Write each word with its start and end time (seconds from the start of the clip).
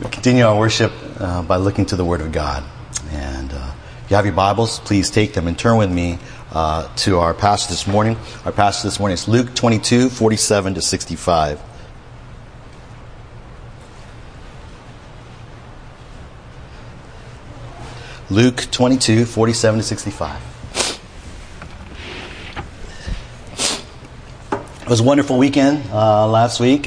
We 0.00 0.08
continue 0.08 0.44
our 0.46 0.58
worship 0.58 0.92
uh, 1.18 1.42
by 1.42 1.56
looking 1.56 1.84
to 1.86 1.96
the 1.96 2.06
Word 2.06 2.22
of 2.22 2.32
God. 2.32 2.64
And 3.10 3.52
uh, 3.52 3.72
if 4.02 4.10
you 4.10 4.16
have 4.16 4.24
your 4.24 4.34
Bibles, 4.34 4.78
please 4.78 5.10
take 5.10 5.34
them 5.34 5.46
and 5.46 5.58
turn 5.58 5.76
with 5.76 5.92
me 5.92 6.18
uh, 6.52 6.88
to 6.96 7.18
our 7.18 7.34
passage 7.34 7.68
this 7.68 7.86
morning. 7.86 8.16
Our 8.46 8.52
passage 8.52 8.84
this 8.84 8.98
morning 8.98 9.12
is 9.12 9.28
Luke 9.28 9.54
22, 9.54 10.08
47 10.08 10.74
to 10.74 10.80
65. 10.80 11.60
Luke 18.30 18.66
22, 18.70 19.26
47 19.26 19.80
to 19.80 19.84
65. 19.84 20.40
It 24.80 24.88
was 24.88 25.00
a 25.00 25.04
wonderful 25.04 25.36
weekend 25.36 25.84
uh, 25.92 26.26
last 26.26 26.58
week. 26.58 26.86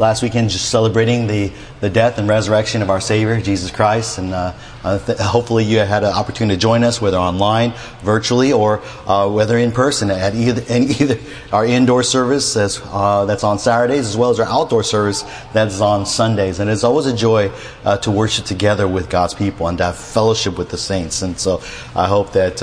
Uh, 0.00 0.02
last 0.02 0.22
weekend, 0.22 0.48
just 0.48 0.70
celebrating 0.70 1.26
the, 1.26 1.52
the 1.80 1.90
death 1.90 2.16
and 2.16 2.26
resurrection 2.26 2.80
of 2.80 2.88
our 2.88 3.00
Savior, 3.00 3.38
Jesus 3.40 3.70
Christ. 3.70 4.18
And 4.18 4.32
uh, 4.32 4.54
th- 5.04 5.18
hopefully, 5.18 5.64
you 5.64 5.78
had 5.80 6.04
an 6.04 6.12
opportunity 6.14 6.56
to 6.56 6.60
join 6.60 6.84
us, 6.84 7.02
whether 7.02 7.18
online, 7.18 7.74
virtually, 8.02 8.50
or 8.52 8.80
uh, 9.06 9.28
whether 9.28 9.58
in 9.58 9.72
person 9.72 10.10
at 10.10 10.34
either, 10.34 10.62
either 10.74 11.18
our 11.52 11.66
indoor 11.66 12.02
service 12.02 12.56
as, 12.56 12.80
uh, 12.86 13.26
that's 13.26 13.44
on 13.44 13.58
Saturdays, 13.58 14.06
as 14.06 14.16
well 14.16 14.30
as 14.30 14.40
our 14.40 14.46
outdoor 14.46 14.82
service 14.82 15.22
that's 15.52 15.82
on 15.82 16.06
Sundays. 16.06 16.60
And 16.60 16.70
it's 16.70 16.84
always 16.84 17.04
a 17.04 17.14
joy 17.14 17.50
uh, 17.84 17.98
to 17.98 18.10
worship 18.10 18.46
together 18.46 18.88
with 18.88 19.10
God's 19.10 19.34
people 19.34 19.68
and 19.68 19.76
to 19.78 19.84
have 19.84 19.98
fellowship 19.98 20.56
with 20.56 20.70
the 20.70 20.78
saints. 20.78 21.20
And 21.20 21.38
so 21.38 21.62
I 21.94 22.06
hope 22.06 22.32
that. 22.32 22.62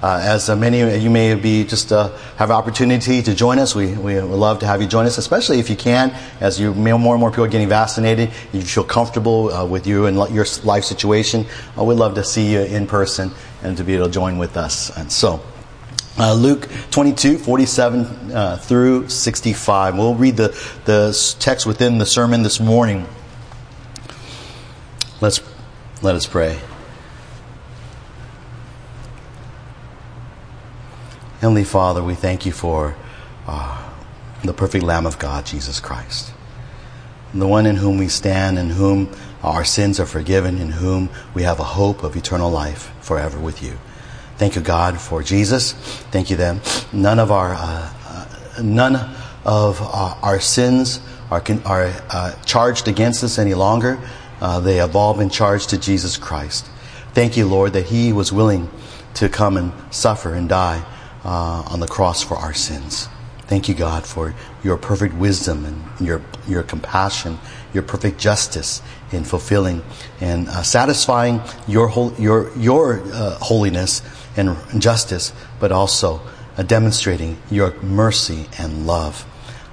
Uh, 0.00 0.20
as 0.22 0.48
uh, 0.48 0.54
many 0.54 0.80
of 0.80 1.02
you 1.02 1.10
may 1.10 1.34
be 1.34 1.64
just 1.64 1.90
uh, 1.90 2.08
have 2.36 2.52
opportunity 2.52 3.20
to 3.20 3.34
join 3.34 3.58
us, 3.58 3.74
we, 3.74 3.92
we 3.94 4.14
would 4.14 4.24
love 4.24 4.60
to 4.60 4.66
have 4.66 4.80
you 4.80 4.86
join 4.86 5.06
us, 5.06 5.18
especially 5.18 5.58
if 5.58 5.68
you 5.68 5.74
can. 5.74 6.14
As 6.40 6.60
you 6.60 6.72
more 6.72 7.14
and 7.14 7.20
more 7.20 7.30
people 7.30 7.44
are 7.44 7.48
getting 7.48 7.68
vaccinated, 7.68 8.30
you 8.52 8.60
feel 8.62 8.84
comfortable 8.84 9.52
uh, 9.52 9.66
with 9.66 9.86
you 9.88 10.06
and 10.06 10.16
your 10.32 10.46
life 10.62 10.84
situation. 10.84 11.46
Uh, 11.76 11.82
we'd 11.82 11.94
love 11.94 12.14
to 12.14 12.22
see 12.22 12.52
you 12.52 12.60
in 12.60 12.86
person 12.86 13.32
and 13.62 13.76
to 13.76 13.82
be 13.82 13.94
able 13.96 14.06
to 14.06 14.12
join 14.12 14.38
with 14.38 14.56
us. 14.56 14.96
And 14.96 15.10
so. 15.10 15.40
Uh, 16.20 16.34
Luke 16.34 16.68
22, 16.90 17.38
47 17.38 18.32
uh, 18.32 18.56
through 18.56 19.08
65. 19.08 19.96
We'll 19.96 20.16
read 20.16 20.36
the, 20.36 20.48
the 20.84 21.36
text 21.38 21.64
within 21.64 21.98
the 21.98 22.06
sermon 22.06 22.42
this 22.42 22.58
morning. 22.58 23.06
Let's, 25.20 25.40
let 26.02 26.16
us 26.16 26.26
pray. 26.26 26.58
Heavenly 31.40 31.62
Father, 31.62 32.02
we 32.02 32.16
thank 32.16 32.46
you 32.46 32.50
for 32.50 32.96
uh, 33.46 33.92
the 34.42 34.52
perfect 34.52 34.82
Lamb 34.82 35.06
of 35.06 35.20
God, 35.20 35.46
Jesus 35.46 35.78
Christ. 35.78 36.32
The 37.32 37.46
one 37.46 37.64
in 37.64 37.76
whom 37.76 37.96
we 37.96 38.08
stand, 38.08 38.58
in 38.58 38.70
whom 38.70 39.08
our 39.44 39.64
sins 39.64 40.00
are 40.00 40.06
forgiven, 40.06 40.58
in 40.58 40.70
whom 40.70 41.10
we 41.34 41.44
have 41.44 41.60
a 41.60 41.64
hope 41.64 42.02
of 42.02 42.16
eternal 42.16 42.50
life 42.50 42.90
forever 43.00 43.38
with 43.38 43.62
you. 43.62 43.78
Thank 44.36 44.56
you, 44.56 44.62
God, 44.62 45.00
for 45.00 45.22
Jesus. 45.22 45.74
Thank 46.10 46.28
you 46.28 46.36
that 46.38 46.86
none 46.92 47.20
of 47.20 47.30
our, 47.30 47.54
uh, 47.54 47.94
uh, 48.08 48.60
none 48.60 48.96
of 49.44 49.80
our, 49.80 50.18
our 50.20 50.40
sins 50.40 50.98
are, 51.30 51.44
are 51.64 51.92
uh, 52.10 52.34
charged 52.46 52.88
against 52.88 53.22
us 53.22 53.38
any 53.38 53.54
longer. 53.54 53.96
Uh, 54.40 54.58
they 54.58 54.74
have 54.76 54.96
all 54.96 55.14
been 55.14 55.30
charged 55.30 55.70
to 55.70 55.78
Jesus 55.78 56.16
Christ. 56.16 56.68
Thank 57.12 57.36
you, 57.36 57.46
Lord, 57.46 57.74
that 57.74 57.86
He 57.86 58.12
was 58.12 58.32
willing 58.32 58.68
to 59.14 59.28
come 59.28 59.56
and 59.56 59.72
suffer 59.94 60.34
and 60.34 60.48
die 60.48 60.84
uh, 61.28 61.62
on 61.66 61.78
the 61.80 61.86
cross 61.86 62.22
for 62.22 62.38
our 62.38 62.54
sins. 62.54 63.06
Thank 63.48 63.68
you, 63.68 63.74
God, 63.74 64.06
for 64.06 64.34
your 64.64 64.78
perfect 64.78 65.14
wisdom 65.14 65.66
and 65.66 66.06
your, 66.06 66.22
your 66.46 66.62
compassion, 66.62 67.38
your 67.74 67.82
perfect 67.82 68.18
justice 68.18 68.80
in 69.12 69.24
fulfilling 69.24 69.82
and 70.22 70.48
uh, 70.48 70.62
satisfying 70.62 71.42
your, 71.66 71.88
whole, 71.88 72.14
your, 72.14 72.50
your 72.56 73.02
uh, 73.12 73.36
holiness 73.42 74.00
and 74.38 74.56
justice, 74.78 75.34
but 75.60 75.70
also 75.70 76.22
uh, 76.56 76.62
demonstrating 76.62 77.36
your 77.50 77.74
mercy 77.82 78.46
and 78.58 78.86
love 78.86 79.26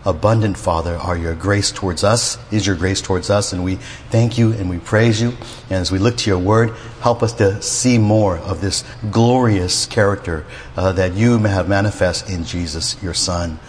abundant, 0.06 0.58
Father, 0.58 0.96
are 0.96 1.18
your 1.18 1.34
grace 1.34 1.72
towards 1.72 2.04
us, 2.04 2.38
is 2.52 2.68
your 2.68 2.76
grace 2.76 3.02
towards 3.02 3.30
us, 3.30 3.54
and 3.54 3.64
we 3.64 3.76
thank 4.10 4.38
you 4.38 4.52
and 4.54 4.70
we 4.70 4.78
praise 4.78 5.22
you. 5.22 5.30
And 5.70 5.74
as 5.74 5.92
we 5.92 5.98
look 5.98 6.18
to 6.18 6.30
your 6.30 6.40
word, 6.40 6.76
help 7.02 7.24
us 7.24 7.34
to 7.34 7.62
see 7.62 7.98
more 7.98 8.38
of 8.38 8.62
this 8.62 8.84
glorious 9.12 9.86
character 9.86 10.46
uh, 10.78 10.92
that 10.94 11.14
you 11.14 11.40
may 11.40 11.50
have 11.50 11.68
manifest 11.68 12.30
in 12.30 12.44
Jesus, 12.44 13.02
your 13.02 13.14
Son. 13.14 13.60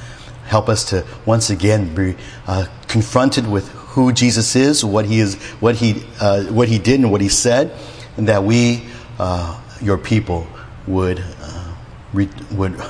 Help 0.44 0.69
us 0.69 0.84
to 0.91 1.04
once 1.24 1.50
again 1.50 1.94
be 1.94 2.16
uh, 2.47 2.66
confronted 2.86 3.48
with 3.50 3.68
who 3.68 4.12
Jesus 4.12 4.54
is, 4.54 4.84
what 4.84 5.06
he 5.06 5.20
is, 5.20 5.36
what 5.60 5.76
he, 5.76 6.04
uh, 6.20 6.44
what 6.44 6.68
he 6.68 6.78
did, 6.78 7.00
and 7.00 7.10
what 7.10 7.20
he 7.20 7.30
said, 7.30 7.74
and 8.16 8.28
that 8.28 8.44
we, 8.44 8.84
uh, 9.18 9.60
your 9.80 9.98
people, 9.98 10.47
would 10.86 11.18
uh, 11.41 11.74
re- 12.12 12.28
would 12.53 12.80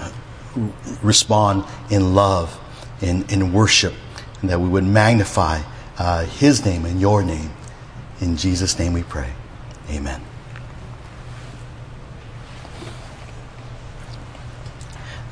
respond 1.03 1.65
in 1.91 2.15
love 2.15 2.61
in, 3.01 3.25
in 3.31 3.53
worship, 3.53 3.95
and 4.41 4.51
that 4.51 4.61
we 4.61 4.69
would 4.69 4.85
magnify 4.85 5.63
uh, 5.99 6.25
His 6.25 6.65
name 6.65 6.85
and 6.85 7.01
your 7.01 7.23
name. 7.23 7.51
In 8.21 8.37
Jesus' 8.37 8.79
name 8.79 8.93
we 8.93 9.03
pray. 9.03 9.33
Amen. 9.91 10.23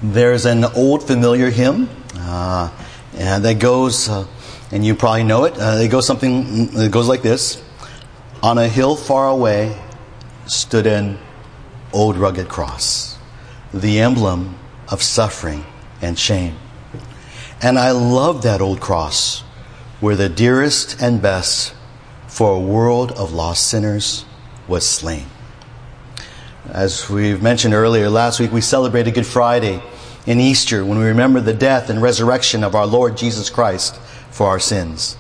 There's 0.02 0.44
an 0.44 0.64
old 0.64 1.06
familiar 1.06 1.50
hymn 1.50 1.88
uh, 2.16 2.70
and 3.16 3.44
that 3.44 3.58
goes, 3.58 4.08
uh, 4.08 4.26
and 4.70 4.84
you 4.84 4.94
probably 4.94 5.25
know 5.25 5.44
it. 5.44 5.58
Uh, 5.58 5.78
it 5.81 5.88
goes 5.88 6.06
something. 6.06 6.69
It 6.76 6.91
goes 6.91 7.08
like 7.08 7.22
this: 7.22 7.62
On 8.42 8.58
a 8.58 8.69
hill 8.69 8.96
far 8.96 9.28
away 9.28 9.78
stood 10.46 10.86
an 10.86 11.19
old 11.92 12.16
rugged 12.16 12.48
cross, 12.48 13.19
the 13.72 14.00
emblem 14.00 14.56
of 14.88 15.02
suffering 15.02 15.64
and 16.02 16.19
shame. 16.19 16.56
And 17.64 17.78
I 17.78 17.92
love 17.92 18.42
that 18.42 18.60
old 18.60 18.78
cross 18.78 19.41
where 19.98 20.16
the 20.16 20.28
dearest 20.28 21.00
and 21.00 21.22
best 21.22 21.75
for 22.26 22.54
a 22.54 22.60
world 22.60 23.10
of 23.12 23.32
lost 23.32 23.66
sinners 23.69 24.26
was 24.69 24.86
slain. 24.86 25.25
As 26.70 27.08
we've 27.08 27.42
mentioned 27.42 27.72
earlier, 27.72 28.10
last 28.10 28.38
week 28.38 28.52
we 28.52 28.60
celebrated 28.60 29.14
Good 29.14 29.26
Friday 29.26 29.82
and 30.26 30.42
Easter 30.42 30.84
when 30.84 30.98
we 30.98 31.06
remember 31.06 31.41
the 31.41 31.54
death 31.54 31.88
and 31.88 32.02
resurrection 32.02 32.64
of 32.64 32.75
our 32.75 32.86
Lord 32.86 33.16
Jesus 33.16 33.48
Christ 33.48 33.96
for 34.31 34.46
our 34.46 34.60
sins. 34.60 35.16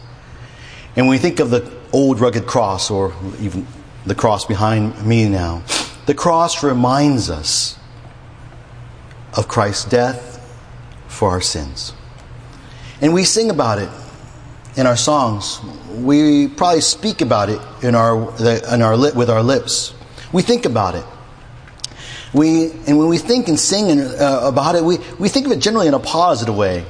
And 0.96 1.06
when 1.06 1.16
we 1.16 1.18
think 1.18 1.40
of 1.40 1.48
the 1.48 1.72
old 1.94 2.20
rugged 2.20 2.46
cross, 2.46 2.90
or 2.90 3.14
even 3.40 3.66
the 4.04 4.14
cross 4.14 4.44
behind 4.44 5.06
me 5.06 5.30
now, 5.30 5.62
the 6.04 6.14
cross 6.14 6.62
reminds 6.62 7.30
us 7.30 7.78
of 9.34 9.48
Christ's 9.48 9.86
death 9.86 10.46
for 11.08 11.30
our 11.30 11.40
sins. 11.40 11.94
And 13.00 13.12
we 13.12 13.24
sing 13.24 13.50
about 13.50 13.78
it 13.78 13.88
in 14.76 14.86
our 14.86 14.96
songs. 14.96 15.60
We 15.94 16.48
probably 16.48 16.80
speak 16.80 17.20
about 17.20 17.48
it 17.48 17.60
in 17.82 17.94
our, 17.94 18.14
in 18.72 18.82
our 18.82 18.96
lip, 18.96 19.14
with 19.14 19.30
our 19.30 19.42
lips. 19.42 19.94
We 20.32 20.42
think 20.42 20.64
about 20.64 20.94
it. 20.94 21.04
We, 22.32 22.72
and 22.86 22.98
when 22.98 23.08
we 23.08 23.18
think 23.18 23.48
and 23.48 23.58
sing 23.58 24.00
uh, 24.00 24.40
about 24.42 24.74
it, 24.74 24.82
we, 24.82 24.98
we 25.18 25.28
think 25.28 25.46
of 25.46 25.52
it 25.52 25.60
generally 25.60 25.86
in 25.86 25.94
a 25.94 26.00
positive 26.00 26.56
way. 26.56 26.84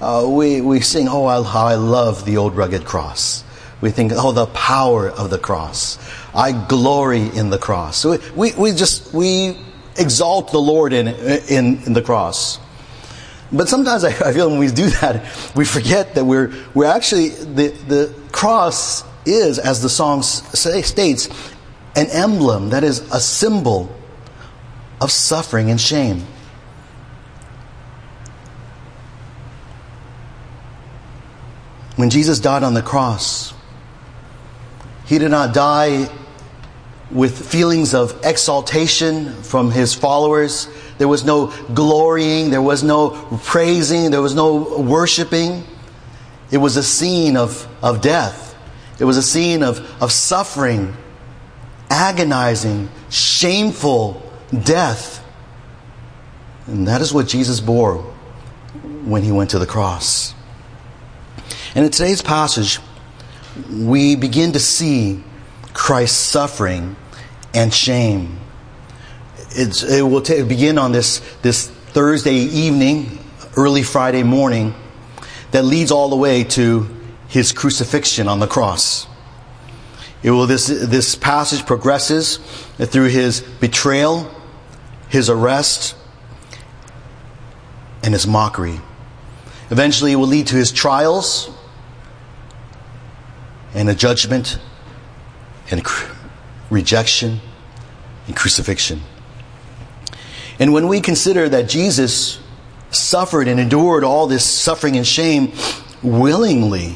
Uh, 0.00 0.26
we, 0.28 0.60
we 0.60 0.80
sing, 0.80 1.08
oh, 1.08 1.26
I, 1.26 1.42
how 1.42 1.66
I 1.66 1.74
love 1.76 2.24
the 2.24 2.38
old 2.38 2.56
rugged 2.56 2.84
cross. 2.84 3.44
We 3.80 3.90
think, 3.90 4.12
oh, 4.14 4.32
the 4.32 4.46
power 4.46 5.08
of 5.08 5.30
the 5.30 5.38
cross. 5.38 5.98
I 6.34 6.52
glory 6.52 7.28
in 7.28 7.50
the 7.50 7.58
cross. 7.58 7.96
So 7.96 8.18
we, 8.34 8.52
we, 8.54 8.72
just, 8.72 9.14
we 9.14 9.56
exalt 9.96 10.52
the 10.52 10.60
Lord 10.60 10.92
in, 10.92 11.08
in, 11.08 11.82
in 11.84 11.92
the 11.92 12.02
cross. 12.02 12.58
But 13.52 13.68
sometimes 13.68 14.04
I, 14.04 14.08
I, 14.08 14.32
feel 14.32 14.48
when 14.48 14.58
we 14.58 14.68
do 14.68 14.88
that, 14.90 15.24
we 15.56 15.64
forget 15.64 16.14
that 16.14 16.24
we're, 16.24 16.52
we're 16.74 16.86
actually, 16.86 17.30
the, 17.30 17.68
the 17.88 18.14
cross 18.30 19.02
is, 19.26 19.58
as 19.58 19.82
the 19.82 19.88
song 19.88 20.22
say, 20.22 20.82
states, 20.82 21.28
an 21.96 22.06
emblem, 22.10 22.70
that 22.70 22.84
is 22.84 23.00
a 23.12 23.20
symbol 23.20 23.94
of 25.00 25.10
suffering 25.10 25.70
and 25.70 25.80
shame. 25.80 26.24
When 31.96 32.08
Jesus 32.08 32.38
died 32.38 32.62
on 32.62 32.74
the 32.74 32.82
cross, 32.82 33.52
he 35.06 35.18
did 35.18 35.30
not 35.30 35.52
die 35.52 36.08
with 37.10 37.50
feelings 37.50 37.94
of 37.94 38.18
exaltation 38.24 39.42
from 39.42 39.70
his 39.70 39.94
followers 39.94 40.68
there 41.00 41.08
was 41.08 41.24
no 41.24 41.46
glorying. 41.72 42.50
There 42.50 42.60
was 42.60 42.82
no 42.82 43.08
praising. 43.44 44.10
There 44.10 44.20
was 44.20 44.34
no 44.34 44.78
worshiping. 44.82 45.64
It 46.50 46.58
was 46.58 46.76
a 46.76 46.82
scene 46.82 47.38
of, 47.38 47.66
of 47.82 48.02
death. 48.02 48.54
It 48.98 49.06
was 49.06 49.16
a 49.16 49.22
scene 49.22 49.62
of, 49.62 49.80
of 50.02 50.12
suffering, 50.12 50.94
agonizing, 51.88 52.90
shameful 53.08 54.22
death. 54.62 55.24
And 56.66 56.86
that 56.86 57.00
is 57.00 57.14
what 57.14 57.26
Jesus 57.26 57.60
bore 57.60 58.02
when 59.06 59.22
he 59.22 59.32
went 59.32 59.48
to 59.52 59.58
the 59.58 59.66
cross. 59.66 60.34
And 61.74 61.82
in 61.82 61.90
today's 61.90 62.20
passage, 62.20 62.78
we 63.72 64.16
begin 64.16 64.52
to 64.52 64.60
see 64.60 65.24
Christ's 65.72 66.18
suffering 66.18 66.94
and 67.54 67.72
shame. 67.72 68.38
It's, 69.50 69.82
it 69.82 70.02
will 70.02 70.22
t- 70.22 70.42
begin 70.42 70.78
on 70.78 70.92
this, 70.92 71.20
this 71.42 71.68
Thursday 71.68 72.34
evening, 72.34 73.18
early 73.56 73.82
Friday 73.82 74.22
morning, 74.22 74.74
that 75.50 75.64
leads 75.64 75.90
all 75.90 76.08
the 76.08 76.16
way 76.16 76.44
to 76.44 76.88
his 77.28 77.52
crucifixion 77.52 78.28
on 78.28 78.38
the 78.38 78.46
cross. 78.46 79.06
It 80.22 80.30
will, 80.30 80.46
this, 80.46 80.66
this 80.66 81.14
passage 81.14 81.64
progresses 81.66 82.36
through 82.78 83.08
his 83.08 83.40
betrayal, 83.40 84.30
his 85.08 85.30
arrest, 85.30 85.96
and 88.02 88.12
his 88.14 88.26
mockery. 88.26 88.80
Eventually, 89.70 90.12
it 90.12 90.16
will 90.16 90.26
lead 90.26 90.48
to 90.48 90.56
his 90.56 90.72
trials 90.72 91.50
and 93.74 93.88
a 93.88 93.94
judgment 93.94 94.58
and 95.70 95.82
rejection 96.70 97.40
and 98.26 98.36
crucifixion. 98.36 99.00
And 100.58 100.72
when 100.72 100.88
we 100.88 101.00
consider 101.00 101.48
that 101.48 101.68
Jesus 101.68 102.40
suffered 102.90 103.48
and 103.48 103.58
endured 103.58 104.04
all 104.04 104.26
this 104.26 104.44
suffering 104.44 104.96
and 104.96 105.06
shame 105.06 105.52
willingly, 106.02 106.94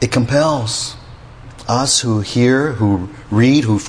it 0.00 0.10
compels 0.10 0.96
us 1.68 2.00
who 2.00 2.20
hear, 2.20 2.72
who 2.72 3.08
read, 3.30 3.64
who 3.64 3.80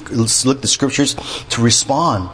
look 0.45 0.61
the 0.61 0.67
scriptures 0.67 1.15
to 1.49 1.61
respond. 1.61 2.29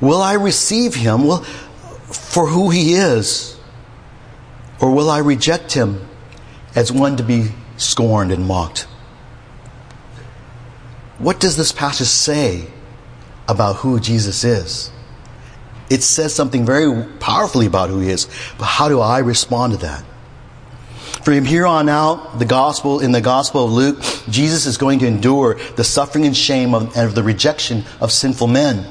Will 0.00 0.22
I 0.22 0.34
receive 0.34 0.94
him 0.94 1.24
well, 1.24 1.42
for 1.42 2.46
who 2.46 2.70
he 2.70 2.94
is? 2.94 3.57
Or 4.80 4.90
will 4.92 5.10
I 5.10 5.18
reject 5.18 5.72
him 5.72 6.06
as 6.74 6.92
one 6.92 7.16
to 7.16 7.22
be 7.22 7.48
scorned 7.76 8.32
and 8.32 8.46
mocked? 8.46 8.86
What 11.18 11.40
does 11.40 11.56
this 11.56 11.72
passage 11.72 12.06
say 12.06 12.68
about 13.48 13.76
who 13.76 13.98
Jesus 13.98 14.44
is? 14.44 14.90
It 15.90 16.02
says 16.02 16.34
something 16.34 16.64
very 16.64 17.04
powerfully 17.18 17.66
about 17.66 17.90
who 17.90 18.00
he 18.00 18.10
is, 18.10 18.28
but 18.58 18.66
how 18.66 18.88
do 18.88 19.00
I 19.00 19.18
respond 19.18 19.72
to 19.72 19.78
that? 19.80 20.04
From 21.22 21.44
here 21.44 21.66
on 21.66 21.88
out, 21.88 22.38
the 22.38 22.44
gospel, 22.44 23.00
in 23.00 23.12
the 23.12 23.20
gospel 23.20 23.64
of 23.64 23.72
Luke, 23.72 24.00
Jesus 24.30 24.66
is 24.66 24.78
going 24.78 25.00
to 25.00 25.06
endure 25.06 25.58
the 25.76 25.84
suffering 25.84 26.24
and 26.24 26.36
shame 26.36 26.74
of, 26.74 26.96
of 26.96 27.14
the 27.14 27.22
rejection 27.22 27.84
of 28.00 28.12
sinful 28.12 28.46
men. 28.46 28.86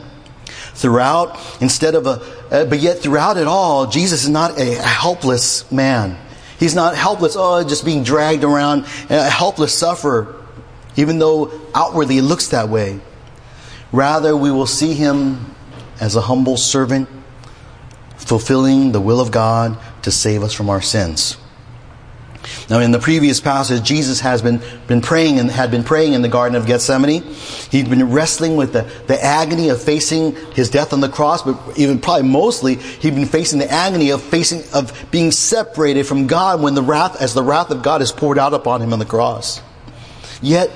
Throughout, 0.77 1.39
instead 1.59 1.95
of 1.95 2.05
a, 2.05 2.21
uh, 2.51 2.65
but 2.65 2.79
yet 2.79 2.99
throughout 2.99 3.37
it 3.37 3.47
all, 3.47 3.87
Jesus 3.87 4.23
is 4.23 4.29
not 4.29 4.59
a 4.59 4.75
helpless 4.75 5.69
man. 5.71 6.15
He's 6.59 6.75
not 6.75 6.95
helpless, 6.95 7.35
oh, 7.35 7.63
just 7.63 7.83
being 7.83 8.03
dragged 8.03 8.43
around, 8.43 8.85
a 9.09 9.27
helpless 9.27 9.73
sufferer, 9.73 10.35
even 10.95 11.17
though 11.17 11.51
outwardly 11.73 12.19
it 12.19 12.21
looks 12.21 12.49
that 12.49 12.69
way. 12.69 12.99
Rather, 13.91 14.37
we 14.37 14.51
will 14.51 14.67
see 14.67 14.93
him 14.93 15.55
as 15.99 16.15
a 16.15 16.21
humble 16.21 16.57
servant, 16.57 17.09
fulfilling 18.17 18.91
the 18.91 19.01
will 19.01 19.19
of 19.19 19.31
God 19.31 19.79
to 20.03 20.11
save 20.11 20.43
us 20.43 20.53
from 20.53 20.69
our 20.69 20.81
sins. 20.81 21.37
Now, 22.69 22.79
in 22.79 22.91
the 22.91 22.99
previous 22.99 23.39
passage, 23.39 23.83
Jesus 23.83 24.19
has 24.19 24.41
been, 24.41 24.61
been 24.87 25.01
praying 25.01 25.39
and 25.39 25.49
had 25.49 25.71
been 25.71 25.83
praying 25.83 26.13
in 26.13 26.21
the 26.21 26.27
Garden 26.27 26.55
of 26.55 26.65
Gethsemane. 26.65 27.23
He'd 27.71 27.89
been 27.89 28.11
wrestling 28.11 28.57
with 28.57 28.73
the, 28.73 28.81
the 29.07 29.23
agony 29.23 29.69
of 29.69 29.81
facing 29.81 30.35
his 30.53 30.69
death 30.69 30.91
on 30.91 30.99
the 30.99 31.09
cross, 31.09 31.43
but 31.43 31.77
even 31.77 31.99
probably 31.99 32.27
mostly, 32.27 32.75
he'd 32.75 33.15
been 33.15 33.25
facing 33.25 33.59
the 33.59 33.71
agony 33.71 34.09
of 34.09 34.21
facing, 34.21 34.63
of 34.73 35.07
being 35.11 35.31
separated 35.31 36.05
from 36.05 36.27
God 36.27 36.61
when 36.61 36.75
the 36.75 36.81
wrath, 36.81 37.21
as 37.21 37.33
the 37.33 37.43
wrath 37.43 37.71
of 37.71 37.83
God 37.83 38.01
is 38.01 38.11
poured 38.11 38.37
out 38.37 38.53
upon 38.53 38.81
him 38.81 38.91
on 38.91 38.99
the 38.99 39.05
cross. 39.05 39.61
Yet, 40.41 40.69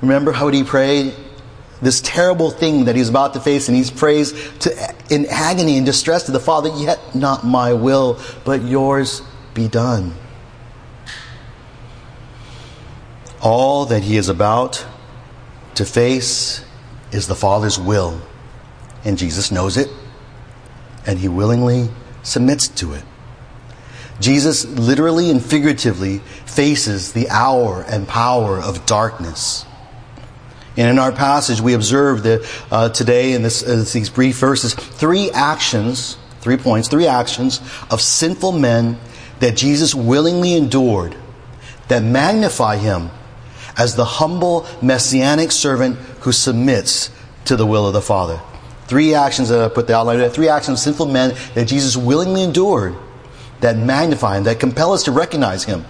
remember 0.00 0.32
how 0.32 0.48
he 0.48 0.64
prayed? 0.64 1.14
This 1.82 2.00
terrible 2.00 2.50
thing 2.50 2.86
that 2.86 2.96
he's 2.96 3.10
about 3.10 3.34
to 3.34 3.40
face, 3.40 3.68
and 3.68 3.76
he 3.76 3.90
prays 3.90 4.32
to, 4.60 4.94
in 5.10 5.26
agony 5.26 5.76
and 5.76 5.84
distress 5.84 6.24
to 6.24 6.32
the 6.32 6.40
Father, 6.40 6.70
yet 6.74 7.14
not 7.14 7.44
my 7.44 7.74
will, 7.74 8.18
but 8.44 8.62
yours 8.62 9.20
be 9.52 9.68
done. 9.68 10.14
All 13.42 13.86
that 13.86 14.02
he 14.02 14.16
is 14.16 14.28
about 14.28 14.84
to 15.74 15.84
face 15.84 16.64
is 17.12 17.26
the 17.26 17.34
Father's 17.34 17.78
will. 17.78 18.20
And 19.04 19.18
Jesus 19.18 19.50
knows 19.50 19.76
it, 19.76 19.88
and 21.06 21.18
he 21.18 21.28
willingly 21.28 21.88
submits 22.22 22.68
to 22.68 22.94
it. 22.94 23.04
Jesus 24.20 24.64
literally 24.64 25.30
and 25.30 25.44
figuratively 25.44 26.18
faces 26.46 27.12
the 27.12 27.28
hour 27.28 27.84
and 27.86 28.08
power 28.08 28.58
of 28.58 28.86
darkness. 28.86 29.66
And 30.76 30.88
in 30.88 30.98
our 30.98 31.12
passage, 31.12 31.60
we 31.60 31.74
observe 31.74 32.22
that 32.24 32.64
uh, 32.70 32.88
today 32.90 33.32
in 33.32 33.42
this, 33.42 33.62
uh, 33.62 33.84
these 33.92 34.10
brief 34.10 34.38
verses, 34.38 34.74
three 34.74 35.30
actions, 35.30 36.18
three 36.40 36.56
points, 36.56 36.88
three 36.88 37.06
actions 37.06 37.60
of 37.90 38.00
sinful 38.00 38.52
men 38.52 38.98
that 39.40 39.56
Jesus 39.56 39.94
willingly 39.94 40.54
endured 40.54 41.14
that 41.88 42.02
magnify 42.02 42.76
him 42.76 43.10
as 43.76 43.94
the 43.94 44.04
humble 44.04 44.66
messianic 44.82 45.52
servant 45.52 45.96
who 46.20 46.32
submits 46.32 47.10
to 47.44 47.56
the 47.56 47.66
will 47.66 47.86
of 47.86 47.92
the 47.92 48.02
Father. 48.02 48.40
Three 48.86 49.14
actions 49.14 49.48
that 49.48 49.60
I 49.60 49.68
put 49.68 49.86
the 49.86 49.96
outline 49.96 50.18
there, 50.18 50.30
three 50.30 50.48
actions 50.48 50.78
of 50.78 50.84
sinful 50.84 51.06
men 51.06 51.36
that 51.54 51.66
Jesus 51.66 51.96
willingly 51.96 52.42
endured 52.42 52.94
that 53.60 53.76
magnify 53.76 54.38
him, 54.38 54.44
that 54.44 54.60
compel 54.60 54.92
us 54.92 55.04
to 55.04 55.12
recognize 55.12 55.64
him 55.64 55.84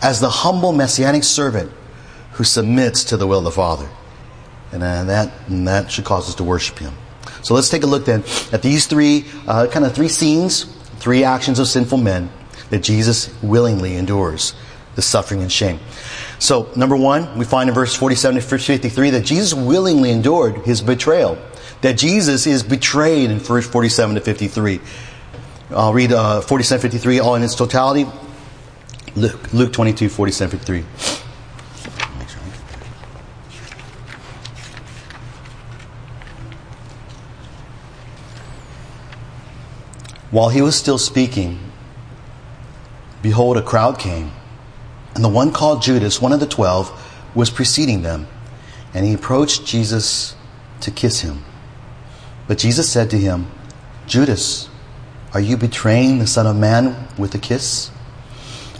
as 0.00 0.20
the 0.20 0.30
humble 0.30 0.72
messianic 0.72 1.24
servant 1.24 1.70
who 2.32 2.44
submits 2.44 3.04
to 3.04 3.16
the 3.16 3.26
will 3.26 3.38
of 3.38 3.44
the 3.44 3.50
Father. 3.50 3.88
And, 4.72 4.82
uh, 4.82 5.04
that, 5.04 5.32
and 5.48 5.66
that 5.66 5.90
should 5.90 6.04
cause 6.04 6.28
us 6.28 6.34
to 6.36 6.44
worship 6.44 6.78
him. 6.78 6.94
So 7.42 7.54
let's 7.54 7.68
take 7.68 7.82
a 7.82 7.86
look 7.86 8.04
then 8.04 8.24
at 8.52 8.62
these 8.62 8.86
three, 8.86 9.26
uh, 9.46 9.66
kind 9.70 9.84
of 9.84 9.94
three 9.94 10.08
scenes, 10.08 10.64
three 10.98 11.24
actions 11.24 11.58
of 11.58 11.68
sinful 11.68 11.98
men 11.98 12.30
that 12.70 12.82
Jesus 12.82 13.30
willingly 13.42 13.96
endures 13.96 14.54
the 14.98 15.02
suffering 15.02 15.42
and 15.42 15.52
shame. 15.52 15.78
So, 16.40 16.68
number 16.74 16.96
one, 16.96 17.38
we 17.38 17.44
find 17.44 17.68
in 17.68 17.74
verse 17.74 17.94
47 17.94 18.34
to 18.34 18.42
53 18.42 19.10
that 19.10 19.24
Jesus 19.24 19.54
willingly 19.54 20.10
endured 20.10 20.56
his 20.66 20.82
betrayal. 20.82 21.38
That 21.82 21.92
Jesus 21.92 22.48
is 22.48 22.64
betrayed 22.64 23.30
in 23.30 23.38
verse 23.38 23.64
47 23.64 24.16
to 24.16 24.20
53. 24.20 24.80
I'll 25.70 25.92
read 25.92 26.10
uh, 26.10 26.40
47 26.40 26.82
53 26.82 27.20
all 27.20 27.36
in 27.36 27.44
its 27.44 27.54
totality. 27.54 28.10
Luke, 29.14 29.52
Luke 29.52 29.72
22, 29.72 30.08
47 30.08 30.58
53. 30.58 30.84
While 40.32 40.48
he 40.48 40.60
was 40.60 40.74
still 40.74 40.98
speaking, 40.98 41.60
behold, 43.22 43.56
a 43.56 43.62
crowd 43.62 44.00
came 44.00 44.32
and 45.18 45.24
the 45.24 45.28
one 45.28 45.50
called 45.50 45.82
Judas, 45.82 46.22
one 46.22 46.32
of 46.32 46.38
the 46.38 46.46
twelve, 46.46 46.92
was 47.34 47.50
preceding 47.50 48.02
them. 48.02 48.28
And 48.94 49.04
he 49.04 49.14
approached 49.14 49.66
Jesus 49.66 50.36
to 50.82 50.92
kiss 50.92 51.22
him. 51.22 51.42
But 52.46 52.58
Jesus 52.58 52.88
said 52.88 53.10
to 53.10 53.18
him, 53.18 53.50
Judas, 54.06 54.68
are 55.34 55.40
you 55.40 55.56
betraying 55.56 56.20
the 56.20 56.26
Son 56.28 56.46
of 56.46 56.54
Man 56.54 57.08
with 57.18 57.34
a 57.34 57.38
kiss? 57.38 57.88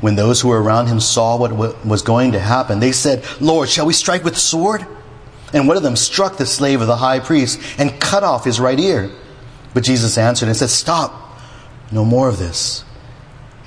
When 0.00 0.14
those 0.14 0.40
who 0.40 0.50
were 0.50 0.62
around 0.62 0.86
him 0.86 1.00
saw 1.00 1.36
what 1.36 1.84
was 1.84 2.02
going 2.02 2.30
to 2.30 2.38
happen, 2.38 2.78
they 2.78 2.92
said, 2.92 3.24
Lord, 3.40 3.68
shall 3.68 3.86
we 3.86 3.92
strike 3.92 4.22
with 4.22 4.34
the 4.34 4.38
sword? 4.38 4.86
And 5.52 5.66
one 5.66 5.76
of 5.76 5.82
them 5.82 5.96
struck 5.96 6.36
the 6.36 6.46
slave 6.46 6.80
of 6.80 6.86
the 6.86 6.98
high 6.98 7.18
priest 7.18 7.58
and 7.80 8.00
cut 8.00 8.22
off 8.22 8.44
his 8.44 8.60
right 8.60 8.78
ear. 8.78 9.10
But 9.74 9.82
Jesus 9.82 10.16
answered 10.16 10.46
and 10.46 10.56
said, 10.56 10.70
Stop, 10.70 11.40
no 11.90 12.04
more 12.04 12.28
of 12.28 12.38
this. 12.38 12.84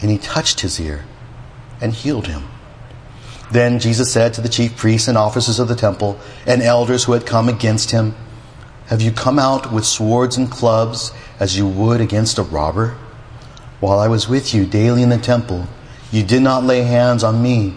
And 0.01 0.10
he 0.10 0.18
touched 0.18 0.62
his 0.62 0.80
ear 0.80 1.04
and 1.82 1.92
healed 1.92 2.28
him. 2.28 2.44
Then 3.51 3.79
Jesus 3.79 4.12
said 4.12 4.34
to 4.36 4.41
the 4.41 4.50
chief 4.50 4.77
priests 4.77 5.08
and 5.08 5.17
officers 5.17 5.60
of 5.60 5.67
the 5.67 5.75
temple 5.75 6.20
and 6.46 6.62
elders 6.62 7.03
who 7.03 7.12
had 7.12 7.25
come 7.25 7.50
against 7.50 7.91
him, 7.91 8.15
Have 8.88 9.01
you 9.01 9.12
come 9.12 9.38
out 9.38 9.72
with 9.74 9.86
swords 9.86 10.38
and 10.38 10.50
clubs 10.50 11.12
as 11.39 11.58
you 11.58 11.67
would 11.67 12.00
against 12.00 12.38
a 12.38 12.43
robber? 12.43 12.98
While 13.81 14.00
I 14.00 14.08
was 14.08 14.29
with 14.29 14.53
you 14.53 14.65
daily 14.65 15.03
in 15.03 15.10
the 15.10 15.17
temple, 15.17 15.67
you 16.12 16.24
did 16.24 16.41
not 16.41 16.63
lay 16.63 16.84
hands 16.84 17.24
on 17.24 17.41
me, 17.41 17.75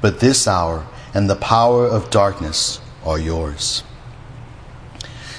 but 0.00 0.20
this 0.20 0.46
hour 0.46 0.86
and 1.14 1.28
the 1.28 1.36
power 1.36 1.86
of 1.86 2.10
darkness 2.10 2.80
are 3.04 3.18
yours. 3.18 3.82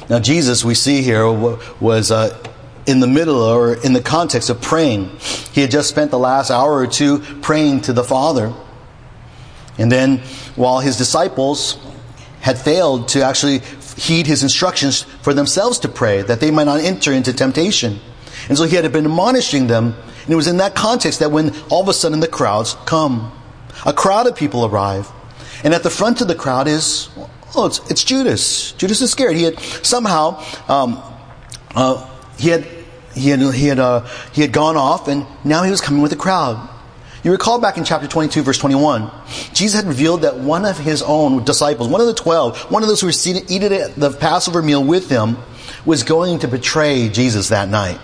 Now, 0.09 0.19
Jesus, 0.19 0.65
we 0.65 0.73
see 0.73 1.01
here, 1.01 1.31
was 1.31 2.11
uh, 2.11 2.37
in 2.85 2.99
the 2.99 3.07
middle 3.07 3.41
or 3.41 3.75
in 3.75 3.93
the 3.93 4.01
context 4.01 4.49
of 4.49 4.61
praying. 4.61 5.09
He 5.53 5.61
had 5.61 5.71
just 5.71 5.87
spent 5.87 6.11
the 6.11 6.19
last 6.19 6.51
hour 6.51 6.73
or 6.73 6.87
two 6.87 7.19
praying 7.41 7.81
to 7.81 7.93
the 7.93 8.03
Father. 8.03 8.53
And 9.77 9.91
then, 9.91 10.19
while 10.55 10.79
his 10.79 10.97
disciples 10.97 11.77
had 12.41 12.57
failed 12.57 13.07
to 13.09 13.23
actually 13.23 13.59
heed 13.97 14.27
his 14.27 14.43
instructions 14.43 15.03
for 15.21 15.33
themselves 15.33 15.79
to 15.79 15.87
pray, 15.87 16.21
that 16.23 16.39
they 16.39 16.51
might 16.51 16.65
not 16.65 16.81
enter 16.81 17.11
into 17.11 17.33
temptation, 17.33 17.99
And 18.49 18.57
so 18.57 18.65
he 18.65 18.75
had 18.75 18.91
been 18.91 19.05
admonishing 19.05 19.67
them. 19.67 19.95
And 20.23 20.29
it 20.29 20.35
was 20.35 20.47
in 20.47 20.57
that 20.57 20.75
context 20.75 21.19
that 21.19 21.31
when 21.31 21.55
all 21.69 21.81
of 21.81 21.87
a 21.87 21.93
sudden 21.93 22.19
the 22.19 22.27
crowds 22.27 22.75
come, 22.85 23.31
a 23.85 23.93
crowd 23.93 24.27
of 24.27 24.35
people 24.35 24.65
arrive. 24.65 25.09
And 25.63 25.73
at 25.73 25.83
the 25.83 25.89
front 25.89 26.21
of 26.21 26.27
the 26.27 26.35
crowd 26.35 26.67
is, 26.67 27.09
oh, 27.55 27.67
it's, 27.67 27.79
it's 27.91 28.03
Judas. 28.03 28.71
Judas 28.73 29.01
Iscariot. 29.01 29.37
He 29.37 29.43
had 29.43 29.59
somehow, 29.59 30.43
um, 30.67 31.01
uh, 31.75 32.07
he 32.37 32.49
had, 32.49 32.67
he 33.13 33.29
had, 33.29 33.39
he 33.53 33.67
had, 33.67 33.79
uh, 33.79 34.07
he 34.33 34.41
had 34.41 34.51
gone 34.51 34.77
off 34.77 35.07
and 35.07 35.25
now 35.43 35.63
he 35.63 35.71
was 35.71 35.81
coming 35.81 36.01
with 36.01 36.11
a 36.13 36.17
crowd. 36.17 36.69
You 37.23 37.31
recall 37.31 37.59
back 37.59 37.77
in 37.77 37.83
chapter 37.83 38.07
22, 38.07 38.41
verse 38.41 38.57
21, 38.57 39.11
Jesus 39.53 39.79
had 39.79 39.87
revealed 39.87 40.23
that 40.23 40.37
one 40.37 40.65
of 40.65 40.79
his 40.79 41.03
own 41.03 41.43
disciples, 41.43 41.87
one 41.87 42.01
of 42.01 42.07
the 42.07 42.15
twelve, 42.15 42.57
one 42.71 42.81
of 42.81 42.89
those 42.89 42.99
who 42.99 43.07
were 43.07 43.11
seated, 43.11 43.51
eating 43.51 43.71
at 43.73 43.95
the 43.95 44.09
Passover 44.09 44.63
meal 44.63 44.83
with 44.83 45.07
him, 45.07 45.37
was 45.85 46.01
going 46.01 46.39
to 46.39 46.47
betray 46.47 47.09
Jesus 47.09 47.49
that 47.49 47.69
night. 47.69 47.99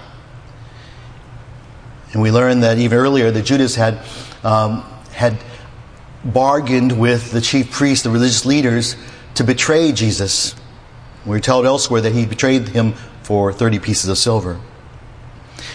And 2.13 2.21
we 2.21 2.31
learned 2.31 2.62
that 2.62 2.77
even 2.77 2.97
earlier 2.97 3.31
that 3.31 3.43
Judas 3.43 3.75
had, 3.75 4.00
um, 4.43 4.83
had 5.13 5.38
bargained 6.24 7.00
with 7.00 7.31
the 7.31 7.41
chief 7.41 7.71
priests, 7.71 8.03
the 8.03 8.12
religious 8.12 8.45
leaders, 8.45 8.95
to 9.36 9.43
betray 9.43 9.91
Jesus. 9.91 10.55
We're 11.25 11.39
told 11.39 11.65
elsewhere 11.65 12.01
that 12.01 12.13
he 12.13 12.27
betrayed 12.27 12.69
him 12.69 12.93
for 13.24 13.51
30 13.51 13.79
pieces 13.79 14.09
of 14.09 14.17
silver. 14.17 14.59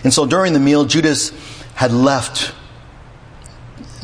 And 0.05 0.13
so 0.13 0.27
during 0.27 0.53
the 0.53 0.61
meal, 0.61 0.85
Judas 0.85 1.31
had 1.75 1.93
left 1.93 2.55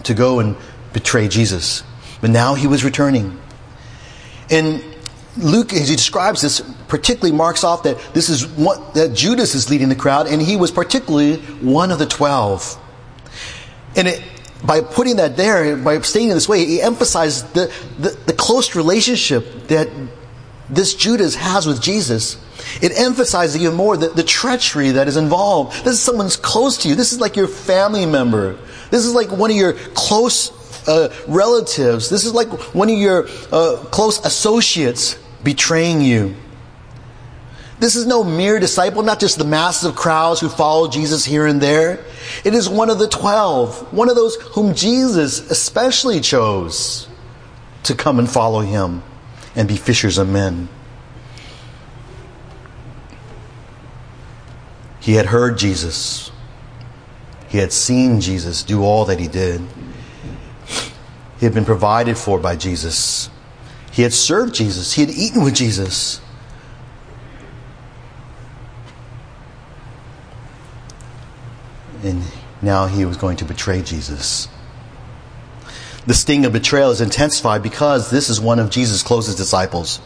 to 0.05 0.15
go 0.15 0.41
and 0.41 0.57
betray 0.93 1.29
Jesus. 1.29 1.83
But 2.21 2.31
now 2.31 2.55
he 2.55 2.67
was 2.67 2.85
returning. 2.85 3.39
And 4.51 4.83
Luke, 5.37 5.73
as 5.73 5.89
he 5.89 5.95
describes 5.95 6.43
this, 6.43 6.61
particularly 6.89 7.37
marks 7.37 7.63
off 7.63 7.85
that 7.85 7.99
this 8.15 8.29
is 8.29 8.47
what, 8.47 8.95
that 8.95 9.15
Judas 9.15 9.55
is 9.55 9.71
leading 9.71 9.89
the 9.89 9.95
crowd, 9.95 10.27
and 10.27 10.43
he 10.43 10.57
was 10.57 10.71
particularly 10.71 11.37
one 11.37 11.91
of 11.93 11.99
the 11.99 12.07
twelve. 12.07 12.77
And 13.95 14.09
it, 14.09 14.23
by 14.65 14.81
putting 14.81 15.17
that 15.17 15.37
there, 15.37 15.77
by 15.77 16.01
stating 16.01 16.31
it 16.31 16.35
this 16.35 16.49
way, 16.49 16.65
he 16.65 16.83
emphasized 16.83 17.55
the, 17.55 17.73
the, 17.99 18.11
the 18.27 18.33
close 18.33 18.75
relationship 18.75 19.69
that 19.69 19.89
this 20.69 20.95
Judas 20.95 21.37
has 21.37 21.67
with 21.67 21.81
Jesus. 21.81 22.37
It 22.83 22.93
emphasizes 22.99 23.63
even 23.63 23.77
more 23.77 23.97
the, 23.97 24.09
the 24.09 24.25
treachery 24.25 24.91
that 24.91 25.07
is 25.07 25.17
involved. 25.17 25.85
This 25.85 25.95
is 25.95 26.01
someone's 26.01 26.37
close 26.37 26.79
to 26.79 26.89
you. 26.89 26.97
This 26.97 27.13
is 27.13 27.21
like 27.21 27.37
your 27.37 27.47
family 27.47 28.07
member. 28.07 28.59
This 28.91 29.05
is 29.05 29.15
like 29.15 29.31
one 29.31 29.51
of 29.51 29.57
your 29.57 29.75
close 29.95 30.89
uh, 30.89 31.15
relatives. 31.27 32.09
This 32.09 32.25
is 32.25 32.33
like 32.33 32.49
one 32.75 32.89
of 32.89 32.99
your 32.99 33.29
uh, 33.53 33.77
close 33.91 34.25
associates 34.25 35.19
betraying 35.45 36.01
you. 36.01 36.35
This 37.79 37.95
is 37.95 38.07
no 38.07 38.25
mere 38.25 38.59
disciple, 38.59 39.03
not 39.03 39.21
just 39.21 39.39
the 39.39 39.45
masses 39.45 39.85
of 39.91 39.95
crowds 39.95 40.41
who 40.41 40.49
follow 40.49 40.89
Jesus 40.89 41.25
here 41.25 41.47
and 41.47 41.61
there. 41.61 42.05
It 42.45 42.55
is 42.55 42.69
one 42.69 42.91
of 42.91 42.99
the 42.99 43.07
twelve, 43.07 43.93
one 43.93 44.09
of 44.09 44.17
those 44.17 44.35
whom 44.37 44.75
Jesus 44.75 45.49
especially 45.51 46.21
chose 46.21 47.09
to 47.85 47.95
come 47.95 48.19
and 48.19 48.29
follow 48.29 48.61
him 48.61 49.03
and 49.55 49.69
be 49.69 49.77
fishers 49.77 50.19
of 50.19 50.29
men. 50.29 50.69
He 55.01 55.15
had 55.15 55.27
heard 55.27 55.57
Jesus. 55.57 56.33
He 57.49 57.59
had 57.59 57.73
seen 57.73 58.21
Jesus 58.21 58.63
do 58.63 58.83
all 58.83 59.07
that 59.07 59.19
he 59.19 59.27
did. 59.27 59.63
He 61.39 61.47
had 61.47 61.55
been 61.55 61.65
provided 61.65 62.19
for 62.19 62.39
by 62.39 62.57
Jesus. 62.57 63.31
He 63.93 64.03
had 64.03 64.13
served 64.13 64.55
Jesus. 64.55 64.93
He 64.93 65.01
had 65.01 65.11
eaten 65.11 65.43
with 65.43 65.55
Jesus. 65.55 66.21
And 72.03 72.23
now 72.61 72.87
he 72.87 73.05
was 73.05 73.17
going 73.17 73.37
to 73.39 73.45
betray 73.45 73.83
Jesus. 73.83 74.49
The 76.09 76.15
sting 76.15 76.47
of 76.47 76.55
betrayal 76.55 76.91
is 76.91 77.03
intensified 77.03 77.63
because 77.63 78.11
this 78.11 78.31
is 78.31 78.41
one 78.41 78.59
of 78.59 78.71
Jesus' 78.71 79.03
closest 79.03 79.37
disciples. 79.37 80.01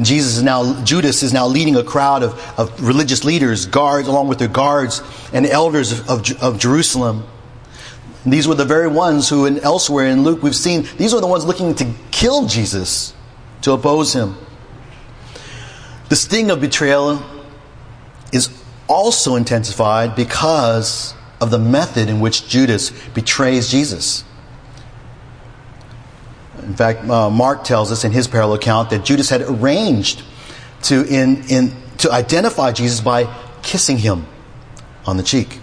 Jesus 0.00 0.38
is 0.38 0.42
now, 0.42 0.82
Judas 0.82 1.22
is 1.22 1.34
now 1.34 1.46
leading 1.46 1.76
a 1.76 1.84
crowd 1.84 2.22
of, 2.22 2.58
of 2.58 2.82
religious 2.82 3.22
leaders, 3.22 3.66
guards, 3.66 4.08
along 4.08 4.28
with 4.28 4.38
their 4.38 4.48
guards 4.48 5.02
and 5.30 5.44
elders 5.44 5.92
of, 5.92 6.08
of, 6.08 6.42
of 6.42 6.58
Jerusalem. 6.58 7.26
These 8.24 8.48
were 8.48 8.54
the 8.54 8.64
very 8.64 8.88
ones 8.88 9.28
who, 9.28 9.44
in, 9.44 9.58
elsewhere 9.58 10.06
in 10.06 10.24
Luke, 10.24 10.42
we've 10.42 10.56
seen, 10.56 10.88
these 10.96 11.12
were 11.12 11.20
the 11.20 11.26
ones 11.26 11.44
looking 11.44 11.74
to 11.74 11.92
kill 12.10 12.46
Jesus, 12.46 13.12
to 13.60 13.72
oppose 13.72 14.14
him. 14.14 14.36
The 16.08 16.16
sting 16.16 16.50
of 16.50 16.62
betrayal 16.62 17.22
is 18.32 18.48
also 18.88 19.36
intensified 19.36 20.16
because 20.16 21.12
of 21.42 21.50
the 21.50 21.58
method 21.58 22.08
in 22.08 22.20
which 22.20 22.48
Judas 22.48 22.88
betrays 23.10 23.70
Jesus. 23.70 24.24
In 26.62 26.74
fact, 26.74 27.08
uh, 27.08 27.28
Mark 27.28 27.64
tells 27.64 27.90
us 27.90 28.04
in 28.04 28.12
his 28.12 28.28
parallel 28.28 28.54
account 28.54 28.90
that 28.90 29.04
Judas 29.04 29.28
had 29.28 29.42
arranged 29.42 30.22
to, 30.82 31.04
in, 31.04 31.44
in, 31.48 31.74
to 31.98 32.12
identify 32.12 32.72
Jesus 32.72 33.00
by 33.00 33.32
kissing 33.62 33.98
him 33.98 34.26
on 35.06 35.16
the 35.16 35.22
cheek. 35.22 35.58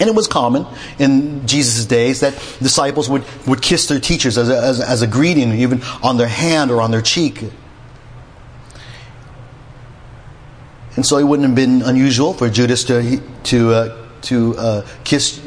And 0.00 0.08
it 0.08 0.14
was 0.14 0.26
common 0.26 0.66
in 0.98 1.46
Jesus' 1.46 1.84
days 1.84 2.20
that 2.20 2.32
disciples 2.60 3.08
would, 3.08 3.24
would 3.46 3.62
kiss 3.62 3.86
their 3.86 4.00
teachers 4.00 4.36
as 4.36 4.48
a, 4.48 4.56
as, 4.56 4.80
as 4.80 5.02
a 5.02 5.06
greeting, 5.06 5.52
even 5.52 5.82
on 6.02 6.16
their 6.16 6.28
hand 6.28 6.70
or 6.70 6.80
on 6.80 6.90
their 6.90 7.02
cheek. 7.02 7.44
And 10.96 11.04
so 11.04 11.16
it 11.18 11.24
wouldn't 11.24 11.46
have 11.46 11.56
been 11.56 11.82
unusual 11.82 12.34
for 12.34 12.48
Judas 12.48 12.84
to, 12.84 13.20
to, 13.44 13.72
uh, 13.72 14.08
to 14.22 14.56
uh, 14.56 14.86
kiss 15.04 15.40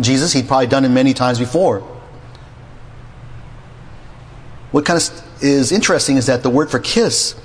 Jesus. 0.00 0.32
He'd 0.32 0.48
probably 0.48 0.66
done 0.66 0.84
it 0.84 0.90
many 0.90 1.14
times 1.14 1.38
before. 1.38 1.93
What 4.74 4.84
kind 4.84 5.00
of 5.00 5.22
is 5.40 5.70
interesting 5.70 6.16
is 6.16 6.26
that 6.26 6.42
the 6.42 6.50
word 6.50 6.68
for 6.68 6.80
kiss 6.80 7.36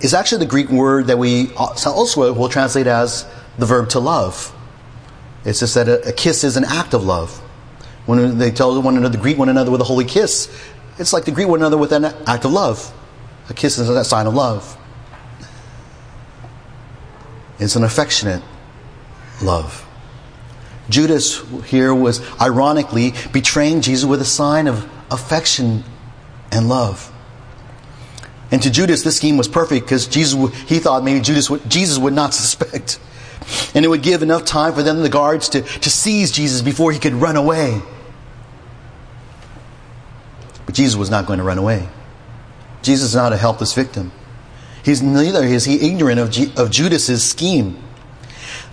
is 0.00 0.14
actually 0.14 0.38
the 0.38 0.50
Greek 0.50 0.68
word 0.68 1.08
that 1.08 1.18
we 1.18 1.52
also 1.56 2.32
will 2.32 2.48
translate 2.48 2.86
as 2.86 3.26
the 3.58 3.66
verb 3.66 3.88
to 3.88 3.98
love. 3.98 4.54
It's 5.44 5.58
just 5.58 5.74
that 5.74 5.88
a, 5.88 6.10
a 6.10 6.12
kiss 6.12 6.44
is 6.44 6.56
an 6.56 6.62
act 6.64 6.94
of 6.94 7.02
love. 7.02 7.36
When 8.06 8.38
they 8.38 8.52
tell 8.52 8.80
one 8.80 8.96
another, 8.96 9.18
greet 9.18 9.36
one 9.36 9.48
another 9.48 9.72
with 9.72 9.80
a 9.80 9.84
holy 9.84 10.04
kiss, 10.04 10.48
it's 10.96 11.12
like 11.12 11.24
to 11.24 11.32
greet 11.32 11.46
one 11.46 11.58
another 11.58 11.76
with 11.76 11.90
an 11.90 12.04
act 12.04 12.44
of 12.44 12.52
love. 12.52 12.94
A 13.48 13.52
kiss 13.52 13.76
is 13.76 13.88
a 13.88 14.04
sign 14.04 14.28
of 14.28 14.34
love. 14.34 14.78
It's 17.58 17.74
an 17.74 17.82
affectionate 17.82 18.44
love. 19.42 19.84
Judas 20.88 21.42
here 21.64 21.92
was 21.92 22.20
ironically 22.40 23.14
betraying 23.32 23.80
Jesus 23.80 24.08
with 24.08 24.20
a 24.20 24.24
sign 24.24 24.68
of 24.68 24.88
affection 25.10 25.82
and 26.52 26.68
love. 26.68 27.12
And 28.50 28.60
to 28.62 28.70
Judas, 28.70 29.02
this 29.02 29.16
scheme 29.16 29.36
was 29.36 29.48
perfect 29.48 29.86
because 29.86 30.06
Jesus, 30.06 30.52
he 30.68 30.78
thought 30.78 31.04
maybe 31.04 31.20
Judas 31.20 31.48
would, 31.48 31.68
Jesus 31.70 31.98
would 31.98 32.12
not 32.12 32.34
suspect. 32.34 32.98
And 33.74 33.84
it 33.84 33.88
would 33.88 34.02
give 34.02 34.22
enough 34.22 34.44
time 34.44 34.74
for 34.74 34.82
them, 34.82 35.02
the 35.02 35.08
guards, 35.08 35.48
to, 35.50 35.62
to 35.62 35.90
seize 35.90 36.30
Jesus 36.30 36.62
before 36.62 36.92
he 36.92 36.98
could 36.98 37.14
run 37.14 37.36
away. 37.36 37.80
But 40.66 40.74
Jesus 40.74 40.96
was 40.96 41.10
not 41.10 41.26
going 41.26 41.38
to 41.38 41.44
run 41.44 41.58
away. 41.58 41.88
Jesus 42.82 43.10
is 43.10 43.14
not 43.14 43.32
a 43.32 43.36
helpless 43.36 43.72
victim. 43.72 44.12
He's 44.84 45.02
neither 45.02 45.44
is 45.44 45.64
he 45.64 45.86
ignorant 45.86 46.18
of, 46.18 46.30
G, 46.30 46.52
of 46.56 46.70
Judas's 46.70 47.28
scheme. 47.28 47.76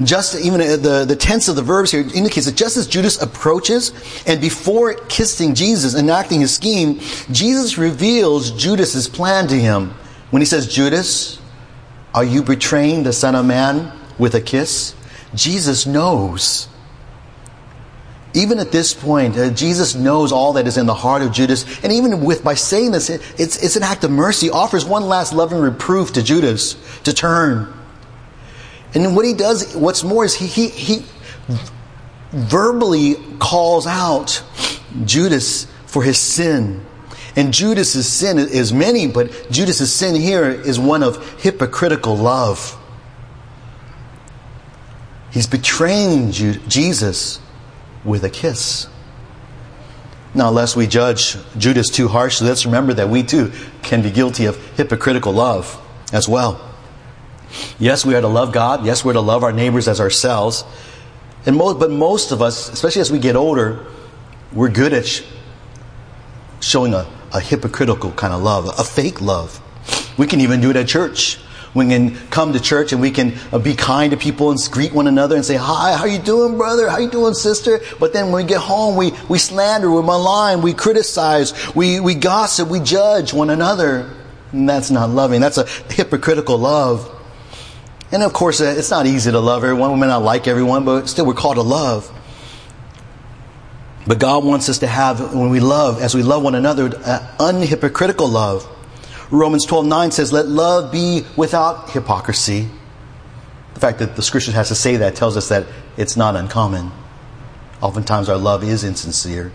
Just 0.04 0.40
even 0.40 0.62
uh, 0.62 0.78
the, 0.78 1.06
the 1.06 1.16
tense 1.16 1.48
of 1.48 1.56
the 1.56 1.64
verbs 1.64 1.92
here 1.92 2.02
indicates 2.02 2.46
that 2.46 2.56
just 2.56 2.78
as 2.78 2.86
Judas 2.86 3.20
approaches 3.22 3.92
and 4.28 4.40
before 4.40 4.94
kissing 4.94 5.56
Jesus, 5.56 5.96
enacting 5.96 6.40
his 6.40 6.54
scheme, 6.54 7.00
Jesus 7.32 7.80
reveals 7.80 8.52
Judas's 8.52 9.08
plan 9.08 9.48
to 9.48 9.56
him. 9.56 9.96
When 10.30 10.42
he 10.42 10.46
says, 10.46 10.72
Judas, 10.72 11.40
are 12.14 12.24
you 12.24 12.44
betraying 12.44 13.04
the 13.04 13.14
Son 13.14 13.34
of 13.34 13.46
Man 13.46 13.92
with 14.20 14.36
a 14.36 14.42
kiss? 14.42 14.94
Jesus 15.34 15.88
knows. 15.88 16.68
Even 18.34 18.60
at 18.60 18.72
this 18.72 18.94
point, 18.94 19.36
uh, 19.36 19.50
Jesus 19.50 19.96
knows 19.96 20.32
all 20.32 20.54
that 20.54 20.68
is 20.68 20.78
in 20.78 20.86
the 20.86 20.94
heart 20.94 21.24
of 21.24 21.32
Judas. 21.32 21.66
And 21.84 21.92
even 21.92 22.24
with, 22.24 22.44
by 22.44 22.54
saying 22.54 22.92
this, 22.92 23.10
it, 23.10 23.22
it's, 23.40 23.64
it's 23.64 23.76
an 23.76 23.84
act 23.84 24.04
of 24.04 24.12
mercy. 24.12 24.52
Offers 24.52 24.86
one 24.86 25.04
last 25.04 25.34
loving 25.34 25.60
reproof 25.60 26.14
to 26.14 26.22
Judas 26.22 26.76
to 27.04 27.14
turn. 27.14 27.74
And 28.94 29.16
what 29.16 29.26
he 29.26 29.34
does, 29.34 29.76
what's 29.76 30.04
more, 30.04 30.26
is 30.26 30.34
he, 30.34 30.48
he, 30.48 30.70
he 30.70 31.06
verbally 32.32 33.16
calls 33.40 33.86
out 33.86 34.44
Judas 35.06 35.66
for 35.86 36.04
his 36.04 36.18
sin. 36.18 36.86
And 37.36 37.54
Judas's 37.54 38.08
sin 38.08 38.40
is 38.40 38.74
many, 38.74 39.08
but 39.08 39.52
Judas's 39.52 39.94
sin 39.94 40.16
here 40.16 40.50
is 40.50 40.80
one 40.80 41.04
of 41.04 41.42
hypocritical 41.42 42.18
love. 42.18 42.76
He's 45.32 45.46
betraying 45.46 46.32
Jesus 46.32 47.40
with 48.04 48.24
a 48.24 48.30
kiss. 48.30 48.88
Now, 50.34 50.50
lest 50.50 50.76
we 50.76 50.88
judge 50.88 51.38
Judas 51.58 51.90
too 51.90 52.08
harshly, 52.08 52.48
let's 52.48 52.66
remember 52.66 52.94
that 52.96 53.10
we 53.10 53.24
too 53.24 53.52
can 53.84 54.02
be 54.02 54.12
guilty 54.12 54.46
of 54.46 54.58
hypocritical 54.76 55.34
love 55.34 55.80
as 56.12 56.28
well. 56.28 56.67
Yes, 57.80 58.06
we 58.06 58.16
are 58.16 58.22
to 58.22 58.28
love 58.28 58.52
God. 58.52 58.86
Yes, 58.86 59.06
we're 59.06 59.14
to 59.14 59.22
love 59.22 59.44
our 59.44 59.52
neighbors 59.52 59.88
as 59.88 60.00
ourselves. 60.00 60.64
And 61.46 61.58
but 61.58 61.92
most 61.92 62.32
of 62.32 62.42
us, 62.42 62.70
especially 62.70 63.02
as 63.02 63.12
we 63.12 63.20
get 63.20 63.36
older, 63.36 63.86
we're 64.52 64.70
good 64.70 64.94
at 64.94 65.06
sh- 65.06 65.24
showing 66.60 66.94
a, 66.94 67.08
a 67.34 67.40
hypocritical 67.40 68.12
kind 68.12 68.34
of 68.34 68.42
love, 68.42 68.68
a 68.78 68.84
fake 68.84 69.22
love. 69.22 69.62
We 70.18 70.28
can 70.28 70.42
even 70.42 70.60
do 70.62 70.72
it 70.72 70.76
at 70.76 70.88
church. 70.88 71.40
We 71.74 71.88
can 71.88 72.16
come 72.30 72.54
to 72.54 72.60
church 72.60 72.92
and 72.92 73.02
we 73.02 73.12
can 73.12 73.36
uh, 73.52 73.60
be 73.60 73.76
kind 73.76 74.12
to 74.12 74.18
people 74.18 74.50
and 74.50 74.60
greet 74.72 74.94
one 74.94 75.08
another 75.08 75.36
and 75.36 75.46
say, 75.46 75.56
"Hi, 75.56 75.96
how 75.96 76.06
you 76.06 76.18
doing, 76.18 76.58
brother? 76.58 76.90
How 76.90 76.98
you 76.98 77.10
doing, 77.10 77.34
sister?" 77.34 77.82
But 78.00 78.14
then 78.14 78.32
when 78.32 78.44
we 78.44 78.48
get 78.48 78.60
home, 78.60 78.96
we 78.96 79.12
we 79.30 79.38
slander, 79.38 79.92
we 79.92 80.02
malign, 80.02 80.62
we 80.62 80.74
criticize, 80.74 81.54
we 81.76 82.00
we 82.00 82.16
gossip, 82.16 82.68
we 82.70 82.80
judge 82.80 83.34
one 83.34 83.50
another. 83.50 84.10
And 84.52 84.68
that's 84.68 84.90
not 84.90 85.10
loving. 85.10 85.40
That's 85.40 85.58
a 85.58 85.68
hypocritical 85.90 86.58
love. 86.58 87.14
And 88.12 88.24
of 88.24 88.34
course, 88.34 88.62
uh, 88.62 88.76
it's 88.78 88.90
not 88.90 89.06
easy 89.06 89.32
to 89.32 89.40
love 89.40 89.64
everyone. 89.64 89.92
We 89.92 90.00
may 90.00 90.08
not 90.08 90.24
like 90.24 90.48
everyone, 90.48 90.86
but 90.86 91.08
still, 91.08 91.26
we're 91.26 91.34
called 91.34 91.56
to 91.56 91.62
love. 91.62 92.12
But 94.08 94.20
God 94.20 94.46
wants 94.46 94.70
us 94.70 94.80
to 94.80 94.88
have, 94.88 95.34
when 95.34 95.50
we 95.50 95.60
love, 95.60 96.02
as 96.02 96.16
we 96.16 96.24
love 96.24 96.42
one 96.42 96.56
another, 96.56 96.90
unhypocritical 96.90 98.32
love. 98.32 98.66
Romans 99.30 99.66
12 99.66 99.86
9 99.86 100.12
says, 100.12 100.32
Let 100.32 100.48
love 100.48 100.92
be 100.92 101.26
without 101.36 101.90
hypocrisy. 101.90 102.70
The 103.74 103.80
fact 103.82 104.00
that 104.00 104.16
the 104.16 104.22
scripture 104.22 104.54
has 104.54 104.70
to 104.70 104.76
say 104.76 104.96
that 104.98 105.16
tells 105.16 105.36
us 105.36 105.50
that 105.50 105.68
it's 105.98 106.16
not 106.16 106.38
uncommon. 106.38 106.92
Oftentimes, 107.82 108.30
our 108.30 108.38
love 108.38 108.64
is 108.64 108.86
insincere. 108.86 109.52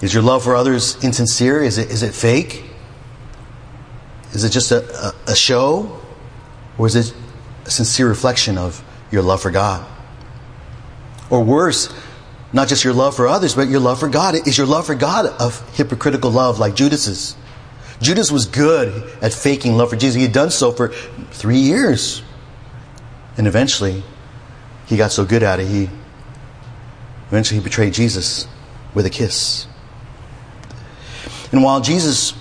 Is 0.00 0.14
your 0.14 0.22
love 0.22 0.42
for 0.42 0.56
others 0.56 1.02
insincere? 1.04 1.62
Is 1.62 1.76
it, 1.76 1.90
is 1.90 2.02
it 2.02 2.14
fake? 2.14 2.64
Is 4.32 4.44
it 4.44 4.50
just 4.50 4.72
a, 4.72 5.12
a, 5.28 5.32
a 5.32 5.36
show? 5.36 6.00
Or 6.78 6.86
is 6.86 6.96
it 6.96 7.14
a 7.64 7.70
sincere 7.70 8.08
reflection 8.08 8.58
of 8.58 8.84
your 9.10 9.22
love 9.22 9.42
for 9.42 9.50
God? 9.50 9.86
Or 11.30 11.42
worse, 11.42 11.92
not 12.52 12.68
just 12.68 12.84
your 12.84 12.92
love 12.92 13.16
for 13.16 13.26
others, 13.26 13.54
but 13.54 13.68
your 13.68 13.80
love 13.80 14.00
for 14.00 14.08
God. 14.08 14.34
Is 14.46 14.58
your 14.58 14.66
love 14.66 14.86
for 14.86 14.94
God 14.94 15.26
a 15.26 15.50
hypocritical 15.74 16.30
love 16.30 16.58
like 16.58 16.74
Judas's? 16.74 17.36
Judas 18.00 18.30
was 18.30 18.46
good 18.46 19.10
at 19.22 19.32
faking 19.32 19.76
love 19.76 19.90
for 19.90 19.96
Jesus. 19.96 20.16
He 20.16 20.22
had 20.22 20.32
done 20.32 20.50
so 20.50 20.72
for 20.72 20.88
three 20.88 21.58
years. 21.58 22.22
And 23.36 23.46
eventually, 23.46 24.02
he 24.86 24.96
got 24.96 25.12
so 25.12 25.24
good 25.24 25.42
at 25.42 25.60
it, 25.60 25.66
he 25.66 25.88
eventually 27.28 27.60
betrayed 27.60 27.94
Jesus 27.94 28.46
with 28.94 29.06
a 29.06 29.10
kiss. 29.10 29.66
And 31.50 31.62
while 31.62 31.80
Jesus 31.80 32.34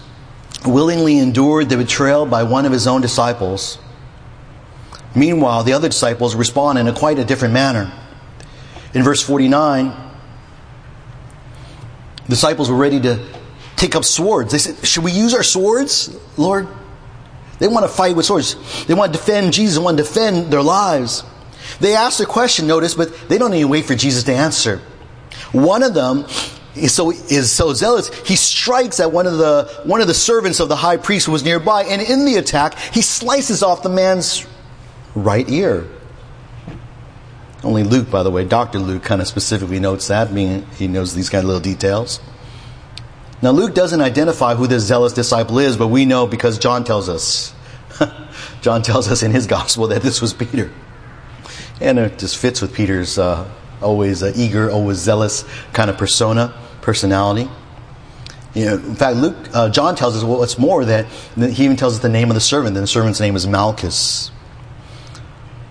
willingly 0.66 1.18
endured 1.18 1.70
the 1.70 1.78
betrayal 1.78 2.26
by 2.26 2.44
one 2.44 2.66
of 2.66 2.72
his 2.72 2.88
own 2.88 3.02
disciples, 3.02 3.78
meanwhile, 5.16 5.64
the 5.64 5.74
other 5.74 5.90
disciples 5.90 6.36
respond 6.36 6.80
in 6.80 6.88
a 6.88 6.94
quite 6.94 7.20
a 7.20 7.26
different 7.26 7.54
manner. 7.54 7.92
In 8.94 9.04
verse 9.04 9.22
49, 9.22 9.94
disciples 12.28 12.70
were 12.70 12.78
ready 12.78 13.00
to 13.02 13.26
take 13.76 13.96
up 13.96 14.06
swords. 14.06 14.52
They 14.52 14.60
said, 14.60 14.86
Should 14.86 15.04
we 15.04 15.12
use 15.12 15.34
our 15.34 15.44
swords, 15.44 16.16
Lord? 16.38 16.68
They 17.60 17.68
want 17.68 17.86
to 17.86 17.92
fight 17.92 18.16
with 18.16 18.26
swords. 18.26 18.86
They 18.86 18.94
want 18.94 19.14
to 19.14 19.20
defend 19.20 19.54
Jesus, 19.54 19.78
they 19.78 19.84
want 19.84 19.98
to 19.98 20.04
defend 20.04 20.52
their 20.52 20.62
lives. 20.62 21.24
They 21.80 21.96
ask 21.96 22.20
a 22.20 22.26
question, 22.26 22.68
notice, 22.68 22.94
but 22.94 23.30
they 23.30 23.38
don't 23.38 23.54
even 23.54 23.70
wait 23.70 23.86
for 23.86 23.96
Jesus 23.96 24.24
to 24.24 24.34
answer. 24.34 24.82
One 25.52 25.82
of 25.82 25.94
them 25.94 26.26
is 26.76 26.94
so, 26.94 27.12
is 27.12 27.52
so 27.52 27.74
zealous, 27.74 28.10
he 28.28 28.36
strikes 28.36 29.00
at 29.00 29.12
one 29.12 29.28
of, 29.28 29.38
the, 29.38 29.82
one 29.84 30.02
of 30.02 30.08
the 30.08 30.14
servants 30.14 30.60
of 30.60 30.70
the 30.70 30.76
high 30.76 30.98
priest 30.98 31.28
who 31.28 31.32
was 31.32 31.44
nearby, 31.44 31.84
and 31.84 32.02
in 32.02 32.26
the 32.26 32.36
attack, 32.36 32.78
he 32.78 33.02
slices 33.02 33.64
off 33.64 33.84
the 33.84 33.90
man's 33.90 34.46
right 35.16 35.48
ear. 35.50 35.88
Only 37.64 37.84
Luke, 37.84 38.12
by 38.12 38.24
the 38.24 38.32
way, 38.32 38.44
Dr. 38.44 38.80
Luke 38.80 39.04
kind 39.04 39.22
of 39.22 39.28
specifically 39.28 39.80
notes 39.80 40.08
that, 40.10 40.34
being 40.34 40.66
he 40.78 40.88
knows 40.88 41.16
these 41.16 41.30
kind 41.30 41.44
of 41.44 41.48
little 41.48 41.62
details. 41.62 42.20
Now, 43.42 43.52
Luke 43.52 43.74
doesn't 43.74 44.02
identify 44.02 44.56
who 44.56 44.68
this 44.68 44.84
zealous 44.84 45.14
disciple 45.14 45.60
is, 45.60 45.78
but 45.78 45.88
we 45.88 46.06
know 46.06 46.28
because 46.28 46.58
John 46.58 46.84
tells 46.84 47.10
us. 47.10 47.54
John 48.62 48.82
tells 48.82 49.10
us 49.10 49.24
in 49.24 49.32
his 49.32 49.48
gospel 49.48 49.88
that 49.88 50.02
this 50.02 50.22
was 50.22 50.34
Peter. 50.34 50.72
And 51.82 52.00
it 52.00 52.20
just 52.20 52.38
fits 52.38 52.62
with 52.62 52.74
Peter's 52.74 53.18
uh, 53.18 53.50
always 53.82 54.24
uh, 54.24 54.32
eager, 54.36 54.72
always 54.72 54.98
zealous 54.98 55.46
kind 55.74 55.90
of 55.90 55.98
persona, 55.98 56.54
personality. 56.82 57.50
You 58.54 58.66
know, 58.66 58.74
in 58.76 58.96
fact, 58.96 59.18
Luke, 59.18 59.36
uh, 59.54 59.70
John 59.70 59.96
tells 59.96 60.16
us 60.16 60.24
what's 60.24 60.58
more 60.58 60.86
that 60.86 61.08
he 61.36 61.66
even 61.66 61.76
tells 61.76 61.96
us 61.96 62.02
the 62.02 62.10
name 62.10 62.30
of 62.30 62.36
the 62.36 62.42
servant. 62.42 62.78
And 62.78 62.84
the 62.84 62.88
servant's 62.88 63.20
name 63.20 63.36
is 63.36 63.48
Malchus. 63.48 64.32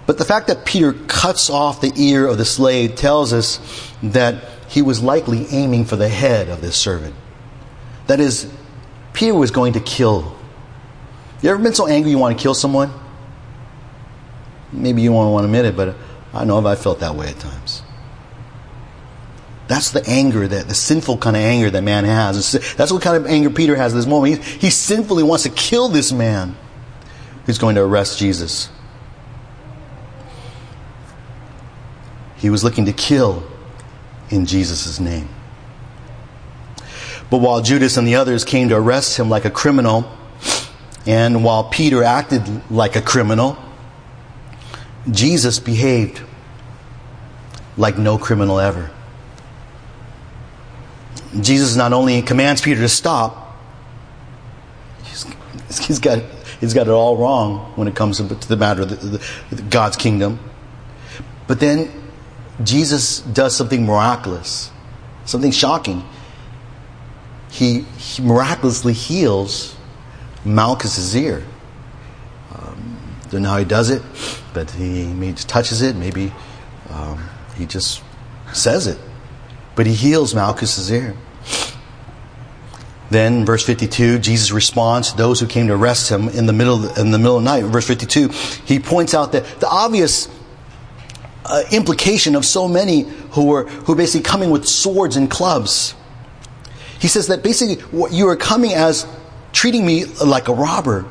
But 0.06 0.18
the 0.18 0.24
fact 0.24 0.48
that 0.48 0.64
Peter 0.64 0.92
cuts 0.92 1.48
off 1.48 1.80
the 1.80 1.92
ear 1.96 2.26
of 2.26 2.38
the 2.38 2.44
slave 2.44 2.96
tells 2.96 3.32
us 3.32 3.60
that 4.02 4.44
he 4.68 4.82
was 4.82 5.02
likely 5.02 5.46
aiming 5.50 5.84
for 5.84 5.96
the 5.96 6.08
head 6.08 6.48
of 6.48 6.60
this 6.60 6.76
servant. 6.76 7.14
That 8.08 8.18
is, 8.18 8.50
Peter 9.12 9.34
was 9.34 9.50
going 9.50 9.74
to 9.74 9.80
kill. 9.80 10.36
You 11.40 11.50
ever 11.50 11.62
been 11.62 11.74
so 11.74 11.86
angry 11.86 12.10
you 12.10 12.18
want 12.18 12.36
to 12.36 12.42
kill 12.42 12.54
someone? 12.54 12.90
Maybe 14.72 15.02
you 15.02 15.12
won't 15.12 15.32
want 15.32 15.44
to 15.44 15.46
admit 15.46 15.66
it, 15.66 15.76
but 15.76 15.94
I 16.32 16.44
know 16.44 16.66
I've 16.66 16.80
felt 16.80 17.00
that 17.00 17.14
way 17.14 17.28
at 17.28 17.38
times. 17.38 17.82
That's 19.68 19.90
the 19.90 20.04
anger 20.08 20.48
that 20.48 20.68
the 20.68 20.74
sinful 20.74 21.18
kind 21.18 21.36
of 21.36 21.42
anger 21.42 21.70
that 21.70 21.82
man 21.82 22.04
has. 22.04 22.52
That's 22.76 22.92
what 22.92 23.02
kind 23.02 23.16
of 23.16 23.26
anger 23.26 23.50
Peter 23.50 23.76
has 23.76 23.92
at 23.92 23.96
this 23.96 24.06
moment. 24.06 24.42
He, 24.42 24.58
he 24.58 24.70
sinfully 24.70 25.22
wants 25.22 25.44
to 25.44 25.50
kill 25.50 25.88
this 25.88 26.12
man 26.12 26.56
who's 27.46 27.58
going 27.58 27.76
to 27.76 27.82
arrest 27.82 28.18
Jesus. 28.18 28.68
He 32.42 32.50
was 32.50 32.64
looking 32.64 32.86
to 32.86 32.92
kill 32.92 33.44
in 34.28 34.46
Jesus' 34.46 34.98
name. 34.98 35.28
But 37.30 37.38
while 37.38 37.62
Judas 37.62 37.96
and 37.96 38.06
the 38.06 38.16
others 38.16 38.44
came 38.44 38.68
to 38.70 38.76
arrest 38.76 39.16
him 39.16 39.30
like 39.30 39.44
a 39.44 39.50
criminal, 39.50 40.10
and 41.06 41.44
while 41.44 41.62
Peter 41.62 42.02
acted 42.02 42.42
like 42.68 42.96
a 42.96 43.00
criminal, 43.00 43.56
Jesus 45.08 45.60
behaved 45.60 46.20
like 47.76 47.96
no 47.96 48.18
criminal 48.18 48.58
ever. 48.58 48.90
Jesus 51.40 51.76
not 51.76 51.92
only 51.92 52.22
commands 52.22 52.60
Peter 52.60 52.80
to 52.80 52.88
stop, 52.88 53.56
he's, 55.04 55.24
he's 55.78 56.00
got, 56.00 56.24
he's 56.60 56.74
got 56.74 56.88
it 56.88 56.90
all 56.90 57.16
wrong 57.16 57.72
when 57.76 57.86
it 57.86 57.94
comes 57.94 58.16
to 58.16 58.24
the 58.24 58.56
matter 58.56 58.82
of 58.82 58.88
the, 58.88 59.18
the, 59.56 59.62
God's 59.62 59.96
kingdom. 59.96 60.40
But 61.46 61.60
then 61.60 62.01
Jesus 62.64 63.20
does 63.20 63.56
something 63.56 63.84
miraculous, 63.84 64.70
something 65.24 65.50
shocking 65.50 66.04
he, 67.52 67.80
he 67.98 68.22
miraculously 68.22 68.94
heals 68.94 69.76
Malchus's 70.44 71.14
ear. 71.14 71.44
Um, 72.54 72.96
don't 73.28 73.42
know 73.42 73.50
how 73.50 73.58
he 73.58 73.66
does 73.66 73.90
it, 73.90 74.02
but 74.54 74.70
he 74.70 75.04
maybe 75.04 75.36
touches 75.36 75.82
it. 75.82 75.94
Maybe 75.94 76.32
um, 76.88 77.22
he 77.56 77.66
just 77.66 78.02
says 78.54 78.86
it. 78.86 78.98
But 79.76 79.86
he 79.86 79.92
heals 79.92 80.34
Malchus's 80.34 80.90
ear. 80.90 81.14
Then, 83.10 83.44
verse 83.44 83.66
52, 83.66 84.20
Jesus 84.20 84.50
responds 84.50 85.10
to 85.10 85.18
those 85.18 85.38
who 85.38 85.46
came 85.46 85.66
to 85.66 85.74
arrest 85.74 86.10
him 86.10 86.30
in 86.30 86.46
the 86.46 86.54
middle, 86.54 86.88
in 86.98 87.10
the 87.10 87.18
middle 87.18 87.36
of 87.36 87.44
the 87.44 87.50
night. 87.50 87.64
Verse 87.64 87.86
52, 87.86 88.28
he 88.64 88.78
points 88.78 89.12
out 89.12 89.32
that 89.32 89.44
the 89.60 89.68
obvious 89.68 90.28
uh, 91.52 91.64
implication 91.70 92.34
of 92.34 92.44
so 92.46 92.66
many 92.66 93.02
who 93.32 93.44
were 93.46 93.64
who 93.84 93.94
basically 93.94 94.22
coming 94.22 94.50
with 94.50 94.66
swords 94.66 95.16
and 95.16 95.30
clubs. 95.30 95.94
He 96.98 97.08
says 97.08 97.26
that 97.26 97.42
basically 97.42 97.84
you 98.10 98.28
are 98.28 98.36
coming 98.36 98.72
as 98.72 99.06
treating 99.52 99.84
me 99.84 100.06
like 100.06 100.48
a 100.48 100.54
robber. 100.54 101.04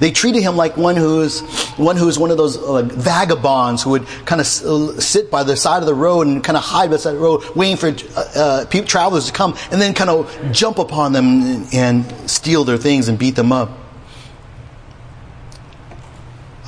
They 0.00 0.10
treated 0.10 0.42
him 0.42 0.56
like 0.56 0.76
one 0.76 0.96
who 0.96 1.20
is 1.20 1.40
one 1.76 1.96
who 1.96 2.08
is 2.08 2.18
one 2.18 2.32
of 2.32 2.36
those 2.36 2.56
uh, 2.56 2.82
vagabonds 2.82 3.84
who 3.84 3.90
would 3.90 4.06
kind 4.26 4.40
of 4.40 4.46
uh, 4.46 5.00
sit 5.00 5.30
by 5.30 5.44
the 5.44 5.56
side 5.56 5.82
of 5.82 5.86
the 5.86 5.94
road 5.94 6.26
and 6.26 6.42
kind 6.42 6.56
of 6.56 6.64
hide 6.64 6.90
beside 6.90 6.96
the 6.96 6.98
side 6.98 7.14
of 7.14 7.20
the 7.20 7.24
road, 7.24 7.56
waiting 7.56 7.76
for 7.76 7.88
uh, 8.16 8.64
uh 8.66 8.82
travelers 8.86 9.26
to 9.26 9.32
come, 9.32 9.56
and 9.70 9.80
then 9.80 9.94
kind 9.94 10.10
of 10.10 10.52
jump 10.52 10.78
upon 10.78 11.12
them 11.12 11.64
and 11.72 12.12
steal 12.28 12.64
their 12.64 12.76
things 12.76 13.08
and 13.08 13.18
beat 13.18 13.36
them 13.36 13.52
up. 13.52 13.70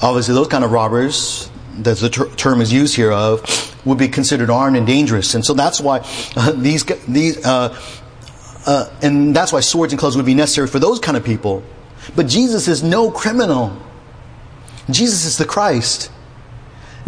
Obviously, 0.03 0.35
those 0.35 0.49
kind 0.49 0.65
of 0.65 0.71
robbers, 0.73 1.50
that's 1.79 2.01
the 2.01 2.11
ter- 2.11 2.31
term 2.35 2.61
is 2.61 2.73
used 2.73 2.97
here 2.97 3.13
of, 3.13 3.77
would 3.87 3.99
be 3.99 4.09
considered 4.09 4.51
armed 4.51 4.77
and 4.77 4.87
dangerous, 4.87 5.35
and 5.35 5.45
so 5.45 5.55
that's 5.55 5.81
why 5.81 6.07
uh, 6.37 6.53
these 6.53 6.85
these 7.09 7.45
uh, 7.45 7.79
uh, 8.67 8.91
and 9.03 9.35
that's 9.35 9.53
why 9.53 9.61
swords 9.61 9.93
and 9.93 10.01
clubs 10.01 10.17
would 10.17 10.27
be 10.27 10.35
necessary 10.35 10.67
for 10.67 10.79
those 10.79 10.99
kind 10.99 11.17
of 11.17 11.25
people. 11.25 11.63
But 12.17 12.27
Jesus 12.27 12.69
is 12.69 12.83
no 12.83 13.11
criminal. 13.11 13.77
Jesus 14.91 15.25
is 15.25 15.39
the 15.39 15.45
Christ. 15.45 16.11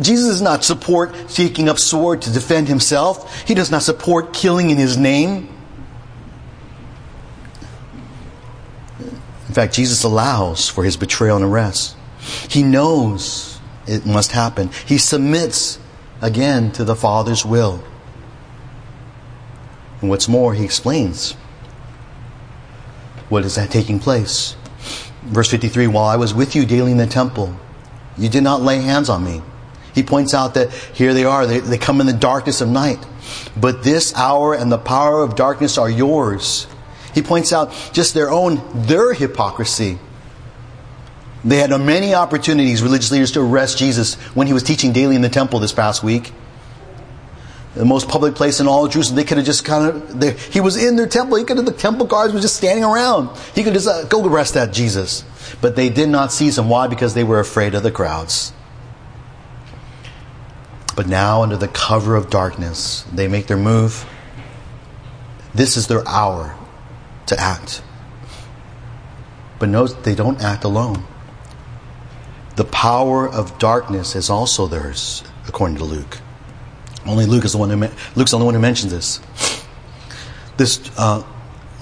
Jesus 0.00 0.28
does 0.28 0.42
not 0.42 0.64
support 0.64 1.14
taking 1.28 1.68
up 1.68 1.78
sword 1.78 2.22
to 2.22 2.32
defend 2.32 2.68
himself. 2.68 3.42
He 3.46 3.54
does 3.54 3.70
not 3.70 3.82
support 3.82 4.32
killing 4.32 4.70
in 4.70 4.78
his 4.78 4.96
name. 4.96 5.48
In 9.48 9.54
fact, 9.54 9.74
Jesus 9.74 10.02
allows 10.02 10.68
for 10.68 10.82
his 10.82 10.96
betrayal 10.96 11.36
and 11.36 11.44
arrest. 11.44 11.94
He 12.48 12.62
knows 12.62 13.51
it 13.86 14.06
must 14.06 14.32
happen. 14.32 14.70
He 14.86 14.98
submits 14.98 15.78
again 16.20 16.72
to 16.72 16.84
the 16.84 16.94
Father's 16.94 17.44
will. 17.44 17.82
And 20.00 20.10
what's 20.10 20.28
more, 20.28 20.54
he 20.54 20.64
explains 20.64 21.32
what 23.28 23.44
is 23.44 23.54
that 23.54 23.70
taking 23.70 23.98
place. 23.98 24.56
Verse 25.22 25.50
53 25.50 25.86
While 25.86 26.06
I 26.06 26.16
was 26.16 26.34
with 26.34 26.54
you 26.54 26.66
daily 26.66 26.92
in 26.92 26.98
the 26.98 27.06
temple, 27.06 27.56
you 28.18 28.28
did 28.28 28.42
not 28.42 28.60
lay 28.60 28.78
hands 28.78 29.08
on 29.08 29.24
me. 29.24 29.42
He 29.94 30.02
points 30.02 30.34
out 30.34 30.54
that 30.54 30.72
here 30.72 31.14
they 31.14 31.24
are, 31.24 31.46
they, 31.46 31.60
they 31.60 31.78
come 31.78 32.00
in 32.00 32.06
the 32.06 32.12
darkness 32.12 32.60
of 32.60 32.68
night. 32.68 33.04
But 33.56 33.82
this 33.82 34.14
hour 34.14 34.54
and 34.54 34.72
the 34.72 34.78
power 34.78 35.22
of 35.22 35.36
darkness 35.36 35.78
are 35.78 35.90
yours. 35.90 36.66
He 37.14 37.22
points 37.22 37.52
out 37.52 37.72
just 37.92 38.14
their 38.14 38.30
own, 38.30 38.62
their 38.86 39.12
hypocrisy. 39.12 39.98
They 41.44 41.56
had 41.56 41.70
many 41.70 42.14
opportunities, 42.14 42.82
religious 42.82 43.10
leaders, 43.10 43.32
to 43.32 43.40
arrest 43.40 43.78
Jesus 43.78 44.14
when 44.34 44.46
he 44.46 44.52
was 44.52 44.62
teaching 44.62 44.92
daily 44.92 45.16
in 45.16 45.22
the 45.22 45.28
temple 45.28 45.58
this 45.58 45.72
past 45.72 46.02
week. 46.02 46.32
The 47.74 47.84
most 47.84 48.08
public 48.08 48.34
place 48.34 48.60
in 48.60 48.68
all 48.68 48.84
of 48.84 48.92
Jerusalem. 48.92 49.16
They 49.16 49.24
could 49.24 49.38
have 49.38 49.46
just 49.46 49.64
kind 49.64 49.88
of, 49.88 50.20
they, 50.20 50.32
he 50.34 50.60
was 50.60 50.76
in 50.76 50.96
their 50.96 51.06
temple. 51.06 51.38
He 51.38 51.44
could 51.44 51.56
have, 51.56 51.66
the 51.66 51.72
temple 51.72 52.06
guards 52.06 52.34
were 52.34 52.40
just 52.40 52.56
standing 52.56 52.84
around. 52.84 53.36
He 53.54 53.64
could 53.64 53.72
just 53.72 53.88
uh, 53.88 54.04
go 54.04 54.24
arrest 54.24 54.54
that 54.54 54.72
Jesus. 54.72 55.24
But 55.60 55.74
they 55.74 55.88
did 55.88 56.08
not 56.08 56.32
seize 56.32 56.58
him. 56.58 56.68
Why? 56.68 56.86
Because 56.86 57.14
they 57.14 57.24
were 57.24 57.40
afraid 57.40 57.74
of 57.74 57.82
the 57.82 57.90
crowds. 57.90 58.52
But 60.94 61.08
now, 61.08 61.42
under 61.42 61.56
the 61.56 61.68
cover 61.68 62.14
of 62.14 62.28
darkness, 62.28 63.04
they 63.12 63.26
make 63.26 63.46
their 63.46 63.56
move. 63.56 64.04
This 65.54 65.76
is 65.76 65.86
their 65.86 66.06
hour 66.06 66.54
to 67.26 67.40
act. 67.40 67.82
But 69.58 69.70
note, 69.70 70.04
they 70.04 70.14
don't 70.14 70.40
act 70.42 70.64
alone. 70.64 71.04
The 72.56 72.64
power 72.64 73.28
of 73.28 73.58
darkness 73.58 74.14
is 74.14 74.28
also 74.28 74.66
theirs, 74.66 75.24
according 75.48 75.78
to 75.78 75.84
Luke. 75.84 76.18
Only 77.06 77.26
Luke 77.26 77.44
is 77.44 77.52
the 77.52 77.58
one 77.58 77.70
who 77.70 77.88
Luke's 78.14 78.30
the 78.30 78.36
only 78.36 78.46
one 78.46 78.54
who 78.54 78.60
mentions 78.60 78.92
this. 78.92 79.20
This 80.56 80.90
uh, 80.98 81.22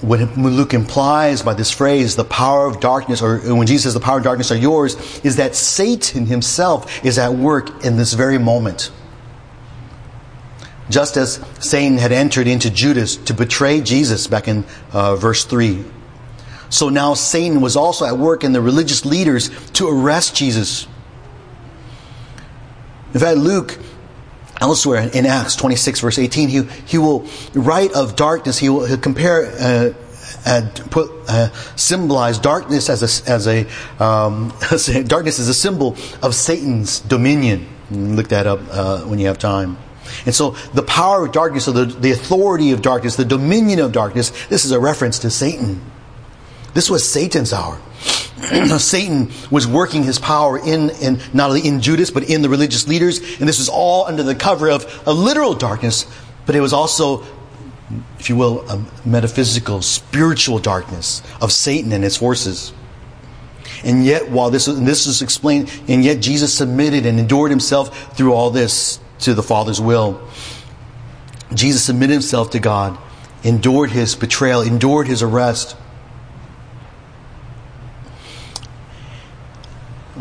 what 0.01 0.19
Luke 0.37 0.73
implies 0.73 1.43
by 1.43 1.53
this 1.53 1.69
phrase, 1.69 2.15
the 2.15 2.25
power 2.25 2.65
of 2.65 2.79
darkness, 2.79 3.21
or 3.21 3.37
when 3.55 3.67
Jesus 3.67 3.83
says 3.83 3.93
the 3.93 3.99
power 3.99 4.17
of 4.17 4.23
darkness 4.23 4.51
are 4.51 4.57
yours, 4.57 4.95
is 5.23 5.35
that 5.35 5.55
Satan 5.55 6.25
himself 6.25 7.05
is 7.05 7.19
at 7.19 7.33
work 7.33 7.85
in 7.85 7.97
this 7.97 8.13
very 8.13 8.39
moment. 8.39 8.91
Just 10.89 11.17
as 11.17 11.43
Satan 11.59 11.97
had 11.97 12.11
entered 12.11 12.47
into 12.47 12.69
Judas 12.71 13.15
to 13.15 13.33
betray 13.33 13.79
Jesus 13.79 14.27
back 14.27 14.47
in 14.47 14.65
uh, 14.91 15.15
verse 15.15 15.45
3. 15.45 15.85
So 16.71 16.89
now 16.89 17.13
Satan 17.13 17.61
was 17.61 17.75
also 17.75 18.05
at 18.05 18.17
work 18.17 18.43
in 18.43 18.53
the 18.53 18.61
religious 18.61 19.05
leaders 19.05 19.49
to 19.73 19.87
arrest 19.87 20.35
Jesus. 20.35 20.87
In 23.13 23.19
fact, 23.19 23.37
Luke, 23.37 23.77
elsewhere 24.59 25.09
in 25.13 25.25
Acts 25.25 25.55
26, 25.57 25.99
verse 25.99 26.17
18, 26.17 26.49
he, 26.49 26.63
he 26.85 26.97
will 26.97 27.27
write 27.53 27.91
of 27.91 28.15
darkness, 28.15 28.57
he 28.57 28.69
will 28.69 28.97
compare. 28.97 29.45
Uh, 29.59 29.93
and 30.45 30.73
put 30.89 31.11
uh, 31.27 31.51
symbolize 31.75 32.39
darkness 32.39 32.89
as 32.89 33.03
a 33.03 33.29
as 33.29 33.47
a 33.47 33.67
um, 34.03 34.51
darkness 35.05 35.37
is 35.37 35.49
a 35.49 35.53
symbol 35.53 35.97
of 36.23 36.33
Satan's 36.33 36.99
dominion. 37.01 37.67
Look 37.91 38.29
that 38.29 38.47
up 38.47 38.59
uh, 38.71 39.01
when 39.01 39.19
you 39.19 39.27
have 39.27 39.37
time. 39.37 39.77
And 40.25 40.33
so 40.33 40.51
the 40.73 40.81
power 40.81 41.25
of 41.25 41.31
darkness, 41.31 41.67
or 41.67 41.73
the, 41.73 41.85
the 41.85 42.11
authority 42.11 42.71
of 42.71 42.81
darkness, 42.81 43.17
the 43.17 43.25
dominion 43.25 43.79
of 43.79 43.91
darkness, 43.91 44.31
this 44.47 44.65
is 44.65 44.71
a 44.71 44.79
reference 44.79 45.19
to 45.19 45.29
Satan. 45.29 45.81
This 46.73 46.89
was 46.89 47.07
Satan's 47.07 47.53
hour. 47.53 47.79
Satan 48.79 49.31
was 49.49 49.67
working 49.67 50.03
his 50.03 50.19
power 50.19 50.57
in, 50.57 50.89
in 51.01 51.19
not 51.33 51.49
only 51.49 51.67
in 51.67 51.81
Judas, 51.81 52.11
but 52.11 52.29
in 52.29 52.41
the 52.41 52.49
religious 52.49 52.87
leaders. 52.87 53.19
And 53.39 53.47
this 53.47 53.59
was 53.59 53.69
all 53.69 54.05
under 54.05 54.23
the 54.23 54.35
cover 54.35 54.69
of 54.69 55.03
a 55.05 55.13
literal 55.13 55.53
darkness, 55.53 56.05
but 56.45 56.55
it 56.55 56.61
was 56.61 56.73
also, 56.73 57.23
if 58.19 58.29
you 58.29 58.35
will, 58.35 58.67
a 58.69 58.83
metaphysical, 59.05 59.81
spiritual 59.81 60.59
darkness 60.59 61.21
of 61.41 61.51
Satan 61.51 61.91
and 61.91 62.03
his 62.03 62.17
forces. 62.17 62.73
And 63.83 64.05
yet, 64.05 64.29
while 64.29 64.49
this, 64.49 64.65
this 64.65 65.07
is 65.07 65.21
explained, 65.21 65.71
and 65.87 66.03
yet 66.03 66.21
Jesus 66.21 66.53
submitted 66.53 67.05
and 67.05 67.19
endured 67.19 67.51
himself 67.51 68.15
through 68.15 68.33
all 68.33 68.51
this 68.51 68.99
to 69.19 69.33
the 69.33 69.43
Father's 69.43 69.81
will. 69.81 70.21
Jesus 71.53 71.83
submitted 71.83 72.13
himself 72.13 72.51
to 72.51 72.59
God, 72.59 72.97
endured 73.43 73.91
his 73.91 74.15
betrayal, 74.15 74.61
endured 74.61 75.07
his 75.07 75.21
arrest. 75.21 75.75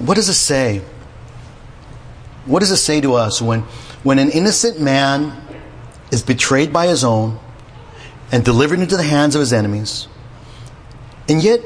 What 0.00 0.14
does 0.14 0.28
it 0.28 0.34
say? 0.34 0.82
What 2.46 2.60
does 2.60 2.70
it 2.70 2.78
say 2.78 3.00
to 3.02 3.14
us 3.14 3.42
when, 3.42 3.60
when 4.02 4.18
an 4.18 4.30
innocent 4.30 4.80
man 4.80 5.36
is 6.10 6.22
betrayed 6.22 6.72
by 6.72 6.86
his 6.86 7.04
own 7.04 7.38
and 8.32 8.44
delivered 8.44 8.80
into 8.80 8.96
the 8.96 9.02
hands 9.02 9.34
of 9.34 9.40
his 9.40 9.52
enemies, 9.52 10.08
and 11.28 11.42
yet 11.42 11.60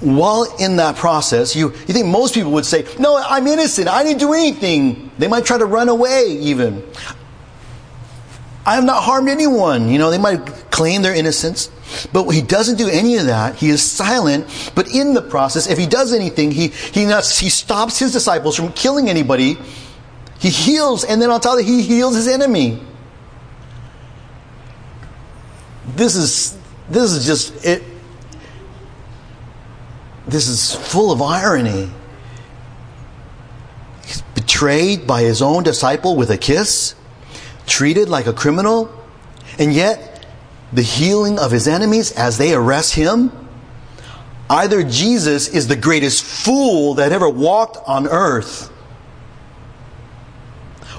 while 0.00 0.44
in 0.58 0.76
that 0.76 0.96
process, 0.96 1.56
you, 1.56 1.70
you 1.70 1.94
think 1.94 2.06
most 2.06 2.34
people 2.34 2.52
would 2.52 2.66
say, 2.66 2.86
No, 2.98 3.16
I'm 3.16 3.46
innocent. 3.46 3.88
I 3.88 4.02
didn't 4.04 4.20
do 4.20 4.34
anything. 4.34 5.10
They 5.18 5.28
might 5.28 5.46
try 5.46 5.56
to 5.56 5.64
run 5.64 5.88
away, 5.88 6.26
even. 6.40 6.86
I 8.66 8.74
have 8.76 8.84
not 8.84 9.02
harmed 9.02 9.28
anyone. 9.28 9.88
You 9.88 9.98
know, 9.98 10.10
they 10.10 10.18
might 10.18 10.46
claim 10.70 11.02
their 11.02 11.14
innocence. 11.14 11.70
But 12.12 12.28
he 12.30 12.40
doesn't 12.40 12.76
do 12.76 12.88
any 12.88 13.16
of 13.16 13.26
that. 13.26 13.56
He 13.56 13.68
is 13.68 13.82
silent. 13.82 14.46
But 14.74 14.88
in 14.88 15.12
the 15.12 15.22
process, 15.22 15.68
if 15.68 15.76
he 15.76 15.86
does 15.86 16.12
anything, 16.12 16.50
he, 16.50 16.68
he, 16.68 17.04
not, 17.04 17.26
he 17.26 17.50
stops 17.50 17.98
his 17.98 18.12
disciples 18.12 18.56
from 18.56 18.72
killing 18.72 19.08
anybody. 19.10 19.58
He 20.38 20.50
heals, 20.50 21.04
and 21.04 21.20
then 21.20 21.30
on 21.30 21.40
top 21.40 21.52
of 21.52 21.58
that, 21.58 21.64
he 21.64 21.82
heals 21.82 22.14
his 22.14 22.26
enemy. 22.26 22.80
This 25.94 26.16
is, 26.16 26.58
this 26.88 27.12
is 27.12 27.26
just, 27.26 27.64
it, 27.64 27.82
this 30.26 30.48
is 30.48 30.74
full 30.74 31.12
of 31.12 31.20
irony. 31.20 31.90
He's 34.04 34.22
betrayed 34.34 35.06
by 35.06 35.22
his 35.22 35.42
own 35.42 35.62
disciple 35.62 36.16
with 36.16 36.30
a 36.30 36.38
kiss, 36.38 36.94
treated 37.66 38.08
like 38.08 38.26
a 38.26 38.32
criminal, 38.32 38.90
and 39.58 39.72
yet 39.72 40.26
the 40.72 40.82
healing 40.82 41.38
of 41.38 41.50
his 41.50 41.68
enemies 41.68 42.12
as 42.12 42.38
they 42.38 42.54
arrest 42.54 42.94
him. 42.94 43.32
Either 44.50 44.82
Jesus 44.82 45.48
is 45.48 45.68
the 45.68 45.76
greatest 45.76 46.24
fool 46.24 46.94
that 46.94 47.12
ever 47.12 47.28
walked 47.28 47.78
on 47.86 48.06
earth, 48.06 48.70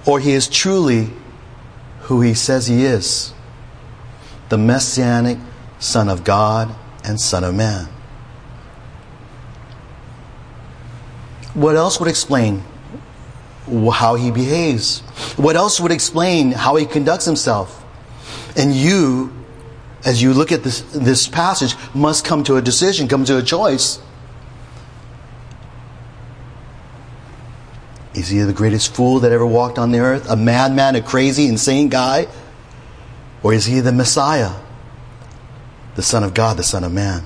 or 0.06 0.20
he 0.20 0.32
is 0.32 0.48
truly 0.48 1.10
who 2.02 2.22
he 2.22 2.34
says 2.34 2.68
he 2.68 2.86
is 2.86 3.34
the 4.50 4.58
messianic 4.58 5.38
Son 5.80 6.10
of 6.10 6.24
God 6.24 6.74
and 7.04 7.20
Son 7.20 7.44
of 7.44 7.56
Man. 7.56 7.88
What 11.54 11.76
else 11.76 12.00
would 12.00 12.10
explain 12.10 12.64
how 13.94 14.16
he 14.16 14.32
behaves? 14.32 15.00
What 15.38 15.56
else 15.56 15.80
would 15.80 15.92
explain 15.92 16.52
how 16.52 16.76
he 16.76 16.86
conducts 16.86 17.26
himself? 17.26 17.84
And 18.56 18.74
you, 18.74 19.34
as 20.06 20.22
you 20.22 20.34
look 20.34 20.52
at 20.52 20.64
this, 20.64 20.82
this 20.82 21.28
passage, 21.28 21.76
must 21.94 22.26
come 22.26 22.44
to 22.46 22.58
a 22.58 22.62
decision, 22.62 23.08
come 23.08 23.26
to 23.26 23.38
a 23.38 23.44
choice. 23.44 24.00
Is 28.14 28.30
he 28.30 28.40
the 28.40 28.54
greatest 28.54 28.96
fool 28.96 29.20
that 29.20 29.32
ever 29.34 29.46
walked 29.46 29.78
on 29.78 29.92
the 29.92 30.00
earth? 30.00 30.30
A 30.30 30.38
madman, 30.38 30.96
a 30.96 31.02
crazy, 31.02 31.48
insane 31.48 31.90
guy? 31.90 32.28
Or 33.44 33.54
is 33.54 33.66
he 33.66 33.82
the 33.82 33.92
Messiah, 33.92 34.54
the 35.96 36.02
Son 36.02 36.24
of 36.24 36.34
God, 36.34 36.58
the 36.58 36.64
Son 36.64 36.84
of 36.84 36.94
Man? 36.94 37.26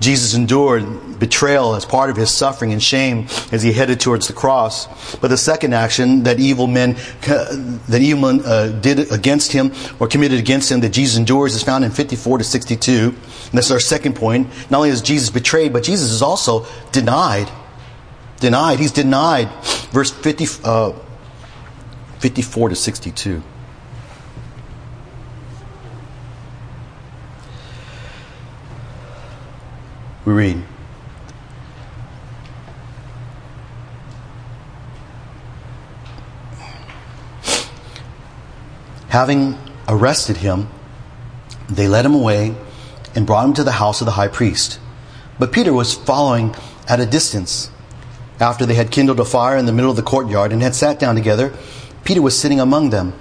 Jesus 0.00 0.34
endured 0.34 1.18
betrayal 1.18 1.74
as 1.74 1.84
part 1.84 2.10
of 2.10 2.16
his 2.16 2.30
suffering 2.30 2.72
and 2.72 2.82
shame 2.82 3.26
as 3.52 3.62
he 3.62 3.72
headed 3.72 4.00
towards 4.00 4.26
the 4.26 4.32
cross. 4.32 5.16
But 5.16 5.28
the 5.28 5.36
second 5.36 5.72
action 5.72 6.24
that 6.24 6.40
evil 6.40 6.66
men 6.66 6.96
that 7.22 7.98
evil 8.00 8.32
men 8.32 8.44
uh, 8.44 8.68
did 8.80 9.10
against 9.12 9.52
him 9.52 9.72
or 10.00 10.08
committed 10.08 10.38
against 10.38 10.70
him 10.70 10.80
that 10.80 10.90
Jesus 10.90 11.16
endures 11.16 11.54
is 11.54 11.62
found 11.62 11.84
in 11.84 11.90
54 11.90 12.38
to 12.38 12.44
62. 12.44 12.92
And 12.92 13.52
that's 13.52 13.70
our 13.70 13.80
second 13.80 14.16
point. 14.16 14.48
Not 14.70 14.78
only 14.78 14.90
is 14.90 15.00
Jesus 15.00 15.30
betrayed, 15.30 15.72
but 15.72 15.82
Jesus 15.82 16.10
is 16.10 16.22
also 16.22 16.66
denied. 16.92 17.48
Denied. 18.40 18.80
He's 18.80 18.92
denied. 18.92 19.48
Verse 19.92 20.10
50, 20.10 20.46
uh, 20.64 20.92
54 22.18 22.70
to 22.70 22.76
62. 22.76 23.42
We 30.24 30.32
read. 30.32 30.62
Having 39.08 39.58
arrested 39.86 40.38
him, 40.38 40.68
they 41.68 41.88
led 41.88 42.04
him 42.04 42.14
away 42.14 42.56
and 43.14 43.26
brought 43.26 43.44
him 43.44 43.54
to 43.54 43.64
the 43.64 43.72
house 43.72 44.00
of 44.00 44.06
the 44.06 44.12
high 44.12 44.28
priest. 44.28 44.80
But 45.38 45.52
Peter 45.52 45.72
was 45.72 45.94
following 45.94 46.54
at 46.88 47.00
a 47.00 47.06
distance. 47.06 47.70
After 48.40 48.66
they 48.66 48.74
had 48.74 48.90
kindled 48.90 49.20
a 49.20 49.24
fire 49.24 49.56
in 49.56 49.66
the 49.66 49.72
middle 49.72 49.90
of 49.90 49.96
the 49.96 50.02
courtyard 50.02 50.52
and 50.52 50.62
had 50.62 50.74
sat 50.74 50.98
down 50.98 51.14
together, 51.14 51.52
Peter 52.02 52.20
was 52.20 52.36
sitting 52.36 52.60
among 52.60 52.90
them. 52.90 53.12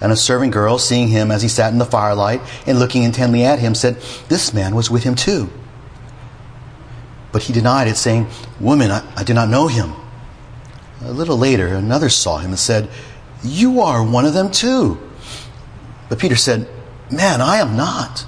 And 0.00 0.12
a 0.12 0.16
servant 0.16 0.52
girl, 0.52 0.78
seeing 0.78 1.08
him 1.08 1.30
as 1.30 1.42
he 1.42 1.48
sat 1.48 1.72
in 1.72 1.78
the 1.78 1.84
firelight 1.84 2.40
and 2.66 2.78
looking 2.78 3.02
intently 3.02 3.44
at 3.44 3.58
him, 3.58 3.74
said, 3.74 3.96
This 4.28 4.52
man 4.52 4.74
was 4.74 4.90
with 4.90 5.02
him 5.02 5.14
too. 5.14 5.50
But 7.34 7.42
he 7.42 7.52
denied 7.52 7.88
it, 7.88 7.96
saying, 7.96 8.28
Woman, 8.60 8.92
I, 8.92 9.02
I 9.16 9.24
did 9.24 9.34
not 9.34 9.48
know 9.48 9.66
him. 9.66 9.92
A 11.02 11.10
little 11.10 11.36
later, 11.36 11.66
another 11.66 12.08
saw 12.08 12.38
him 12.38 12.50
and 12.50 12.58
said, 12.60 12.88
You 13.42 13.80
are 13.80 14.04
one 14.04 14.24
of 14.24 14.34
them 14.34 14.52
too. 14.52 15.00
But 16.08 16.20
Peter 16.20 16.36
said, 16.36 16.68
Man, 17.10 17.40
I 17.40 17.56
am 17.56 17.76
not. 17.76 18.24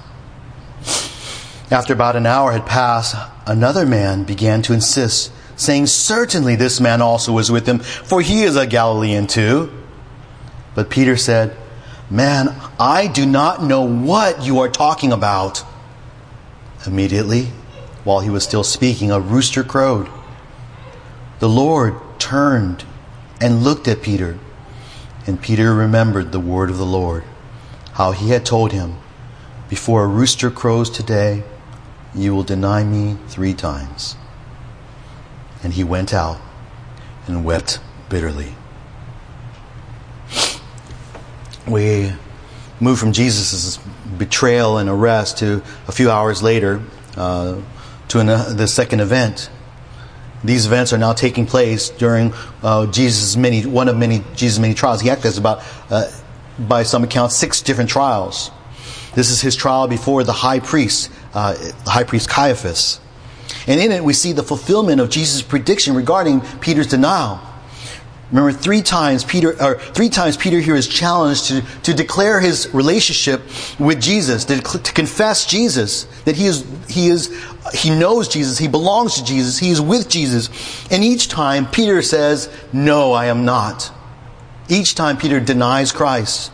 After 1.71 1.93
about 1.93 2.17
an 2.17 2.25
hour 2.25 2.51
had 2.51 2.65
passed, 2.65 3.15
another 3.45 3.85
man 3.85 4.25
began 4.25 4.61
to 4.63 4.73
insist, 4.73 5.31
saying, 5.55 5.85
Certainly 5.85 6.57
this 6.57 6.81
man 6.81 7.01
also 7.01 7.31
was 7.31 7.49
with 7.49 7.65
him, 7.65 7.79
for 7.79 8.21
he 8.21 8.43
is 8.43 8.57
a 8.57 8.67
Galilean 8.67 9.25
too. 9.25 9.71
But 10.75 10.89
Peter 10.89 11.15
said, 11.15 11.55
Man, 12.09 12.53
I 12.77 13.07
do 13.07 13.25
not 13.25 13.63
know 13.63 13.83
what 13.83 14.43
you 14.43 14.59
are 14.59 14.67
talking 14.67 15.13
about. 15.13 15.63
Immediately, 16.85 17.53
while 18.07 18.21
he 18.21 18.29
was 18.29 18.41
still 18.41 18.63
speaking, 18.63 19.11
a 19.11 19.19
rooster 19.19 19.65
crowed. 19.65 20.07
The 21.39 21.49
Lord 21.49 21.93
turned 22.17 22.85
and 23.41 23.65
looked 23.65 23.85
at 23.85 24.01
Peter, 24.01 24.39
and 25.27 25.41
Peter 25.41 25.75
remembered 25.75 26.31
the 26.31 26.39
word 26.39 26.69
of 26.69 26.77
the 26.77 26.85
Lord, 26.85 27.25
how 27.95 28.13
he 28.13 28.29
had 28.29 28.45
told 28.45 28.71
him, 28.71 28.95
Before 29.67 30.05
a 30.05 30.07
rooster 30.07 30.49
crows 30.49 30.89
today, 30.89 31.43
you 32.15 32.33
will 32.33 32.43
deny 32.43 32.85
me 32.85 33.17
three 33.27 33.53
times. 33.53 34.15
And 35.61 35.73
he 35.73 35.83
went 35.83 36.13
out 36.13 36.39
and 37.27 37.43
wept 37.43 37.81
bitterly. 38.07 38.55
We 41.67 42.13
move 42.79 42.99
from 42.99 43.11
Jesus' 43.11 43.75
betrayal 44.17 44.77
and 44.77 44.89
arrest 44.89 45.39
to 45.39 45.61
a 45.89 45.91
few 45.91 46.09
hours 46.09 46.41
later 46.41 46.81
uh, 47.17 47.59
to 48.09 48.19
an, 48.19 48.29
uh, 48.29 48.53
the 48.53 48.67
second 48.67 48.99
event. 48.99 49.49
These 50.43 50.65
events 50.65 50.93
are 50.93 50.97
now 50.97 51.13
taking 51.13 51.45
place 51.45 51.89
during 51.89 52.33
uh, 52.61 52.85
Jesus' 52.87 53.35
many, 53.35 53.65
one 53.65 53.87
of 53.87 53.97
many 53.97 54.23
Jesus' 54.35 54.59
many 54.59 54.73
trials. 54.73 55.01
He 55.01 55.09
has 55.09 55.37
about, 55.37 55.63
uh, 55.89 56.09
by 56.59 56.83
some 56.83 57.03
accounts, 57.03 57.35
six 57.35 57.61
different 57.61 57.89
trials. 57.89 58.51
This 59.15 59.31
is 59.31 59.41
his 59.41 59.55
trial 59.55 59.87
before 59.87 60.23
the 60.23 60.33
high 60.33 60.59
priest, 60.59 61.09
uh, 61.33 61.55
high 61.85 62.03
priest 62.03 62.29
Caiaphas. 62.29 62.99
And 63.65 63.81
in 63.81 63.91
it, 63.91 64.03
we 64.03 64.13
see 64.13 64.31
the 64.31 64.43
fulfillment 64.43 65.01
of 65.01 65.09
Jesus' 65.09 65.41
prediction 65.41 65.95
regarding 65.95 66.41
Peter's 66.59 66.87
denial. 66.87 67.41
Remember, 68.31 68.51
three 68.51 68.81
times 68.81 69.23
Peter, 69.23 69.55
or 69.61 69.79
three 69.79 70.09
times 70.09 70.35
Peter 70.35 70.59
here 70.59 70.75
is 70.75 70.87
challenged 70.87 71.45
to, 71.45 71.61
to 71.83 71.93
declare 71.93 72.41
his 72.41 72.73
relationship 72.73 73.41
with 73.79 74.01
Jesus, 74.01 74.43
to, 74.45 74.59
to 74.59 74.93
confess 74.93 75.45
Jesus, 75.45 76.03
that 76.25 76.35
he 76.35 76.45
is, 76.45 76.65
he 76.89 77.07
is, 77.07 77.33
he 77.73 77.89
knows 77.89 78.27
Jesus, 78.27 78.57
he 78.57 78.67
belongs 78.67 79.15
to 79.15 79.23
Jesus, 79.23 79.57
he 79.57 79.69
is 79.69 79.79
with 79.79 80.09
Jesus. 80.09 80.49
And 80.91 81.05
each 81.05 81.29
time 81.29 81.67
Peter 81.67 82.01
says, 82.01 82.49
no, 82.73 83.13
I 83.13 83.27
am 83.27 83.45
not. 83.45 83.91
Each 84.67 84.93
time 84.93 85.15
Peter 85.15 85.39
denies 85.39 85.93
Christ. 85.93 86.51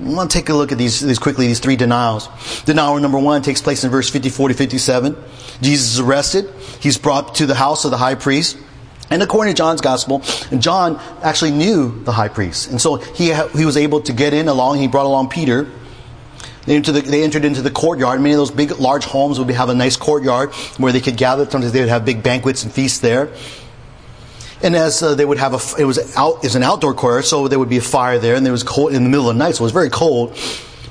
I 0.00 0.04
want 0.04 0.30
to 0.30 0.38
take 0.38 0.48
a 0.48 0.54
look 0.54 0.72
at 0.72 0.78
these, 0.78 1.00
these 1.00 1.18
quickly, 1.18 1.48
these 1.48 1.60
three 1.60 1.76
denials. 1.76 2.28
Denial 2.64 2.98
number 3.00 3.18
one 3.18 3.42
takes 3.42 3.60
place 3.60 3.84
in 3.84 3.90
verse 3.90 4.08
54 4.08 4.48
to 4.48 4.54
57. 4.54 5.16
Jesus 5.60 5.94
is 5.94 6.00
arrested. 6.00 6.48
He's 6.80 6.96
brought 6.96 7.34
to 7.36 7.46
the 7.46 7.56
house 7.56 7.84
of 7.84 7.90
the 7.90 7.98
high 7.98 8.14
priest. 8.14 8.56
And 9.10 9.22
according 9.22 9.54
to 9.54 9.56
John's 9.56 9.80
gospel, 9.80 10.20
John 10.58 11.00
actually 11.22 11.52
knew 11.52 12.02
the 12.04 12.12
high 12.12 12.28
priest. 12.28 12.70
And 12.70 12.80
so 12.80 12.96
he, 12.96 13.32
he 13.56 13.64
was 13.64 13.76
able 13.76 14.00
to 14.02 14.12
get 14.12 14.34
in 14.34 14.48
along. 14.48 14.78
He 14.78 14.88
brought 14.88 15.06
along 15.06 15.30
Peter. 15.30 15.66
They 16.66 16.76
entered, 16.76 16.92
the, 16.92 17.00
they 17.00 17.22
entered 17.22 17.46
into 17.46 17.62
the 17.62 17.70
courtyard. 17.70 18.20
Many 18.20 18.34
of 18.34 18.38
those 18.38 18.50
big, 18.50 18.72
large 18.78 19.06
homes 19.06 19.38
would 19.38 19.48
have 19.50 19.70
a 19.70 19.74
nice 19.74 19.96
courtyard 19.96 20.52
where 20.76 20.92
they 20.92 21.00
could 21.00 21.16
gather. 21.16 21.48
Sometimes 21.48 21.72
they 21.72 21.80
would 21.80 21.88
have 21.88 22.04
big 22.04 22.22
banquets 22.22 22.62
and 22.62 22.70
feasts 22.70 22.98
there. 22.98 23.32
And 24.62 24.74
as 24.74 25.02
uh, 25.02 25.14
they 25.14 25.24
would 25.24 25.38
have 25.38 25.54
a, 25.54 25.80
it 25.80 25.84
was 25.84 26.14
out, 26.16 26.38
it 26.38 26.48
was 26.48 26.56
an 26.56 26.64
outdoor 26.64 26.92
courtyard, 26.92 27.24
so 27.24 27.48
there 27.48 27.58
would 27.58 27.68
be 27.68 27.78
a 27.78 27.80
fire 27.80 28.18
there, 28.18 28.34
and 28.34 28.44
there 28.44 28.52
was 28.52 28.64
cold 28.64 28.92
in 28.92 29.04
the 29.04 29.08
middle 29.08 29.30
of 29.30 29.36
the 29.36 29.38
night, 29.38 29.54
so 29.54 29.62
it 29.62 29.66
was 29.66 29.72
very 29.72 29.88
cold. 29.88 30.36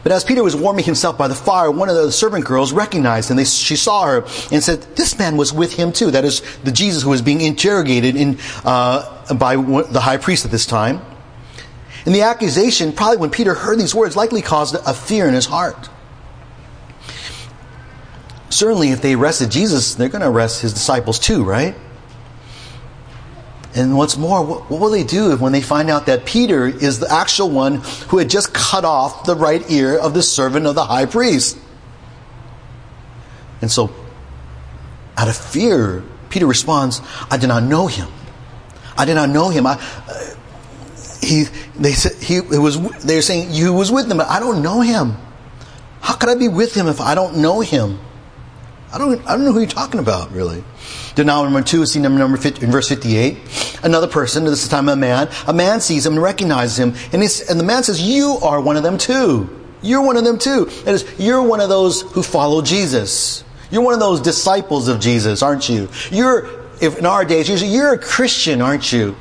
But 0.04 0.12
as 0.12 0.24
Peter 0.24 0.44
was 0.44 0.56
warming 0.56 0.86
himself 0.86 1.18
by 1.18 1.28
the 1.28 1.36
fire, 1.36 1.70
one 1.70 1.90
of 1.90 1.96
the 1.96 2.12
servant 2.12 2.46
girls 2.46 2.72
recognized 2.72 3.30
him. 3.30 3.38
They, 3.38 3.44
she 3.44 3.76
saw 3.76 4.06
her 4.06 4.18
and 4.52 4.64
said, 4.64 4.82
"This 4.96 5.18
man 5.20 5.36
was 5.36 5.52
with 5.52 5.74
him 5.74 5.92
too." 5.92 6.12
That 6.12 6.24
is 6.24 6.42
the 6.64 6.72
Jesus 6.72 7.04
who 7.04 7.10
was 7.10 7.22
being 7.22 7.42
interrogated 7.42 8.16
in, 8.16 8.38
uh, 8.64 9.34
by 9.34 9.56
the 9.56 10.00
high 10.00 10.18
priest 10.18 10.46
at 10.46 10.52
this 10.52 10.66
time. 10.66 11.02
And 12.06 12.16
the 12.16 12.22
accusation, 12.22 12.94
probably 12.94 13.18
when 13.18 13.32
Peter 13.32 13.54
heard 13.54 13.80
these 13.80 13.94
words, 13.94 14.16
likely 14.16 14.42
caused 14.42 14.76
a 14.76 14.94
fear 14.94 15.28
in 15.28 15.34
his 15.34 15.46
heart. 15.46 15.90
Certainly, 18.50 18.92
if 18.92 19.02
they 19.02 19.16
arrested 19.16 19.52
Jesus, 19.52 19.96
they're 19.96 20.08
going 20.08 20.22
to 20.22 20.30
arrest 20.30 20.62
his 20.62 20.74
disciples 20.74 21.20
too, 21.20 21.44
right? 21.44 21.76
And 23.78 23.96
what's 23.96 24.18
more, 24.18 24.44
what, 24.44 24.72
will 24.72 24.90
they 24.90 25.04
do 25.04 25.38
when 25.38 25.54
they 25.54 25.62
find 25.62 25.92
out 25.92 26.08
that 26.08 26.26
Peter 26.26 26.66
is 26.66 27.00
the 27.00 27.12
actual 27.12 27.52
one 27.52 27.76
who 28.08 28.18
had 28.18 28.28
just 28.28 28.52
cut 28.52 28.84
off 28.84 29.26
the 29.26 29.36
right 29.36 29.70
ear 29.70 30.00
of 30.00 30.16
the 30.16 30.24
servant 30.24 30.66
of 30.66 30.74
the 30.74 30.84
high 30.84 31.06
priest? 31.06 31.60
And 33.62 33.72
so, 33.72 33.94
out 35.16 35.28
of 35.28 35.38
fear, 35.38 36.04
Peter 36.30 36.48
responds, 36.48 37.02
I 37.30 37.38
did 37.38 37.48
not 37.48 37.64
know 37.64 37.86
him. 37.86 38.08
I 38.98 39.06
did 39.06 39.14
not 39.14 39.30
know 39.30 39.50
him. 39.50 39.68
I, 39.68 39.74
uh, 39.74 40.36
he, 41.22 41.44
they 41.76 41.92
said, 41.92 42.14
he 42.22 42.42
was, 42.42 42.80
they're 43.04 43.22
saying, 43.22 43.52
you 43.52 43.74
was 43.74 43.92
with 43.92 44.10
him, 44.10 44.18
but 44.18 44.28
I 44.28 44.40
don't 44.40 44.64
know 44.64 44.82
him. 44.82 45.18
How 46.02 46.16
could 46.16 46.30
I 46.30 46.36
be 46.36 46.48
with 46.48 46.74
him 46.74 46.88
if 46.88 47.00
I 47.00 47.14
don't 47.14 47.38
know 47.38 47.62
him? 47.62 48.00
I 48.92 48.98
don't, 48.98 49.26
I 49.28 49.36
don't 49.36 49.44
know 49.44 49.52
who 49.52 49.60
you're 49.60 49.68
talking 49.68 50.00
about, 50.00 50.32
really. 50.32 50.64
Denial 51.16 51.44
number 51.44 51.62
two 51.62 51.82
is 51.82 51.92
seen 51.92 52.06
in, 52.06 52.16
number 52.16 52.38
50, 52.38 52.64
in 52.64 52.72
verse 52.72 52.88
58. 52.88 53.80
Another 53.84 54.08
person, 54.08 54.46
this 54.46 54.68
time 54.68 54.88
a 54.88 54.96
man, 54.96 55.30
a 55.46 55.54
man 55.54 55.82
sees 55.82 56.06
him 56.06 56.14
and 56.14 56.22
recognizes 56.22 56.80
him, 56.80 56.94
and, 57.12 57.22
and 57.22 57.60
the 57.60 57.66
man 57.66 57.84
says, 57.84 58.02
You 58.02 58.38
are 58.42 58.62
one 58.62 58.78
of 58.78 58.84
them 58.84 58.98
too. 58.98 59.50
You're 59.82 60.02
one 60.02 60.18
of 60.18 60.24
them 60.24 60.40
too. 60.40 60.66
That 60.86 60.96
is, 60.96 61.20
you're 61.20 61.44
one 61.44 61.60
of 61.60 61.70
those 61.70 62.02
who 62.02 62.24
follow 62.24 62.62
Jesus. 62.62 63.44
You're 63.70 63.84
one 63.84 63.94
of 63.94 64.00
those 64.00 64.22
disciples 64.22 64.88
of 64.88 65.00
Jesus, 65.00 65.42
aren't 65.42 65.68
you? 65.68 65.90
You're, 66.10 66.48
if 66.82 66.98
in 66.98 67.06
our 67.06 67.26
days, 67.26 67.50
you're 67.62 67.94
a 67.94 68.00
Christian, 68.00 68.62
aren't 68.62 68.94
you? 68.94 69.16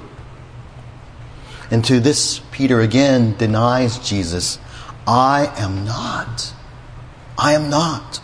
And 1.70 1.84
to 1.86 1.98
this, 1.98 2.40
Peter 2.52 2.80
again 2.80 3.36
denies 3.36 3.98
Jesus. 3.98 4.58
I 5.06 5.52
am 5.58 5.84
not. 5.84 6.52
I 7.36 7.54
am 7.54 7.68
not. 7.68 8.20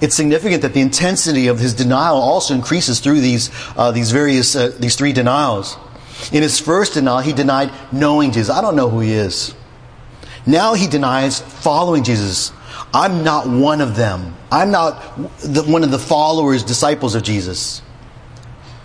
It's 0.00 0.14
significant 0.14 0.62
that 0.62 0.74
the 0.74 0.80
intensity 0.80 1.48
of 1.48 1.58
his 1.58 1.74
denial 1.74 2.16
also 2.16 2.54
increases 2.54 3.00
through 3.00 3.20
these, 3.20 3.50
uh, 3.76 3.90
these 3.90 4.12
various, 4.12 4.54
uh, 4.54 4.72
these 4.78 4.94
three 4.94 5.12
denials. 5.12 5.76
In 6.32 6.42
his 6.42 6.60
first 6.60 6.94
denial, 6.94 7.20
he 7.20 7.32
denied 7.32 7.72
knowing 7.92 8.30
Jesus. 8.30 8.50
I 8.50 8.60
don't 8.60 8.76
know 8.76 8.88
who 8.88 9.00
he 9.00 9.12
is. 9.12 9.54
Now 10.46 10.74
he 10.74 10.86
denies 10.86 11.40
following 11.40 12.04
Jesus. 12.04 12.52
I'm 12.94 13.24
not 13.24 13.48
one 13.48 13.80
of 13.80 13.96
them. 13.96 14.36
I'm 14.50 14.70
not 14.70 15.16
the, 15.40 15.64
one 15.64 15.82
of 15.82 15.90
the 15.90 15.98
followers, 15.98 16.62
disciples 16.62 17.14
of 17.14 17.22
Jesus. 17.22 17.82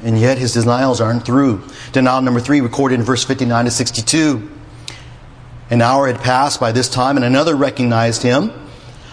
And 0.04 0.20
yet 0.20 0.38
his 0.38 0.54
denials 0.54 1.00
aren't 1.00 1.26
through. 1.26 1.64
Denial 1.92 2.22
number 2.22 2.40
three, 2.40 2.60
recorded 2.60 3.00
in 3.00 3.06
verse 3.06 3.24
59 3.24 3.66
to 3.66 3.72
62. 3.72 4.52
An 5.70 5.82
hour 5.82 6.08
had 6.08 6.20
passed 6.20 6.60
by 6.60 6.72
this 6.72 6.90
time, 6.90 7.16
and 7.16 7.26
another 7.26 7.56
recognized 7.56 8.24
him 8.24 8.52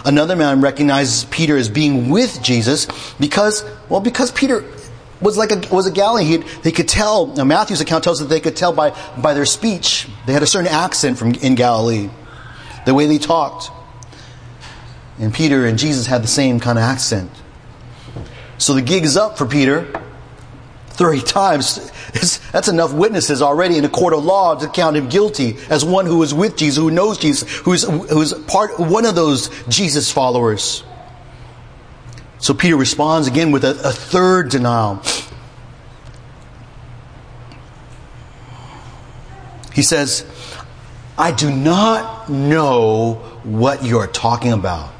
Another 0.04 0.36
man 0.36 0.60
recognizes 0.60 1.24
Peter 1.24 1.56
as 1.56 1.68
being 1.68 2.08
with 2.08 2.42
Jesus 2.42 2.86
because, 3.18 3.64
well, 3.88 4.00
because 4.00 4.30
Peter 4.30 4.64
was 5.20 5.36
like 5.36 5.52
a, 5.52 5.74
was 5.74 5.86
a 5.86 5.90
Galilean. 5.90 6.42
He, 6.42 6.48
they 6.62 6.72
could 6.72 6.88
tell, 6.88 7.26
Matthew's 7.44 7.80
account 7.80 8.04
tells 8.04 8.20
us 8.20 8.28
that 8.28 8.34
they 8.34 8.40
could 8.40 8.56
tell 8.56 8.72
by, 8.72 8.96
by 9.20 9.34
their 9.34 9.44
speech. 9.44 10.08
They 10.26 10.32
had 10.32 10.42
a 10.42 10.46
certain 10.46 10.68
accent 10.68 11.18
from 11.18 11.32
in 11.34 11.54
Galilee, 11.54 12.08
the 12.86 12.94
way 12.94 13.06
they 13.06 13.18
talked. 13.18 13.70
And 15.18 15.34
Peter 15.34 15.66
and 15.66 15.78
Jesus 15.78 16.06
had 16.06 16.22
the 16.22 16.28
same 16.28 16.60
kind 16.60 16.78
of 16.78 16.82
accent. 16.82 17.30
So 18.56 18.72
the 18.74 18.82
gig 18.82 19.04
is 19.04 19.16
up 19.16 19.36
for 19.36 19.44
Peter. 19.46 19.86
30 21.00 21.22
times. 21.22 21.90
That's 22.52 22.68
enough 22.68 22.92
witnesses 22.92 23.40
already 23.40 23.78
in 23.78 23.86
a 23.86 23.88
court 23.88 24.12
of 24.12 24.22
law 24.22 24.54
to 24.54 24.68
count 24.68 24.98
him 24.98 25.08
guilty 25.08 25.56
as 25.70 25.82
one 25.82 26.04
who 26.04 26.22
is 26.22 26.34
with 26.34 26.58
Jesus, 26.58 26.76
who 26.76 26.90
knows 26.90 27.16
Jesus, 27.16 27.50
who's, 27.60 27.84
who's 27.84 28.34
part, 28.34 28.78
one 28.78 29.06
of 29.06 29.14
those 29.14 29.48
Jesus 29.66 30.12
followers. 30.12 30.84
So 32.38 32.52
Peter 32.52 32.76
responds 32.76 33.28
again 33.28 33.50
with 33.50 33.64
a, 33.64 33.70
a 33.70 33.92
third 33.92 34.50
denial. 34.50 35.02
He 39.72 39.80
says, 39.80 40.26
I 41.16 41.32
do 41.32 41.50
not 41.50 42.28
know 42.28 43.14
what 43.42 43.84
you're 43.84 44.06
talking 44.06 44.52
about. 44.52 44.92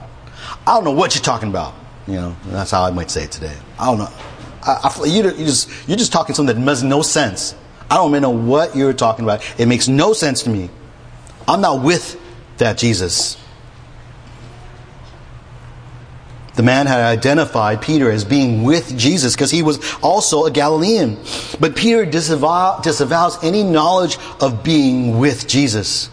I 0.67 0.77
don't 0.77 0.85
know 0.85 0.93
what 0.93 1.15
you're 1.15 1.23
talking 1.23 1.51
about. 1.51 1.75
You 2.07 2.15
know, 2.15 2.37
that's 2.47 2.71
how 2.71 2.85
I 2.85 2.91
might 2.91 3.11
say 3.11 3.25
it 3.25 3.33
today. 3.33 3.57
I 3.79 3.85
don't 3.85 3.99
know. 3.99 4.30
I, 4.63 4.95
I, 5.03 5.05
you, 5.05 5.23
you 5.23 5.47
just, 5.47 5.71
you're 5.89 5.97
just 5.97 6.13
talking 6.13 6.35
something 6.35 6.55
that 6.55 6.61
makes 6.61 6.83
no 6.83 7.03
sense. 7.03 7.55
I 7.91 7.97
don't 7.97 8.11
even 8.11 8.23
know 8.23 8.31
what 8.31 8.77
you're 8.77 8.93
talking 8.93 9.25
about. 9.25 9.43
It 9.59 9.67
makes 9.67 9.89
no 9.89 10.13
sense 10.13 10.45
to 10.45 10.51
me. 10.51 10.71
I'm 11.49 11.61
not 11.61 11.83
with 11.83 12.21
that 12.59 12.79
Jesus. 12.79 13.37
The 16.55 16.63
man 16.63 16.87
had 16.87 17.01
identified 17.01 17.81
Peter 17.81 18.11
as 18.11 18.25
being 18.25 18.65
with 18.65 18.97
Jesus 18.99 19.35
because 19.35 19.51
he 19.51 19.63
was 19.63 19.81
also 20.03 20.45
a 20.45 20.51
Galilean. 20.51 21.17
But 21.59 21.75
Peter 21.75 22.05
disavow, 22.05 22.81
disavows 22.81 23.43
any 23.43 23.63
knowledge 23.63 24.19
of 24.41 24.63
being 24.63 25.19
with 25.19 25.49
Jesus. 25.49 26.11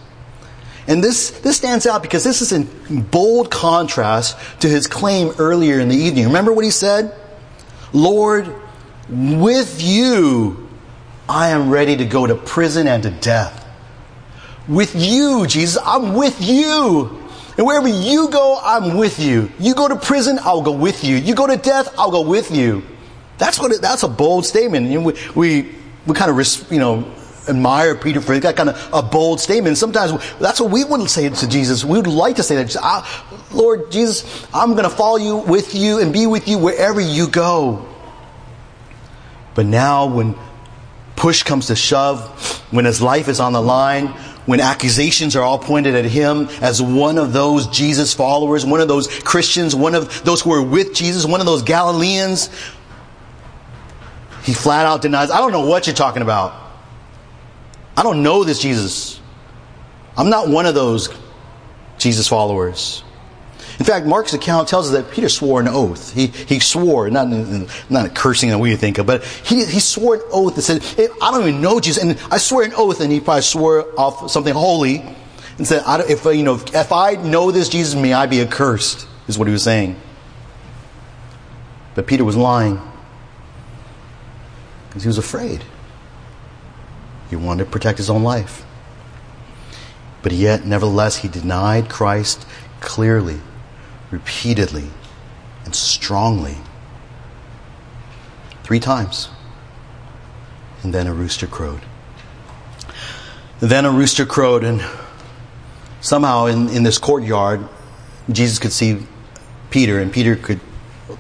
And 0.88 1.04
this, 1.04 1.32
this 1.32 1.58
stands 1.58 1.86
out 1.86 2.02
because 2.02 2.24
this 2.24 2.42
is 2.42 2.54
in 2.54 3.02
bold 3.04 3.52
contrast 3.52 4.38
to 4.62 4.70
his 4.70 4.88
claim 4.88 5.34
earlier 5.38 5.80
in 5.80 5.90
the 5.90 5.98
evening. 5.98 6.28
Remember 6.28 6.54
what 6.54 6.64
he 6.64 6.72
said? 6.72 7.14
Lord, 7.94 8.54
with 9.10 9.82
you 9.82 10.68
I 11.30 11.50
am 11.50 11.70
ready 11.70 11.98
to 11.98 12.06
go 12.06 12.26
to 12.26 12.36
prison 12.36 12.88
and 12.88 13.04
to 13.04 13.10
death. 13.10 13.66
With 14.68 14.96
you, 14.96 15.46
Jesus, 15.48 15.82
I'm 15.84 16.14
with 16.14 16.42
you. 16.42 17.22
And 17.58 17.66
wherever 17.66 17.88
you 17.88 18.30
go, 18.30 18.60
I'm 18.62 18.98
with 18.98 19.20
you. 19.20 19.52
You 19.60 19.76
go 19.76 19.88
to 19.88 19.96
prison, 19.96 20.40
I'll 20.42 20.62
go 20.62 20.72
with 20.72 21.04
you. 21.04 21.18
You 21.18 21.36
go 21.36 21.48
to 21.48 21.58
death, 21.58 21.94
I'll 21.98 22.12
go 22.12 22.22
with 22.22 22.52
you. 22.52 22.84
That's 23.38 23.60
what. 23.60 23.72
It, 23.72 23.82
that's 23.82 24.04
a 24.04 24.08
bold 24.08 24.46
statement. 24.46 24.90
Know, 24.90 25.02
we, 25.02 25.14
we 25.36 25.76
we 26.06 26.16
kind 26.16 26.32
of 26.32 26.72
you 26.72 26.80
know 26.80 27.12
admire 27.48 27.96
Peter 27.96 28.22
for 28.22 28.38
that 28.38 28.56
kind 28.56 28.70
of 28.70 28.90
a 28.94 29.02
bold 29.02 29.40
statement. 29.40 29.78
Sometimes 29.78 30.12
that's 30.40 30.60
what 30.60 30.72
we 30.72 30.84
would 30.84 31.10
say 31.10 31.30
to 31.30 31.48
Jesus. 31.48 31.84
We 31.84 31.98
would 31.98 32.08
like 32.08 32.38
to 32.38 32.44
say 32.44 32.56
that, 32.56 32.76
ah, 32.82 33.46
Lord 33.52 33.92
Jesus, 33.92 34.48
I'm 34.54 34.72
going 34.72 34.84
to 34.84 34.90
follow 34.90 35.18
you 35.18 35.38
with 35.38 35.74
you 35.76 36.00
and 36.00 36.14
be 36.14 36.28
with 36.28 36.48
you 36.48 36.58
wherever 36.58 37.00
you 37.00 37.28
go. 37.28 37.86
But 39.56 39.66
now, 39.66 40.06
when 40.08 40.36
push 41.16 41.44
comes 41.44 41.68
to 41.68 41.76
shove, 41.76 42.22
when 42.72 42.86
his 42.86 43.02
life 43.02 43.28
is 43.28 43.40
on 43.40 43.54
the 43.54 43.62
line, 43.62 44.08
when 44.46 44.62
accusations 44.62 45.36
are 45.36 45.42
all 45.42 45.60
pointed 45.60 45.96
at 45.96 46.06
him 46.06 46.48
as 46.62 46.82
one 46.82 47.18
of 47.18 47.34
those 47.34 47.68
Jesus 47.68 48.14
followers, 48.14 48.66
one 48.66 48.82
of 48.82 48.88
those 48.88 49.08
Christians, 49.24 49.76
one 49.76 49.96
of 49.96 50.24
those 50.24 50.42
who 50.42 50.54
are 50.54 50.62
with 50.64 50.94
Jesus, 50.94 51.26
one 51.26 51.42
of 51.42 51.46
those 51.46 51.64
Galileans, 51.64 52.50
he 54.44 54.54
flat 54.54 54.86
out 54.86 55.02
denies, 55.02 55.30
I 55.30 55.40
don't 55.40 55.52
know 55.52 55.66
what 55.66 55.88
you're 55.88 55.96
talking 55.96 56.22
about. 56.22 56.67
I 57.98 58.04
don't 58.04 58.22
know 58.24 58.44
this 58.44 58.60
Jesus. 58.60 59.20
I'm 60.16 60.30
not 60.30 60.48
one 60.48 60.68
of 60.68 60.76
those 60.76 61.10
Jesus 61.98 62.28
followers. 62.28 63.04
In 63.80 63.86
fact, 63.86 64.06
Mark's 64.06 64.34
account 64.34 64.68
tells 64.68 64.88
us 64.88 64.94
that 64.94 65.14
Peter 65.14 65.30
swore 65.30 65.60
an 65.60 65.68
oath. 65.68 66.14
He, 66.14 66.28
he 66.28 66.60
swore, 66.60 67.10
not, 67.10 67.28
not 67.90 68.16
cursing 68.16 68.50
that 68.50 68.58
we 68.58 68.76
think 68.76 68.98
of, 68.98 69.06
but 69.06 69.24
he, 69.24 69.66
he 69.66 69.80
swore 69.80 70.16
an 70.16 70.22
oath 70.32 70.56
that 70.56 70.64
said, 70.64 70.82
I 71.22 71.32
don't 71.32 71.48
even 71.48 71.62
know 71.62 71.80
Jesus. 71.80 72.02
And 72.02 72.20
I 72.32 72.38
swear 72.38 72.66
an 72.66 72.74
oath, 72.76 73.02
and 73.02 73.12
he 73.12 73.20
probably 73.20 73.42
swore 73.44 73.88
off 74.00 74.32
something 74.32 74.54
holy 74.54 75.04
and 75.58 75.68
said, 75.68 75.84
if, 76.10 76.26
you 76.26 76.44
know, 76.44 76.56
if 76.56 76.92
I 76.92 77.14
know 77.16 77.52
this 77.52 77.70
Jesus, 77.70 77.94
may 77.94 78.14
I 78.14 78.26
be 78.26 78.42
accursed, 78.42 79.08
is 79.28 79.38
what 79.38 79.48
he 79.48 79.52
was 79.52 79.64
saying. 79.64 80.00
But 81.94 82.08
Peter 82.08 82.24
was 82.24 82.36
lying 82.36 82.80
because 84.88 85.04
he 85.04 85.08
was 85.08 85.18
afraid. 85.18 85.64
He 87.30 87.36
wanted 87.36 87.66
to 87.66 87.70
protect 87.70 87.98
his 87.98 88.10
own 88.10 88.24
life. 88.24 88.66
But 90.22 90.32
yet, 90.32 90.66
nevertheless, 90.66 91.18
he 91.18 91.28
denied 91.28 91.90
Christ 91.90 92.46
clearly 92.80 93.40
repeatedly 94.12 94.88
and 95.66 95.76
strongly. 95.76 96.58
Three 98.64 98.80
times. 98.80 99.30
And 100.84 100.94
then 100.94 101.08
a 101.08 101.14
rooster 101.14 101.48
crowed. 101.48 101.82
Then 103.60 103.86
a 103.86 103.92
rooster 103.92 104.26
crowed, 104.26 104.64
and 104.64 104.84
somehow 106.02 106.46
in, 106.46 106.70
in 106.70 106.84
this 106.84 106.98
courtyard, 106.98 107.68
Jesus 108.32 108.60
could 108.60 108.72
see 108.72 109.00
Peter, 109.72 110.00
and 110.00 110.14
Peter 110.14 110.36
could 110.36 110.60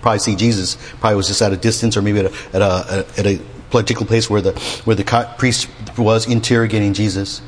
probably 0.01 0.19
see 0.19 0.35
Jesus. 0.35 0.77
Probably 0.99 1.15
was 1.15 1.27
just 1.27 1.41
at 1.41 1.51
a 1.51 1.57
distance, 1.57 1.97
or 1.97 2.01
maybe 2.01 2.19
at 2.19 2.25
a, 2.25 2.33
at 2.53 2.61
a, 2.61 3.05
at 3.17 3.25
a 3.25 3.41
particular 3.69 4.07
place 4.07 4.29
where 4.29 4.41
the 4.41 4.51
where 4.85 4.95
the 4.95 5.03
priest 5.37 5.67
was 5.97 6.27
interrogating 6.27 6.93
Jesus. 6.93 7.41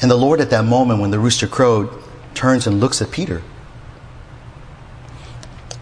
And 0.00 0.10
the 0.10 0.16
Lord, 0.16 0.40
at 0.40 0.50
that 0.50 0.64
moment, 0.64 1.00
when 1.00 1.10
the 1.10 1.18
rooster 1.18 1.46
crowed, 1.46 1.90
turns 2.34 2.66
and 2.66 2.80
looks 2.80 3.02
at 3.02 3.10
Peter. 3.10 3.42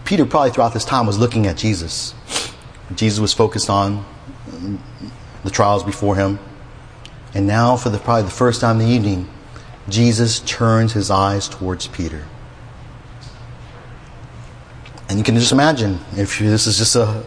Peter 0.05 0.25
probably 0.25 0.51
throughout 0.51 0.73
this 0.73 0.85
time 0.85 1.05
was 1.05 1.19
looking 1.19 1.45
at 1.45 1.57
Jesus. 1.57 2.15
Jesus 2.95 3.19
was 3.19 3.33
focused 3.33 3.69
on 3.69 4.05
the 5.43 5.49
trials 5.49 5.83
before 5.83 6.15
him. 6.15 6.39
And 7.33 7.45
now, 7.45 7.75
for 7.75 7.89
the, 7.89 7.99
probably 7.99 8.23
the 8.23 8.31
first 8.31 8.61
time 8.61 8.79
in 8.79 8.87
the 8.87 8.91
evening, 8.91 9.29
Jesus 9.89 10.39
turns 10.39 10.93
his 10.93 11.11
eyes 11.11 11.47
towards 11.47 11.87
Peter. 11.87 12.25
And 15.09 15.17
you 15.17 15.23
can 15.23 15.35
just 15.35 15.51
imagine 15.51 15.99
if 16.15 16.39
this 16.39 16.67
is 16.67 16.77
just 16.77 16.95
a 16.95 17.25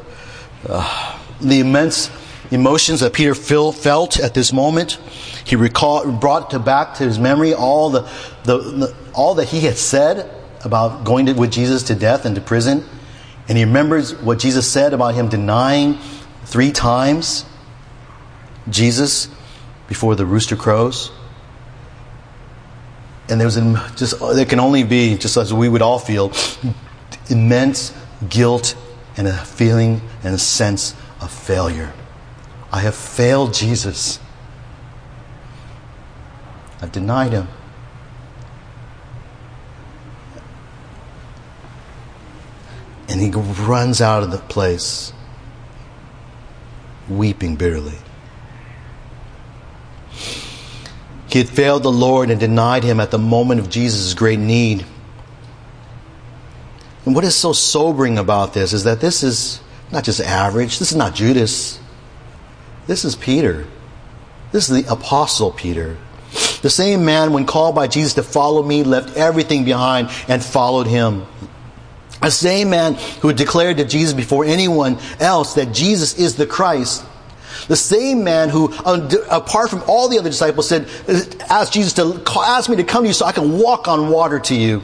uh, 0.69 1.20
the 1.41 1.61
immense 1.61 2.11
emotions 2.51 3.01
that 3.01 3.13
Peter 3.13 3.35
felt 3.35 4.19
at 4.19 4.35
this 4.35 4.53
moment. 4.53 4.99
He 5.45 5.57
recalled, 5.57 6.21
brought 6.21 6.51
to 6.51 6.59
back 6.59 6.95
to 6.95 7.05
his 7.05 7.19
memory 7.19 7.55
all 7.55 7.91
the, 7.91 8.01
the, 8.45 8.59
the 8.59 8.97
all 9.15 9.35
that 9.37 9.49
he 9.49 9.61
had 9.61 9.77
said 9.77 10.31
about 10.65 11.05
going 11.05 11.27
to, 11.27 11.33
with 11.33 11.53
Jesus 11.53 11.85
to 11.85 11.95
death 11.95 12.25
and 12.25 12.35
to 12.35 12.41
prison. 12.41 12.85
And 13.49 13.57
he 13.57 13.65
remembers 13.65 14.15
what 14.15 14.39
Jesus 14.39 14.71
said 14.71 14.93
about 14.93 15.15
him 15.15 15.29
denying 15.29 15.99
three 16.45 16.73
times 16.73 17.45
Jesus 18.69 19.29
before 19.89 20.15
the 20.15 20.27
rooster 20.27 20.57
crows. 20.57 21.11
And 23.29 23.41
there's 23.41 23.57
just 23.97 24.19
there 24.19 24.45
can 24.45 24.61
only 24.61 24.83
be, 24.83 25.17
just 25.17 25.37
as 25.37 25.55
we 25.55 25.69
would 25.69 25.83
all 25.83 25.99
feel, 25.99 26.33
immense 27.29 27.95
guilt 28.29 28.77
and 29.17 29.29
a 29.29 29.37
feeling 29.37 30.01
and 30.25 30.35
a 30.35 30.39
sense 30.39 30.95
of 31.21 31.31
failure. 31.31 31.93
I 32.73 32.81
have 32.81 32.95
failed 32.95 33.55
Jesus. 33.55 34.19
I've 36.81 36.93
denied 36.93 37.33
him. 37.33 37.49
And 43.09 43.21
he 43.21 43.31
runs 43.31 44.01
out 44.01 44.23
of 44.23 44.31
the 44.31 44.39
place 44.39 45.13
weeping 47.09 47.57
bitterly. 47.57 47.99
He 51.29 51.39
had 51.39 51.49
failed 51.49 51.83
the 51.83 51.93
Lord 51.93 52.31
and 52.31 52.41
denied 52.41 52.85
him 52.85 53.01
at 53.01 53.11
the 53.11 53.19
moment 53.19 53.61
of 53.61 53.69
Jesus' 53.69 54.15
great 54.15 54.39
need. 54.39 54.85
And 57.05 57.15
what 57.15 57.25
is 57.25 57.35
so 57.35 57.53
sobering 57.53 58.19
about 58.19 58.53
this 58.53 58.73
is 58.73 58.85
that 58.85 59.01
this 59.01 59.23
is 59.23 59.61
not 59.93 60.05
just 60.05 60.21
average, 60.21 60.79
this 60.79 60.93
is 60.93 60.97
not 60.97 61.15
Judas. 61.15 61.81
This 62.87 63.05
is 63.05 63.17
Peter. 63.17 63.67
This 64.53 64.69
is 64.69 64.85
the 64.85 64.93
apostle 64.93 65.53
Peter. 65.53 65.97
The 66.63 66.71
same 66.71 67.05
man, 67.05 67.33
when 67.33 67.47
called 67.47 67.75
by 67.75 67.87
Jesus 67.89 68.15
to 68.15 68.23
follow 68.23 68.63
me, 68.63 68.85
left 68.85 69.17
everything 69.17 69.65
behind 69.65 70.11
and 70.29 70.45
followed 70.45 70.87
him. 70.87 71.25
A 72.23 72.31
same 72.31 72.71
man 72.71 72.95
who 73.23 73.33
declared 73.33 73.79
to 73.79 73.85
Jesus 73.85 74.13
before 74.13 74.45
anyone 74.45 74.99
else 75.19 75.55
that 75.55 75.73
Jesus 75.73 76.19
is 76.19 76.37
the 76.37 76.47
Christ. 76.47 77.05
The 77.67 77.77
same 77.77 78.25
man 78.25 78.49
who, 78.49 78.73
apart 79.31 79.71
from 79.71 79.83
all 79.87 80.09
the 80.09 80.19
other 80.19 80.31
disciples, 80.31 80.69
said, 80.69 80.89
asked 81.49 81.73
Jesus 81.73 81.95
to 81.95 82.23
ask 82.37 82.69
me 82.69 82.77
to 82.77 82.85
come 82.85 83.05
to 83.05 83.09
you 83.09 83.15
so 83.15 83.25
I 83.27 83.33
can 83.33 83.59
walk 83.59 83.89
on 83.89 84.09
water 84.09 84.39
to 84.41 84.55
you. 84.55 84.83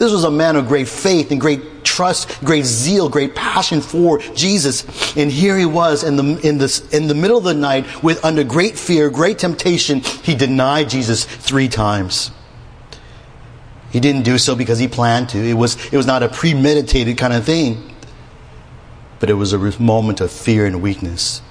This 0.00 0.12
was 0.12 0.24
a 0.24 0.30
man 0.30 0.56
of 0.56 0.66
great 0.66 0.88
faith 0.88 1.30
and 1.30 1.38
great 1.38 1.84
trust, 1.84 2.42
great 2.42 2.64
zeal, 2.64 3.10
great 3.10 3.34
passion 3.34 3.82
for 3.82 4.16
Jesus. 4.18 5.14
And 5.14 5.30
here 5.30 5.58
he 5.58 5.66
was 5.66 6.04
in 6.04 6.16
the, 6.16 6.40
in 6.40 6.56
this, 6.56 6.88
in 6.88 7.06
the 7.06 7.14
middle 7.14 7.36
of 7.36 7.44
the 7.44 7.52
night 7.52 8.02
with 8.02 8.24
under 8.24 8.42
great 8.42 8.78
fear, 8.78 9.10
great 9.10 9.38
temptation. 9.38 10.00
He 10.00 10.34
denied 10.34 10.88
Jesus 10.88 11.26
three 11.26 11.68
times. 11.68 12.30
He 13.90 14.00
didn't 14.00 14.22
do 14.22 14.38
so 14.38 14.56
because 14.56 14.78
he 14.78 14.88
planned 14.88 15.28
to. 15.30 15.38
It 15.38 15.52
was, 15.52 15.76
it 15.92 15.96
was 15.98 16.06
not 16.06 16.22
a 16.22 16.30
premeditated 16.30 17.18
kind 17.18 17.34
of 17.34 17.44
thing. 17.44 17.94
But 19.18 19.28
it 19.28 19.34
was 19.34 19.52
a 19.52 19.58
moment 19.78 20.22
of 20.22 20.32
fear 20.32 20.64
and 20.64 20.80
weakness. 20.80 21.42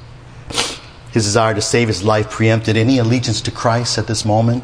His 1.12 1.24
desire 1.24 1.54
to 1.54 1.62
save 1.62 1.88
his 1.88 2.02
life 2.02 2.32
preempted 2.32 2.78
any 2.78 2.98
allegiance 2.98 3.42
to 3.42 3.52
Christ 3.52 4.00
at 4.00 4.08
this 4.08 4.26
moment. 4.26 4.64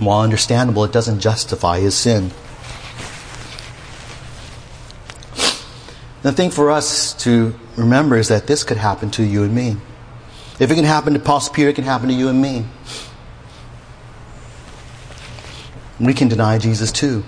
And 0.00 0.06
while 0.06 0.22
understandable, 0.22 0.82
it 0.84 0.92
doesn't 0.92 1.20
justify 1.20 1.78
his 1.78 1.94
sin. 1.94 2.30
The 6.22 6.32
thing 6.32 6.50
for 6.50 6.70
us 6.70 7.12
to 7.24 7.54
remember 7.76 8.16
is 8.16 8.28
that 8.28 8.46
this 8.46 8.64
could 8.64 8.78
happen 8.78 9.10
to 9.10 9.22
you 9.22 9.42
and 9.42 9.54
me. 9.54 9.76
If 10.58 10.70
it 10.70 10.74
can 10.74 10.84
happen 10.84 11.12
to 11.12 11.20
apostle 11.20 11.52
Peter, 11.52 11.68
it 11.68 11.74
can 11.74 11.84
happen 11.84 12.08
to 12.08 12.14
you 12.14 12.30
and 12.30 12.40
me. 12.40 12.64
We 15.98 16.14
can 16.14 16.28
deny 16.28 16.56
Jesus 16.56 16.90
too. 16.90 17.22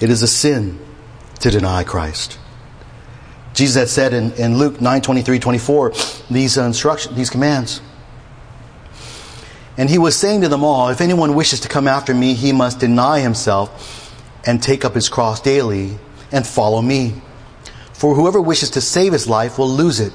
It 0.00 0.08
is 0.08 0.22
a 0.22 0.28
sin 0.28 0.78
to 1.40 1.50
deny 1.50 1.84
Christ. 1.84 2.38
Jesus 3.54 3.76
had 3.76 3.88
said 3.88 4.12
in, 4.12 4.32
in 4.32 4.58
Luke 4.58 4.80
9 4.80 5.00
23 5.00 5.38
24 5.38 5.92
these 6.30 6.58
uh, 6.58 6.64
instructions, 6.64 7.16
these 7.16 7.30
commands. 7.30 7.80
And 9.76 9.90
he 9.90 9.98
was 9.98 10.16
saying 10.16 10.42
to 10.42 10.48
them 10.48 10.62
all, 10.62 10.88
If 10.88 11.00
anyone 11.00 11.34
wishes 11.34 11.60
to 11.60 11.68
come 11.68 11.88
after 11.88 12.14
me, 12.14 12.34
he 12.34 12.52
must 12.52 12.78
deny 12.78 13.20
himself 13.20 14.12
and 14.46 14.62
take 14.62 14.84
up 14.84 14.94
his 14.94 15.08
cross 15.08 15.40
daily 15.40 15.98
and 16.30 16.46
follow 16.46 16.82
me. 16.82 17.14
For 17.92 18.14
whoever 18.14 18.40
wishes 18.40 18.70
to 18.70 18.80
save 18.80 19.12
his 19.12 19.28
life 19.28 19.58
will 19.58 19.70
lose 19.70 20.00
it, 20.00 20.12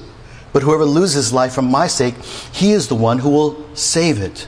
but 0.53 0.63
whoever 0.63 0.85
loses 0.85 1.15
his 1.15 1.33
life 1.33 1.53
for 1.53 1.61
my 1.61 1.87
sake, 1.87 2.15
he 2.53 2.71
is 2.71 2.87
the 2.87 2.95
one 2.95 3.19
who 3.19 3.29
will 3.29 3.75
save 3.75 4.21
it. 4.21 4.47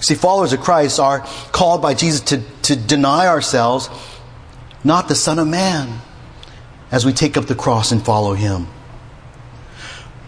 See, 0.00 0.14
followers 0.14 0.52
of 0.52 0.60
Christ 0.60 0.98
are 0.98 1.20
called 1.52 1.80
by 1.80 1.94
Jesus 1.94 2.20
to, 2.22 2.42
to 2.62 2.76
deny 2.76 3.26
ourselves, 3.26 3.88
not 4.84 5.08
the 5.08 5.14
Son 5.14 5.38
of 5.38 5.48
Man, 5.48 6.00
as 6.90 7.06
we 7.06 7.12
take 7.12 7.36
up 7.36 7.46
the 7.46 7.54
cross 7.54 7.92
and 7.92 8.04
follow 8.04 8.34
him. 8.34 8.66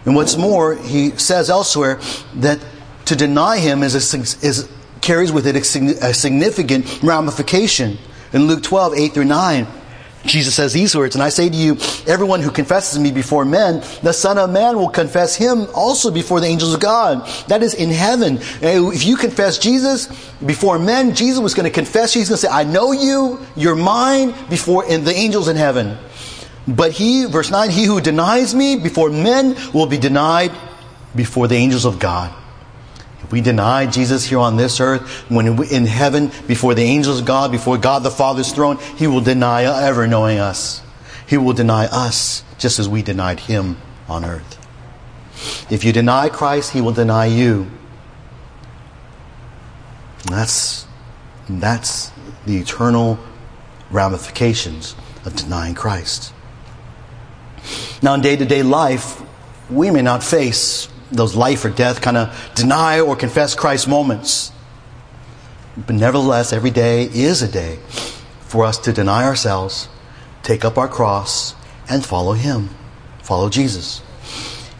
And 0.05 0.15
what's 0.15 0.37
more, 0.37 0.75
he 0.75 1.11
says 1.11 1.49
elsewhere 1.49 1.99
that 2.35 2.59
to 3.05 3.15
deny 3.15 3.57
him 3.57 3.83
is, 3.83 3.95
a, 3.95 4.45
is 4.45 4.69
carries 5.01 5.31
with 5.31 5.47
it 5.47 5.55
a, 5.55 6.07
a 6.07 6.13
significant 6.13 7.01
ramification. 7.03 7.97
In 8.33 8.47
Luke 8.47 8.63
12, 8.63 8.95
8 8.95 9.13
through 9.13 9.25
9, 9.25 9.67
Jesus 10.25 10.55
says 10.55 10.73
these 10.73 10.95
words, 10.95 11.15
And 11.15 11.23
I 11.23 11.29
say 11.29 11.49
to 11.49 11.55
you, 11.55 11.77
everyone 12.07 12.41
who 12.41 12.51
confesses 12.51 12.99
me 12.99 13.11
before 13.11 13.45
men, 13.45 13.83
the 14.01 14.13
Son 14.13 14.37
of 14.37 14.49
Man 14.49 14.77
will 14.77 14.89
confess 14.89 15.35
him 15.35 15.67
also 15.73 16.11
before 16.11 16.39
the 16.39 16.47
angels 16.47 16.73
of 16.73 16.79
God. 16.79 17.27
That 17.47 17.63
is 17.63 17.73
in 17.73 17.89
heaven. 17.89 18.39
If 18.61 19.05
you 19.05 19.17
confess 19.17 19.57
Jesus 19.57 20.07
before 20.45 20.79
men, 20.79 21.15
Jesus 21.15 21.39
was 21.39 21.53
going 21.53 21.65
to 21.65 21.73
confess 21.73 22.15
you. 22.15 22.21
He's 22.21 22.29
going 22.29 22.37
to 22.37 22.47
say, 22.47 22.51
I 22.51 22.63
know 22.63 22.91
you, 22.91 23.45
you're 23.55 23.75
mine, 23.75 24.33
before 24.49 24.85
in 24.85 25.03
the 25.03 25.13
angels 25.13 25.47
in 25.47 25.55
heaven. 25.55 25.97
But 26.67 26.91
he, 26.91 27.25
verse 27.25 27.51
9, 27.51 27.69
he 27.69 27.85
who 27.85 28.01
denies 28.01 28.55
me 28.55 28.75
before 28.75 29.09
men 29.09 29.55
will 29.73 29.85
be 29.85 29.97
denied 29.97 30.51
before 31.15 31.47
the 31.47 31.55
angels 31.55 31.85
of 31.85 31.99
God. 31.99 32.33
We 33.31 33.41
deny 33.41 33.85
Jesus 33.85 34.25
here 34.25 34.39
on 34.39 34.57
this 34.57 34.79
earth, 34.79 35.29
when 35.29 35.63
in 35.65 35.85
heaven, 35.85 36.31
before 36.47 36.73
the 36.73 36.83
angels 36.83 37.19
of 37.19 37.25
God, 37.25 37.51
before 37.51 37.77
God 37.77 38.03
the 38.03 38.11
Father's 38.11 38.51
throne, 38.51 38.77
he 38.97 39.07
will 39.07 39.21
deny 39.21 39.63
ever 39.63 40.07
knowing 40.07 40.39
us. 40.39 40.81
He 41.27 41.37
will 41.37 41.53
deny 41.53 41.85
us 41.87 42.43
just 42.57 42.79
as 42.79 42.87
we 42.87 43.01
denied 43.01 43.41
him 43.41 43.77
on 44.07 44.23
earth. 44.23 44.61
If 45.71 45.83
you 45.83 45.91
deny 45.91 46.29
Christ, 46.29 46.71
he 46.71 46.81
will 46.81 46.93
deny 46.93 47.25
you. 47.25 47.69
That's, 50.25 50.87
that's 51.49 52.11
the 52.45 52.57
eternal 52.57 53.19
ramifications 53.91 54.95
of 55.25 55.35
denying 55.35 55.75
Christ. 55.75 56.33
Now, 58.01 58.13
in 58.13 58.21
day 58.21 58.35
to 58.35 58.45
day 58.45 58.63
life, 58.63 59.21
we 59.69 59.89
may 59.91 60.01
not 60.01 60.23
face 60.23 60.87
those 61.15 61.35
life 61.35 61.65
or 61.65 61.69
death 61.69 62.01
kind 62.01 62.17
of 62.17 62.51
deny 62.55 62.99
or 62.99 63.15
confess 63.15 63.55
Christ 63.55 63.87
moments. 63.87 64.51
But 65.77 65.95
nevertheless, 65.95 66.53
every 66.53 66.71
day 66.71 67.03
is 67.03 67.41
a 67.41 67.47
day 67.47 67.79
for 68.41 68.65
us 68.65 68.77
to 68.79 68.93
deny 68.93 69.25
ourselves, 69.25 69.89
take 70.43 70.63
up 70.63 70.77
our 70.77 70.87
cross, 70.87 71.55
and 71.89 72.05
follow 72.05 72.33
Him. 72.33 72.69
Follow 73.21 73.49
Jesus. 73.49 74.01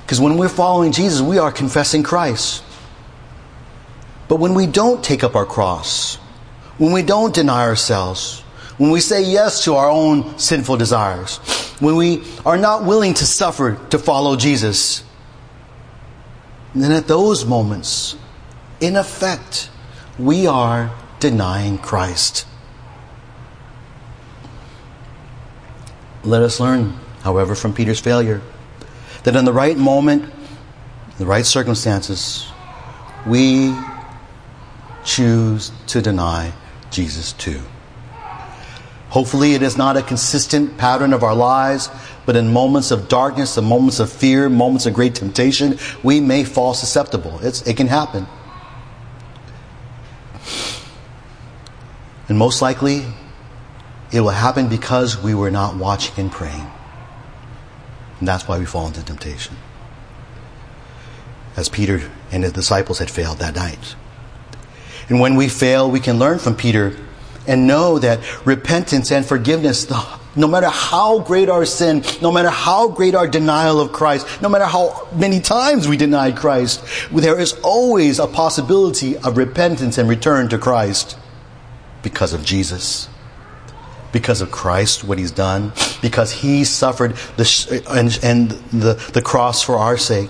Because 0.04 0.22
when 0.22 0.38
we're 0.38 0.50
following 0.50 0.92
Jesus, 0.92 1.22
we 1.22 1.40
are 1.40 1.52
confessing 1.52 2.04
Christ. 2.04 2.64
But 4.28 4.38
when 4.38 4.54
we 4.54 4.68
don't 4.68 5.04
take 5.04 5.24
up 5.24 5.36
our 5.36 5.46
cross, 5.46 6.16
when 6.78 6.92
we 6.92 7.02
don't 7.02 7.34
deny 7.34 7.62
ourselves, 7.62 8.42
when 8.78 8.92
we 8.92 9.00
say 9.00 9.24
yes 9.24 9.64
to 9.64 9.76
our 9.76 9.90
own 9.90 10.38
sinful 10.38 10.78
desires, 10.78 11.38
when 11.80 11.96
we 11.96 12.24
are 12.46 12.58
not 12.58 12.84
willing 12.84 13.14
to 13.16 13.26
suffer 13.26 13.80
to 13.90 13.98
follow 14.00 14.36
Jesus, 14.36 15.04
then 16.84 16.92
at 16.92 17.08
those 17.08 17.46
moments, 17.46 18.16
in 18.80 18.96
effect, 18.96 19.70
we 20.20 20.48
are 20.48 20.92
denying 21.20 21.78
Christ. 21.78 22.46
Let 26.24 26.42
us 26.42 26.60
learn, 26.60 26.94
however, 27.22 27.56
from 27.56 27.74
Peter's 27.74 28.00
failure 28.00 28.42
that 29.24 29.36
in 29.36 29.46
the 29.46 29.54
right 29.54 29.78
moment, 29.78 30.32
the 31.18 31.26
right 31.26 31.46
circumstances, 31.46 32.48
we 33.26 33.76
choose 35.04 35.72
to 35.88 36.02
deny 36.02 36.52
Jesus 36.92 37.34
too. 37.34 37.62
Hopefully, 39.10 39.54
it 39.54 39.62
is 39.62 39.78
not 39.78 39.96
a 39.96 40.02
consistent 40.02 40.78
pattern 40.78 41.14
of 41.14 41.24
our 41.24 41.36
lives, 41.36 41.90
but 42.26 42.36
in 42.36 42.52
moments 42.52 42.92
of 42.92 43.08
darkness, 43.08 43.58
in 43.58 43.66
moments 43.66 44.00
of 44.00 44.12
fear, 44.12 44.50
moments 44.50 44.86
of 44.86 44.94
great 44.94 45.16
temptation, 45.16 45.78
we 46.04 46.20
may 46.20 46.44
fall 46.44 46.74
susceptible. 46.74 47.40
It's, 47.42 47.62
it 47.64 47.78
can 47.78 47.88
happen. 47.88 48.28
And 52.28 52.38
most 52.38 52.62
likely, 52.62 53.06
it 54.12 54.22
will 54.22 54.30
happen 54.30 54.68
because 54.68 55.22
we 55.22 55.36
were 55.36 55.52
not 55.52 55.76
watching 55.76 56.14
and 56.18 56.32
praying. 56.32 56.72
And 58.20 58.28
that's 58.28 58.48
why 58.48 58.58
we 58.58 58.66
fall 58.66 58.88
into 58.88 59.04
temptation. 59.04 59.56
As 61.56 61.70
Peter 61.70 62.10
and 62.32 62.44
his 62.44 62.54
disciples 62.54 63.00
had 63.00 63.12
failed 63.12 63.40
that 63.40 63.56
night. 63.56 63.96
And 65.10 65.20
when 65.20 65.36
we 65.36 65.48
fail, 65.48 65.90
we 65.90 66.00
can 66.00 66.18
learn 66.18 66.40
from 66.40 66.56
Peter 66.56 66.96
and 67.48 67.68
know 67.68 68.00
that 68.00 68.20
repentance 68.46 69.12
and 69.12 69.26
forgiveness, 69.26 69.86
no 70.36 70.48
matter 70.48 70.70
how 70.70 71.20
great 71.20 71.50
our 71.50 71.66
sin, 71.66 72.04
no 72.22 72.32
matter 72.32 72.50
how 72.50 72.90
great 72.90 73.16
our 73.16 73.28
denial 73.28 73.80
of 73.80 73.92
Christ, 73.92 74.42
no 74.42 74.50
matter 74.50 74.66
how 74.66 75.08
many 75.14 75.40
times 75.40 75.88
we 75.88 75.98
denied 75.98 76.36
Christ, 76.36 76.84
there 77.12 77.40
is 77.40 77.54
always 77.64 78.20
a 78.20 78.28
possibility 78.28 79.18
of 79.18 79.38
repentance 79.38 79.98
and 79.98 80.10
return 80.10 80.50
to 80.50 80.58
Christ 80.58 81.18
because 82.04 82.34
of 82.34 82.44
Jesus. 82.44 83.10
Because 84.12 84.40
of 84.40 84.50
Christ, 84.50 85.04
what 85.04 85.18
He's 85.18 85.32
done, 85.32 85.74
because 86.02 86.32
He 86.32 86.64
suffered 86.64 87.16
the, 87.36 87.84
and, 87.90 88.18
and 88.24 88.52
the, 88.82 88.94
the 89.12 89.22
cross 89.22 89.62
for 89.62 89.76
our 89.76 89.98
sake. 89.98 90.30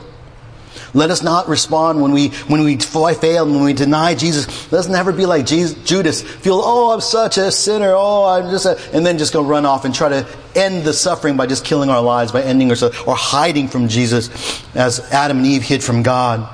Let 0.95 1.11
us 1.11 1.21
not 1.21 1.49
respond 1.49 2.01
when 2.01 2.13
we, 2.13 2.29
when 2.47 2.63
we 2.63 2.77
fail, 2.77 3.45
when 3.45 3.63
we 3.63 3.73
deny 3.73 4.15
Jesus. 4.15 4.71
Let 4.71 4.79
us 4.79 4.87
never 4.87 5.11
be 5.11 5.25
like 5.25 5.45
Jesus, 5.45 5.77
Judas. 5.83 6.21
Feel, 6.21 6.61
oh, 6.63 6.93
I'm 6.93 7.01
such 7.01 7.37
a 7.37 7.51
sinner. 7.51 7.93
Oh, 7.93 8.23
I'm 8.23 8.49
just 8.49 8.65
a, 8.65 8.79
and 8.95 9.05
then 9.05 9.17
just 9.17 9.33
go 9.33 9.43
run 9.43 9.65
off 9.65 9.83
and 9.83 9.93
try 9.93 10.07
to 10.07 10.25
end 10.55 10.85
the 10.85 10.93
suffering 10.93 11.35
by 11.35 11.47
just 11.47 11.65
killing 11.65 11.89
our 11.89 12.01
lives, 12.01 12.31
by 12.31 12.43
ending 12.43 12.69
ourselves, 12.69 12.97
or 13.01 13.13
hiding 13.13 13.67
from 13.67 13.89
Jesus 13.89 14.63
as 14.73 15.01
Adam 15.11 15.39
and 15.39 15.45
Eve 15.45 15.63
hid 15.63 15.83
from 15.83 16.01
God. 16.01 16.49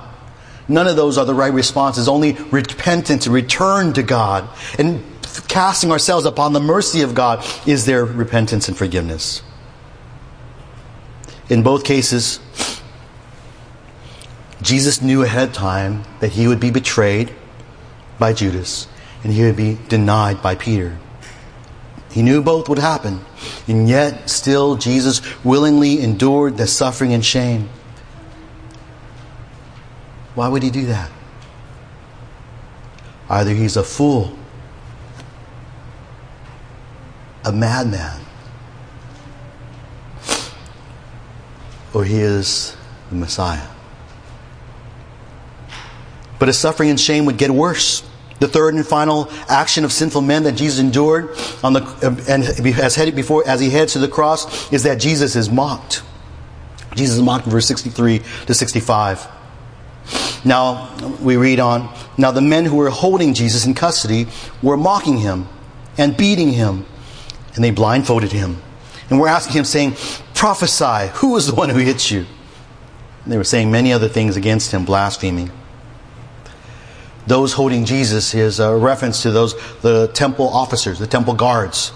None 0.68 0.88
of 0.88 0.96
those 0.96 1.20
are 1.20 1.26
the 1.26 1.36
right 1.36 1.54
responses. 1.54 2.08
Only 2.08 2.34
repentance, 2.34 3.28
return 3.28 3.94
to 3.94 4.02
God, 4.02 4.50
and 4.80 5.04
casting 5.48 5.92
ourselves 5.92 6.26
upon 6.26 6.54
the 6.54 6.60
mercy 6.60 7.04
of 7.04 7.14
God 7.14 7.46
is 7.68 7.86
their 7.86 8.06
repentance 8.06 8.68
and 8.68 8.76
forgiveness. 8.76 9.44
In 11.48 11.62
both 11.62 11.84
cases, 11.84 12.40
Jesus 14.62 15.02
knew 15.02 15.24
ahead 15.24 15.50
of 15.50 15.54
time 15.54 16.04
that 16.20 16.32
he 16.32 16.48
would 16.48 16.60
be 16.60 16.72
betrayed 16.72 17.34
by 18.20 18.34
Judas 18.34 18.88
and 19.24 19.34
he 19.34 19.44
would 19.44 19.56
be 19.56 19.78
denied 19.88 20.42
by 20.42 20.56
Peter. 20.56 20.98
He 22.12 22.22
knew 22.22 22.42
both 22.42 22.68
would 22.68 22.80
happen, 22.80 23.22
and 23.68 23.88
yet 23.88 24.30
still 24.30 24.76
Jesus 24.76 25.22
willingly 25.46 26.02
endured 26.02 26.58
the 26.58 26.68
suffering 26.68 27.14
and 27.14 27.24
shame. 27.24 27.70
Why 30.36 30.48
would 30.48 30.64
he 30.64 30.70
do 30.70 30.88
that? 30.88 31.10
Either 33.30 33.52
he's 33.52 33.78
a 33.78 33.84
fool, 33.84 34.38
a 37.46 37.52
madman, 37.52 38.20
or 41.94 42.04
he 42.04 42.20
is 42.20 42.76
the 43.10 43.16
Messiah. 43.16 43.68
But 46.42 46.48
his 46.48 46.58
suffering 46.58 46.90
and 46.90 47.00
shame 47.00 47.26
would 47.26 47.38
get 47.38 47.52
worse. 47.52 48.02
The 48.40 48.48
third 48.48 48.74
and 48.74 48.84
final 48.84 49.30
action 49.48 49.86
of 49.86 49.92
sinful 49.92 50.22
men 50.22 50.42
that 50.46 50.54
Jesus 50.54 50.80
endured 50.80 51.38
on 51.64 51.74
the, 51.74 52.26
and 52.28 52.44
as 52.80 52.96
headed 52.96 53.16
before, 53.16 53.48
as 53.48 53.60
he 53.60 53.70
heads 53.70 53.94
to 53.94 54.00
the 54.00 54.08
cross 54.08 54.74
is 54.74 54.82
that 54.82 54.96
Jesus 54.96 55.36
is 55.36 55.52
mocked. 55.52 56.02
Jesus 56.96 57.18
is 57.18 57.22
mocked 57.22 57.46
in 57.46 57.52
verse 57.52 57.68
63 57.68 58.24
to 58.48 58.56
65. 58.56 59.28
Now, 60.44 60.98
we 61.22 61.38
read 61.38 61.60
on. 61.60 61.96
Now, 62.18 62.32
the 62.32 62.42
men 62.42 62.66
who 62.66 62.78
were 62.78 62.90
holding 62.90 63.36
Jesus 63.36 63.68
in 63.68 63.76
custody 63.76 64.26
were 64.64 64.78
mocking 64.78 65.18
him 65.18 65.48
and 66.00 66.18
beating 66.18 66.54
him, 66.54 66.88
and 67.54 67.64
they 67.64 67.70
blindfolded 67.70 68.32
him. 68.32 68.60
And 69.12 69.20
were 69.20 69.28
asking 69.28 69.58
him, 69.58 69.66
saying, 69.66 69.96
Prophesy, 70.34 71.12
who 71.20 71.38
is 71.38 71.46
the 71.46 71.54
one 71.54 71.70
who 71.70 71.78
hit 71.78 72.10
you? 72.10 72.26
And 73.26 73.32
they 73.32 73.38
were 73.38 73.44
saying 73.44 73.70
many 73.70 73.94
other 73.94 74.08
things 74.08 74.38
against 74.38 74.72
him, 74.72 74.86
blaspheming. 74.86 75.52
Those 77.28 77.54
holding 77.54 77.86
Jesus 77.86 78.34
is 78.34 78.60
a 78.60 78.76
reference 78.76 79.22
to 79.24 79.32
those 79.32 79.56
the 79.82 80.08
temple 80.14 80.48
officers, 80.48 81.00
the 81.00 81.08
temple 81.08 81.34
guards. 81.34 81.94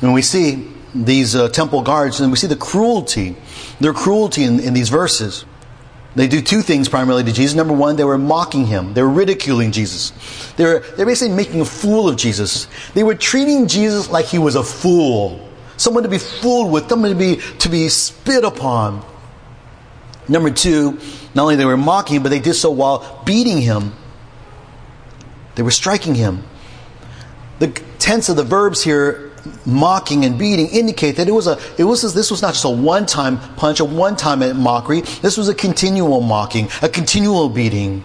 And 0.00 0.14
we 0.14 0.22
see 0.22 0.70
these 0.94 1.34
uh, 1.34 1.48
temple 1.48 1.82
guards, 1.82 2.20
and 2.20 2.30
we 2.30 2.36
see 2.36 2.46
the 2.46 2.56
cruelty, 2.56 3.36
their 3.80 3.92
cruelty 3.92 4.44
in, 4.44 4.60
in 4.60 4.74
these 4.74 4.88
verses. 4.88 5.44
They 6.14 6.28
do 6.28 6.40
two 6.40 6.62
things 6.62 6.88
primarily 6.88 7.24
to 7.24 7.32
Jesus. 7.32 7.56
Number 7.56 7.74
one, 7.74 7.96
they 7.96 8.04
were 8.04 8.18
mocking 8.18 8.66
him. 8.66 8.94
They 8.94 9.02
were 9.02 9.10
ridiculing 9.10 9.72
Jesus. 9.72 10.12
They 10.56 10.64
were, 10.64 10.78
they 10.78 11.04
were 11.04 11.10
basically 11.10 11.34
making 11.34 11.60
a 11.60 11.64
fool 11.64 12.08
of 12.08 12.16
Jesus. 12.16 12.68
They 12.94 13.02
were 13.02 13.16
treating 13.16 13.66
Jesus 13.66 14.08
like 14.08 14.26
he 14.26 14.38
was 14.38 14.54
a 14.54 14.62
fool. 14.62 15.48
Someone 15.76 16.04
to 16.04 16.08
be 16.08 16.18
fooled 16.18 16.70
with, 16.70 16.88
someone 16.88 17.10
to 17.10 17.16
be, 17.16 17.36
to 17.58 17.68
be 17.68 17.88
spit 17.88 18.44
upon. 18.44 19.04
Number 20.28 20.50
two, 20.50 20.98
not 21.34 21.42
only 21.42 21.56
they 21.56 21.64
were 21.64 21.76
mocking 21.76 22.16
him, 22.16 22.22
but 22.22 22.30
they 22.30 22.40
did 22.40 22.54
so 22.54 22.70
while 22.70 23.22
beating 23.24 23.60
him. 23.60 23.92
They 25.54 25.62
were 25.62 25.70
striking 25.70 26.14
him. 26.14 26.44
The 27.58 27.68
tense 27.98 28.28
of 28.28 28.36
the 28.36 28.42
verbs 28.42 28.82
here, 28.82 29.32
mocking 29.66 30.24
and 30.24 30.38
beating, 30.38 30.68
indicate 30.68 31.16
that 31.16 31.28
it 31.28 31.32
was 31.32 31.46
a 31.46 31.58
it 31.78 31.84
was 31.84 32.14
this 32.14 32.30
was 32.30 32.42
not 32.42 32.54
just 32.54 32.64
a 32.64 32.70
one-time 32.70 33.38
punch, 33.56 33.80
a 33.80 33.84
one-time 33.84 34.60
mockery. 34.60 35.02
This 35.02 35.36
was 35.36 35.48
a 35.48 35.54
continual 35.54 36.20
mocking, 36.20 36.68
a 36.82 36.88
continual 36.88 37.48
beating. 37.48 38.04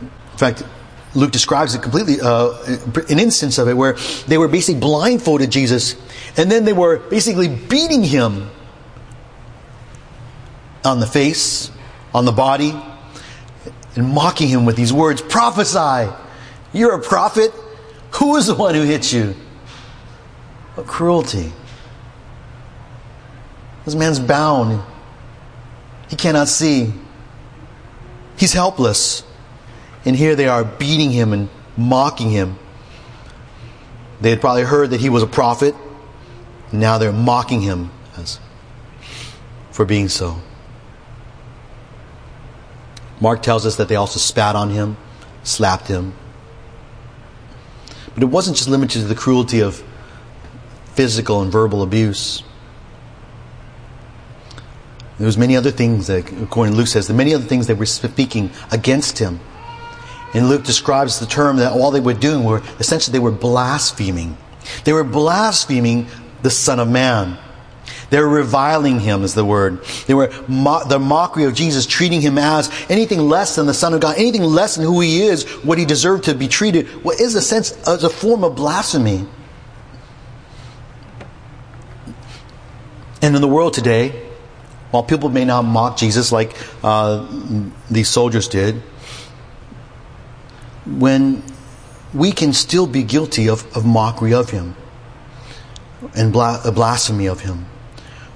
In 0.00 0.38
fact, 0.38 0.64
Luke 1.14 1.32
describes 1.32 1.74
it 1.74 1.82
completely, 1.82 2.20
uh, 2.20 2.52
an 3.08 3.18
instance 3.18 3.56
of 3.56 3.68
it 3.68 3.74
where 3.74 3.94
they 4.26 4.36
were 4.36 4.48
basically 4.48 4.80
blindfolded 4.80 5.50
Jesus, 5.50 5.96
and 6.36 6.50
then 6.50 6.64
they 6.64 6.74
were 6.74 6.98
basically 6.98 7.48
beating 7.48 8.02
him 8.02 8.50
on 10.86 11.00
the 11.00 11.06
face, 11.06 11.70
on 12.14 12.24
the 12.24 12.32
body, 12.32 12.74
and 13.94 14.08
mocking 14.08 14.48
him 14.48 14.64
with 14.64 14.76
these 14.76 14.92
words 14.92 15.20
Prophesy! 15.20 16.12
You're 16.72 16.94
a 16.94 17.02
prophet? 17.02 17.52
Who 18.12 18.36
is 18.36 18.46
the 18.46 18.54
one 18.54 18.74
who 18.74 18.82
hit 18.82 19.12
you? 19.12 19.34
What 20.74 20.86
cruelty. 20.86 21.52
This 23.84 23.94
man's 23.94 24.20
bound. 24.20 24.82
He 26.08 26.16
cannot 26.16 26.48
see. 26.48 26.92
He's 28.36 28.52
helpless. 28.52 29.22
And 30.04 30.14
here 30.14 30.36
they 30.36 30.48
are 30.48 30.64
beating 30.64 31.10
him 31.10 31.32
and 31.32 31.48
mocking 31.76 32.30
him. 32.30 32.58
They 34.20 34.30
had 34.30 34.40
probably 34.40 34.62
heard 34.62 34.90
that 34.90 35.00
he 35.00 35.08
was 35.08 35.22
a 35.22 35.26
prophet. 35.26 35.74
Now 36.72 36.98
they're 36.98 37.12
mocking 37.12 37.60
him 37.60 37.90
as, 38.16 38.40
for 39.70 39.84
being 39.84 40.08
so. 40.08 40.36
Mark 43.20 43.42
tells 43.42 43.64
us 43.64 43.76
that 43.76 43.88
they 43.88 43.96
also 43.96 44.18
spat 44.18 44.56
on 44.56 44.70
him, 44.70 44.96
slapped 45.42 45.88
him. 45.88 46.14
But 48.14 48.22
it 48.22 48.26
wasn't 48.26 48.56
just 48.56 48.68
limited 48.68 49.00
to 49.00 49.06
the 49.06 49.14
cruelty 49.14 49.60
of 49.60 49.82
physical 50.94 51.42
and 51.42 51.52
verbal 51.52 51.82
abuse. 51.82 52.42
There 55.18 55.26
was 55.26 55.38
many 55.38 55.56
other 55.56 55.70
things 55.70 56.08
that, 56.08 56.30
according 56.42 56.74
to 56.74 56.78
Luke 56.78 56.88
says, 56.88 57.06
that 57.08 57.14
many 57.14 57.34
other 57.34 57.44
things 57.44 57.66
that 57.68 57.78
were 57.78 57.86
speaking 57.86 58.50
against 58.70 59.18
him. 59.18 59.40
And 60.34 60.48
Luke 60.48 60.64
describes 60.64 61.18
the 61.18 61.26
term 61.26 61.56
that 61.56 61.72
all 61.72 61.90
they 61.90 62.00
were 62.00 62.12
doing 62.12 62.44
were 62.44 62.62
essentially 62.78 63.12
they 63.12 63.22
were 63.22 63.30
blaspheming. 63.30 64.36
They 64.84 64.92
were 64.92 65.04
blaspheming 65.04 66.08
the 66.42 66.50
Son 66.50 66.80
of 66.80 66.88
Man. 66.88 67.38
They 68.08 68.20
were 68.20 68.28
reviling 68.28 69.00
him, 69.00 69.24
is 69.24 69.34
the 69.34 69.44
word. 69.44 69.84
They 70.06 70.14
were 70.14 70.32
mo- 70.46 70.84
the 70.84 70.98
mockery 70.98 71.44
of 71.44 71.54
Jesus, 71.54 71.86
treating 71.86 72.20
him 72.20 72.38
as 72.38 72.70
anything 72.88 73.18
less 73.20 73.56
than 73.56 73.66
the 73.66 73.74
Son 73.74 73.94
of 73.94 74.00
God, 74.00 74.16
anything 74.16 74.42
less 74.42 74.76
than 74.76 74.84
who 74.84 75.00
he 75.00 75.22
is, 75.22 75.44
what 75.64 75.78
he 75.78 75.84
deserved 75.84 76.24
to 76.24 76.34
be 76.34 76.46
treated. 76.46 76.86
What 77.04 77.20
is 77.20 77.34
a 77.34 77.42
sense 77.42 77.72
as 77.86 78.04
a 78.04 78.10
form 78.10 78.44
of 78.44 78.54
blasphemy. 78.54 79.26
And 83.22 83.34
in 83.34 83.40
the 83.40 83.48
world 83.48 83.74
today, 83.74 84.22
while 84.92 85.02
people 85.02 85.28
may 85.28 85.44
not 85.44 85.62
mock 85.62 85.96
Jesus 85.96 86.30
like 86.30 86.54
uh, 86.84 87.26
these 87.90 88.08
soldiers 88.08 88.46
did, 88.46 88.76
when 90.86 91.42
we 92.14 92.30
can 92.30 92.52
still 92.52 92.86
be 92.86 93.02
guilty 93.02 93.48
of, 93.48 93.76
of 93.76 93.84
mockery 93.84 94.32
of 94.32 94.50
him 94.50 94.76
and 96.14 96.32
bla- 96.32 96.62
blasphemy 96.72 97.26
of 97.26 97.40
him 97.40 97.66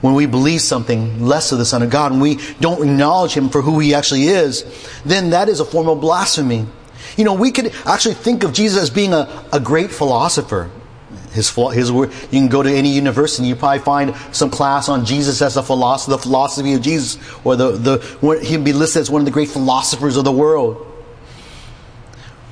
when 0.00 0.14
we 0.14 0.26
believe 0.26 0.60
something 0.60 1.24
less 1.24 1.52
of 1.52 1.58
the 1.58 1.64
Son 1.64 1.82
of 1.82 1.90
God, 1.90 2.12
and 2.12 2.20
we 2.20 2.38
don't 2.60 2.82
acknowledge 2.82 3.32
Him 3.32 3.48
for 3.48 3.62
who 3.62 3.78
He 3.78 3.94
actually 3.94 4.28
is, 4.28 4.64
then 5.04 5.30
that 5.30 5.48
is 5.48 5.60
a 5.60 5.64
form 5.64 5.88
of 5.88 6.00
blasphemy. 6.00 6.66
You 7.16 7.24
know, 7.24 7.34
we 7.34 7.50
could 7.50 7.74
actually 7.86 8.14
think 8.14 8.44
of 8.44 8.52
Jesus 8.52 8.82
as 8.82 8.90
being 8.90 9.12
a, 9.12 9.44
a 9.52 9.60
great 9.60 9.90
philosopher. 9.90 10.70
His, 11.32 11.50
his 11.50 11.90
you 11.90 12.08
can 12.30 12.48
go 12.48 12.62
to 12.62 12.70
any 12.70 12.90
university, 12.90 13.46
you 13.46 13.54
probably 13.54 13.78
find 13.80 14.16
some 14.32 14.50
class 14.50 14.88
on 14.88 15.04
Jesus 15.04 15.40
as 15.42 15.56
a 15.56 15.62
philosopher, 15.62 16.12
the 16.12 16.18
philosophy 16.18 16.74
of 16.74 16.82
Jesus, 16.82 17.18
or 17.44 17.54
the, 17.54 17.72
the 17.72 18.40
he'd 18.42 18.64
be 18.64 18.72
listed 18.72 19.02
as 19.02 19.10
one 19.10 19.20
of 19.20 19.26
the 19.26 19.30
great 19.30 19.48
philosophers 19.48 20.16
of 20.16 20.24
the 20.24 20.32
world. 20.32 20.86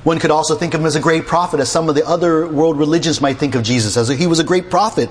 One 0.03 0.17
could 0.19 0.31
also 0.31 0.55
think 0.55 0.73
of 0.73 0.79
him 0.79 0.87
as 0.87 0.95
a 0.95 1.01
great 1.01 1.27
prophet, 1.27 1.59
as 1.59 1.69
some 1.69 1.89
of 1.89 1.95
the 1.95 2.07
other 2.07 2.47
world 2.47 2.77
religions 2.77 3.19
might 3.19 3.37
think 3.37 3.55
of 3.55 3.63
Jesus 3.63 3.97
as 3.97 4.07
he 4.07 4.27
was 4.27 4.39
a 4.39 4.45
great 4.45 4.69
prophet. 4.69 5.09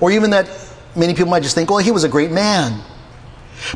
Or 0.00 0.12
even 0.12 0.30
that 0.30 0.48
Many 0.94 1.14
people 1.14 1.30
might 1.30 1.42
just 1.42 1.54
think, 1.54 1.70
well, 1.70 1.78
he 1.78 1.90
was 1.90 2.04
a 2.04 2.08
great 2.08 2.30
man. 2.30 2.82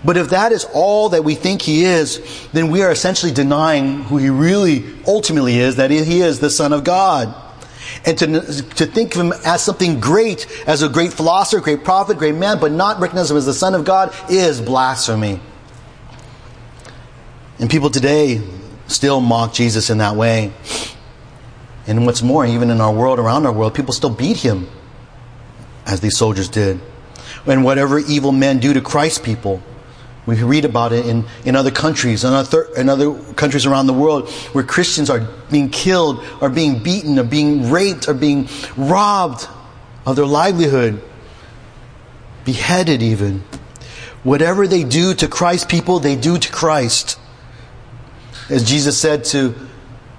But 0.04 0.16
if 0.16 0.30
that 0.30 0.52
is 0.52 0.66
all 0.74 1.10
that 1.10 1.24
we 1.24 1.34
think 1.34 1.62
he 1.62 1.84
is, 1.84 2.48
then 2.52 2.70
we 2.70 2.82
are 2.82 2.90
essentially 2.90 3.32
denying 3.32 4.02
who 4.04 4.18
he 4.18 4.30
really 4.30 4.84
ultimately 5.06 5.58
is, 5.58 5.76
that 5.76 5.90
he 5.90 6.20
is 6.20 6.40
the 6.40 6.50
Son 6.50 6.72
of 6.72 6.84
God. 6.84 7.34
And 8.04 8.18
to, 8.18 8.26
to 8.62 8.86
think 8.86 9.14
of 9.14 9.20
him 9.20 9.32
as 9.44 9.62
something 9.62 10.00
great, 10.00 10.46
as 10.66 10.82
a 10.82 10.88
great 10.88 11.12
philosopher, 11.12 11.62
great 11.62 11.84
prophet, 11.84 12.18
great 12.18 12.34
man, 12.34 12.58
but 12.60 12.72
not 12.72 13.00
recognize 13.00 13.30
him 13.30 13.36
as 13.36 13.46
the 13.46 13.54
Son 13.54 13.74
of 13.74 13.84
God 13.84 14.14
is 14.28 14.60
blasphemy. 14.60 15.40
And 17.58 17.70
people 17.70 17.90
today 17.90 18.42
still 18.88 19.20
mock 19.20 19.54
Jesus 19.54 19.88
in 19.88 19.98
that 19.98 20.16
way. 20.16 20.52
And 21.86 22.04
what's 22.04 22.22
more, 22.22 22.44
even 22.44 22.70
in 22.70 22.80
our 22.80 22.92
world, 22.92 23.18
around 23.18 23.46
our 23.46 23.52
world, 23.52 23.74
people 23.74 23.94
still 23.94 24.10
beat 24.10 24.38
him 24.38 24.68
as 25.86 26.00
these 26.00 26.16
soldiers 26.16 26.48
did 26.48 26.80
and 27.46 27.64
whatever 27.64 27.98
evil 27.98 28.32
men 28.32 28.58
do 28.58 28.72
to 28.74 28.80
Christ's 28.80 29.18
people. 29.18 29.62
We 30.26 30.42
read 30.42 30.64
about 30.64 30.92
it 30.92 31.06
in, 31.06 31.24
in 31.44 31.54
other 31.54 31.70
countries, 31.70 32.24
in 32.24 32.32
other, 32.32 32.64
in 32.76 32.88
other 32.88 33.14
countries 33.34 33.64
around 33.64 33.86
the 33.86 33.92
world, 33.92 34.28
where 34.52 34.64
Christians 34.64 35.08
are 35.08 35.20
being 35.50 35.70
killed, 35.70 36.24
are 36.40 36.50
being 36.50 36.82
beaten, 36.82 37.16
are 37.18 37.24
being 37.24 37.70
raped, 37.70 38.08
are 38.08 38.14
being 38.14 38.48
robbed 38.76 39.46
of 40.04 40.16
their 40.16 40.26
livelihood, 40.26 41.00
beheaded 42.44 43.02
even. 43.02 43.44
Whatever 44.24 44.66
they 44.66 44.82
do 44.82 45.14
to 45.14 45.28
Christ's 45.28 45.66
people, 45.66 46.00
they 46.00 46.16
do 46.16 46.38
to 46.38 46.50
Christ. 46.50 47.20
As 48.50 48.68
Jesus 48.68 49.00
said 49.00 49.24
to 49.26 49.54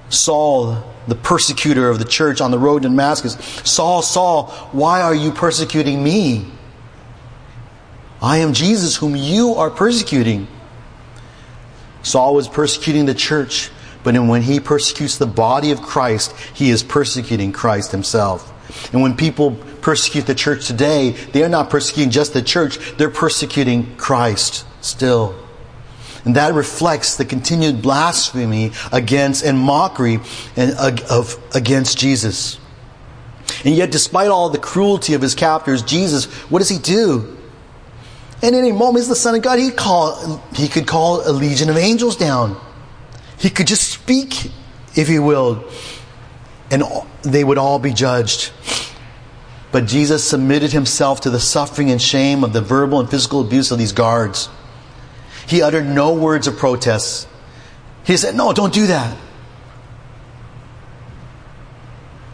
Saul, 0.09 0.84
the 1.07 1.15
persecutor 1.15 1.89
of 1.89 1.99
the 1.99 2.05
church 2.05 2.39
on 2.39 2.51
the 2.51 2.59
road 2.59 2.84
to 2.84 2.89
Damascus, 2.89 3.36
Saul, 3.69 4.01
Saul, 4.01 4.47
why 4.71 5.01
are 5.01 5.15
you 5.15 5.32
persecuting 5.32 6.01
me? 6.01 6.45
I 8.22 8.38
am 8.38 8.53
Jesus 8.53 8.95
whom 8.95 9.15
you 9.15 9.53
are 9.55 9.70
persecuting. 9.70 10.47
Saul 12.01 12.36
was 12.36 12.47
persecuting 12.47 13.05
the 13.05 13.13
church, 13.13 13.70
but 14.03 14.15
when 14.15 14.41
he 14.41 14.59
persecutes 14.59 15.18
the 15.18 15.28
body 15.28 15.72
of 15.72 15.82
Christ, 15.82 16.34
he 16.53 16.70
is 16.70 16.84
persecuting 16.84 17.51
Christ 17.51 17.91
himself. 17.91 18.53
And 18.91 19.01
when 19.01 19.15
people 19.15 19.51
persecute 19.82 20.26
the 20.26 20.36
church 20.36 20.68
today, 20.68 21.11
they 21.11 21.43
are 21.43 21.49
not 21.49 21.70
persecuting 21.70 22.11
just 22.11 22.34
the 22.34 22.41
church, 22.41 22.80
they're 22.97 23.09
persecuting 23.09 23.95
Christ 23.97 24.65
still. 24.82 25.36
And 26.26 26.36
that 26.36 26.53
reflects 26.53 27.15
the 27.15 27.24
continued 27.24 27.82
blasphemy 27.82 28.72
against 28.91 29.45
and 29.45 29.57
mockery 29.57 30.20
of, 30.57 31.41
against 31.55 31.97
Jesus. 31.97 32.59
And 33.63 33.76
yet, 33.76 33.91
despite 33.91 34.28
all 34.28 34.49
the 34.49 34.57
cruelty 34.57 35.13
of 35.13 35.22
his 35.22 35.36
captors, 35.36 35.84
Jesus, 35.84 36.26
what 36.49 36.59
does 36.59 36.70
he 36.70 36.80
do? 36.80 37.36
And 38.41 38.55
in 38.55 38.65
a 38.65 38.73
moment, 38.73 38.97
he's 38.97 39.07
the 39.07 39.15
Son 39.15 39.35
of 39.35 39.41
God. 39.41 39.57
He, 39.59 39.71
call, 39.71 40.38
he 40.53 40.67
could 40.67 40.85
call 40.85 41.27
a 41.27 41.31
legion 41.31 41.69
of 41.69 41.77
angels 41.77 42.15
down. 42.15 42.59
He 43.38 43.49
could 43.49 43.67
just 43.67 43.89
speak 43.89 44.51
if 44.95 45.07
he 45.07 45.19
willed, 45.19 45.71
and 46.71 46.83
they 47.23 47.43
would 47.43 47.57
all 47.57 47.79
be 47.79 47.93
judged. 47.93 48.51
But 49.71 49.85
Jesus 49.85 50.23
submitted 50.23 50.71
himself 50.71 51.21
to 51.21 51.29
the 51.29 51.39
suffering 51.39 51.91
and 51.91 52.01
shame 52.01 52.43
of 52.43 52.53
the 52.53 52.61
verbal 52.61 52.99
and 52.99 53.09
physical 53.09 53.41
abuse 53.41 53.71
of 53.71 53.77
these 53.77 53.91
guards. 53.91 54.49
He 55.47 55.61
uttered 55.61 55.85
no 55.85 56.13
words 56.13 56.47
of 56.47 56.57
protest. 56.57 57.27
He 58.05 58.17
said, 58.17 58.35
No, 58.35 58.53
don't 58.53 58.73
do 58.73 58.88
that. 58.88 59.17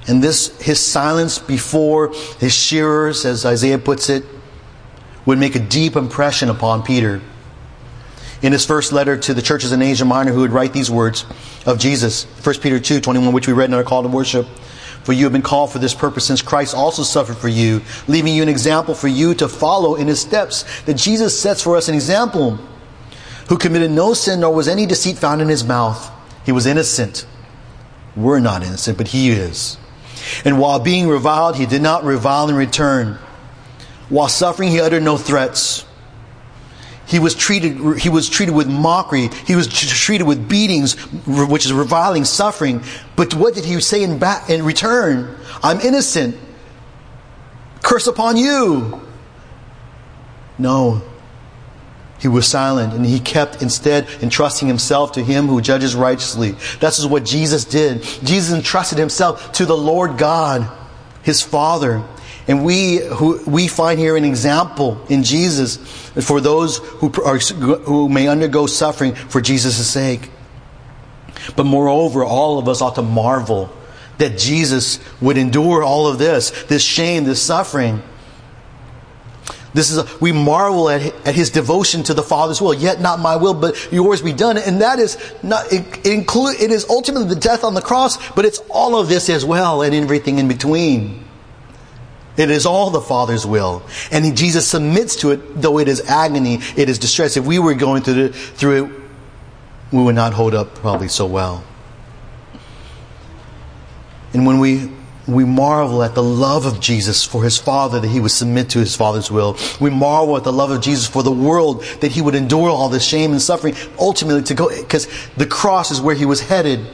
And 0.08 0.22
this, 0.22 0.60
his 0.60 0.80
silence 0.80 1.40
before 1.40 2.14
his 2.40 2.54
shearers, 2.54 3.26
as 3.26 3.46
Isaiah 3.46 3.78
puts 3.78 4.10
it, 4.10 4.26
would 5.26 5.38
make 5.38 5.56
a 5.56 5.60
deep 5.60 5.96
impression 5.96 6.50
upon 6.50 6.84
Peter. 6.84 7.22
in 8.42 8.52
his 8.52 8.66
first 8.66 8.92
letter 8.92 9.16
to 9.18 9.34
the 9.34 9.42
churches 9.42 9.72
in 9.72 9.82
Asia 9.82 10.04
Minor 10.04 10.34
who 10.34 10.42
would 10.42 10.52
write 10.52 10.74
these 10.74 10.92
words 10.92 11.26
of 11.66 11.80
Jesus. 11.80 12.26
1 12.44 12.60
Peter 12.60 12.78
2 12.78 13.00
21, 13.00 13.34
which 13.34 13.48
we 13.48 13.54
read 13.54 13.70
in 13.70 13.74
our 13.74 13.86
call 13.86 14.04
to 14.04 14.10
worship. 14.10 14.46
For 15.04 15.14
you 15.14 15.26
have 15.26 15.34
been 15.34 15.42
called 15.42 15.72
for 15.72 15.80
this 15.80 15.94
purpose, 15.94 16.26
since 16.26 16.42
Christ 16.42 16.76
also 16.76 17.04
suffered 17.04 17.38
for 17.38 17.50
you, 17.50 17.82
leaving 18.08 18.34
you 18.34 18.42
an 18.42 18.50
example 18.50 18.94
for 18.94 19.10
you 19.10 19.34
to 19.36 19.50
follow 19.50 19.96
in 19.96 20.08
his 20.08 20.22
steps. 20.22 20.64
That 20.84 20.96
Jesus 20.96 21.38
sets 21.38 21.62
for 21.62 21.76
us 21.76 21.90
an 21.90 21.96
example, 21.96 22.58
who 23.50 23.58
committed 23.58 23.92
no 23.92 24.14
sin, 24.14 24.40
nor 24.40 24.54
was 24.54 24.68
any 24.68 24.86
deceit 24.86 25.18
found 25.18 25.42
in 25.42 25.50
his 25.50 25.64
mouth. 25.64 26.10
He 26.46 26.52
was 26.54 26.66
innocent. 26.66 27.26
We're 28.16 28.40
not 28.40 28.64
innocent, 28.64 28.98
but 28.98 29.10
he 29.10 29.30
is. 29.30 29.78
And 30.46 30.60
while 30.60 30.80
being 30.80 31.08
reviled, 31.08 31.58
he 31.58 31.66
did 31.66 31.82
not 31.82 32.04
revile 32.04 32.48
in 32.48 32.56
return. 32.56 33.18
While 34.10 34.28
suffering, 34.28 34.70
he 34.70 34.80
uttered 34.80 35.04
no 35.04 35.18
threats. 35.18 35.86
He 37.06 37.20
was 37.20 37.36
treated, 37.36 38.00
he 38.00 38.10
was 38.10 38.30
treated 38.30 38.56
with 38.56 38.68
mockery. 38.68 39.30
He 39.46 39.56
was 39.56 39.68
treated 39.68 40.26
with 40.26 40.48
beatings, 40.48 40.96
which 41.28 41.66
is 41.66 41.74
reviling, 41.74 42.26
suffering. 42.26 42.82
But 43.16 43.34
what 43.34 43.56
did 43.56 43.66
he 43.66 43.80
say 43.82 44.04
in, 44.04 44.20
back, 44.20 44.50
in 44.50 44.64
return? 44.64 45.38
I'm 45.62 45.80
innocent. 45.82 46.36
Curse 47.82 48.08
upon 48.08 48.38
you. 48.38 49.02
No. 50.58 51.02
He 52.20 52.30
was 52.30 52.48
silent 52.48 52.94
and 52.94 53.06
he 53.06 53.20
kept 53.20 53.62
instead 53.62 54.08
entrusting 54.22 54.70
himself 54.70 55.12
to 55.14 55.24
him 55.24 55.48
who 55.48 55.60
judges 55.60 55.94
righteously. 55.94 56.56
That's 56.80 57.06
what 57.06 57.26
Jesus 57.26 57.66
did. 57.66 58.04
Jesus 58.24 58.56
entrusted 58.56 58.98
himself 58.98 59.52
to 59.54 59.66
the 59.66 59.76
Lord 59.76 60.18
God, 60.18 60.72
his 61.22 61.42
Father. 61.42 62.02
And 62.48 62.66
we, 62.66 62.98
who, 62.98 63.42
we 63.48 63.68
find 63.68 64.00
here 64.00 64.18
an 64.18 64.26
example 64.26 65.02
in 65.10 65.24
Jesus 65.24 65.78
for 66.26 66.42
those 66.42 66.78
who, 66.78 67.12
are, 67.24 67.38
who 67.38 68.10
may 68.10 68.28
undergo 68.28 68.66
suffering 68.68 69.16
for 69.16 69.40
Jesus' 69.40 69.88
sake. 69.88 70.30
But 71.56 71.66
moreover, 71.66 72.24
all 72.24 72.60
of 72.60 72.68
us 72.68 72.82
ought 72.82 72.96
to 72.96 73.02
marvel 73.02 73.72
that 74.18 74.38
Jesus 74.38 75.00
would 75.22 75.38
endure 75.38 75.84
all 75.84 76.08
of 76.08 76.18
this, 76.20 76.52
this 76.64 76.84
shame, 76.84 77.24
this 77.24 77.42
suffering. 77.42 78.02
This 79.74 79.90
is 79.90 79.98
a, 79.98 80.08
we 80.20 80.32
marvel 80.32 80.90
at, 80.90 81.02
at 81.26 81.34
his 81.34 81.50
devotion 81.50 82.04
to 82.04 82.14
the 82.14 82.22
Father's 82.22 82.62
will. 82.62 82.74
Yet 82.74 83.02
not 83.02 83.20
my 83.20 83.38
will, 83.38 83.56
but 83.56 83.92
yours 83.92 84.22
be 84.22 84.34
done. 84.34 84.58
And 84.58 84.82
that 84.82 85.00
is 85.00 85.18
not 85.42 85.72
it, 85.74 86.06
it 86.06 86.14
include 86.14 86.62
it 86.62 86.72
is 86.72 86.86
ultimately 86.90 87.28
the 87.28 87.40
death 87.40 87.64
on 87.64 87.74
the 87.74 87.82
cross, 87.82 88.32
but 88.32 88.46
it's 88.46 88.60
all 88.70 89.00
of 89.00 89.10
this 89.10 89.30
as 89.30 89.44
well 89.44 89.82
and 89.82 89.96
everything 89.96 90.38
in 90.38 90.48
between. 90.48 91.26
It 92.36 92.50
is 92.50 92.66
all 92.66 92.90
the 92.90 93.02
Father's 93.02 93.46
will. 93.46 93.84
And 94.12 94.36
Jesus 94.36 94.68
submits 94.68 95.18
to 95.18 95.32
it, 95.32 95.62
though 95.62 95.78
it 95.78 95.88
is 95.88 96.02
agony, 96.02 96.60
it 96.76 96.90
is 96.90 96.98
distress. 96.98 97.38
If 97.38 97.46
we 97.46 97.60
were 97.60 97.76
going 97.76 98.02
through, 98.02 98.30
the, 98.30 98.30
through 98.30 98.86
it, 98.86 98.92
we 99.92 100.02
would 100.02 100.16
not 100.16 100.34
hold 100.34 100.56
up 100.56 100.74
probably 100.76 101.08
so 101.08 101.28
well. 101.28 101.64
And 104.34 104.48
when 104.48 104.58
we, 104.58 104.92
we 105.28 105.46
marvel 105.46 106.02
at 106.02 106.16
the 106.16 106.24
love 106.24 106.66
of 106.66 106.80
Jesus 106.80 107.24
for 107.24 107.44
his 107.44 107.60
Father, 107.60 108.00
that 108.00 108.08
he 108.08 108.20
would 108.20 108.32
submit 108.32 108.72
to 108.72 108.80
his 108.80 108.96
Father's 108.96 109.30
will. 109.30 109.56
We 109.80 109.92
marvel 109.92 110.36
at 110.36 110.44
the 110.44 110.52
love 110.52 110.72
of 110.72 110.82
Jesus 110.82 111.08
for 111.08 111.22
the 111.22 111.32
world, 111.32 111.84
that 112.02 112.12
he 112.12 112.22
would 112.24 112.34
endure 112.34 112.72
all 112.72 112.90
this 112.90 113.06
shame 113.06 113.32
and 113.32 113.42
suffering, 113.42 113.76
ultimately 114.00 114.42
to 114.44 114.56
go, 114.56 114.70
because 114.76 115.08
the 115.38 115.46
cross 115.46 115.92
is 115.92 116.02
where 116.02 116.16
he 116.16 116.26
was 116.26 116.42
headed 116.42 116.88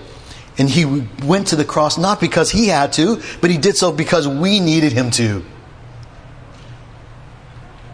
and 0.60 0.70
he 0.70 0.86
went 1.24 1.48
to 1.48 1.56
the 1.56 1.64
cross 1.64 1.98
not 1.98 2.20
because 2.20 2.52
he 2.52 2.68
had 2.68 2.92
to, 2.94 3.22
but 3.40 3.50
he 3.50 3.58
did 3.58 3.78
so 3.78 3.94
because 3.94 4.28
we 4.28 4.60
needed 4.60 4.92
him 4.92 5.10
to. 5.12 5.44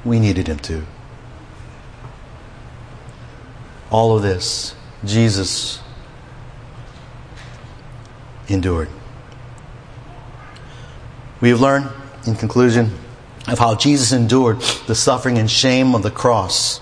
We 0.04 0.20
needed 0.20 0.48
him 0.48 0.58
to. 0.60 0.84
All 3.92 4.18
of 4.18 4.24
this, 4.24 4.74
Jesus 5.06 5.80
endured. 8.48 8.90
We 11.40 11.50
have 11.50 11.62
learned, 11.62 11.90
in 12.26 12.36
conclusion, 12.36 12.92
of 13.48 13.60
how 13.60 13.76
Jesus 13.76 14.12
endured 14.12 14.60
the 14.88 14.96
suffering 14.96 15.38
and 15.38 15.50
shame 15.50 15.94
of 15.94 16.02
the 16.02 16.10
cross 16.10 16.82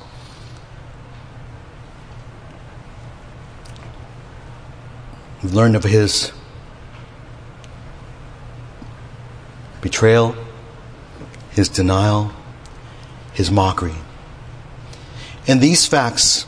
We've 5.44 5.54
learned 5.54 5.76
of 5.76 5.84
his 5.84 6.32
betrayal, 9.82 10.36
his 11.52 11.68
denial, 11.68 12.32
his 13.34 13.52
mockery. 13.52 13.96
And 15.46 15.60
these 15.60 15.86
facts 15.86 16.46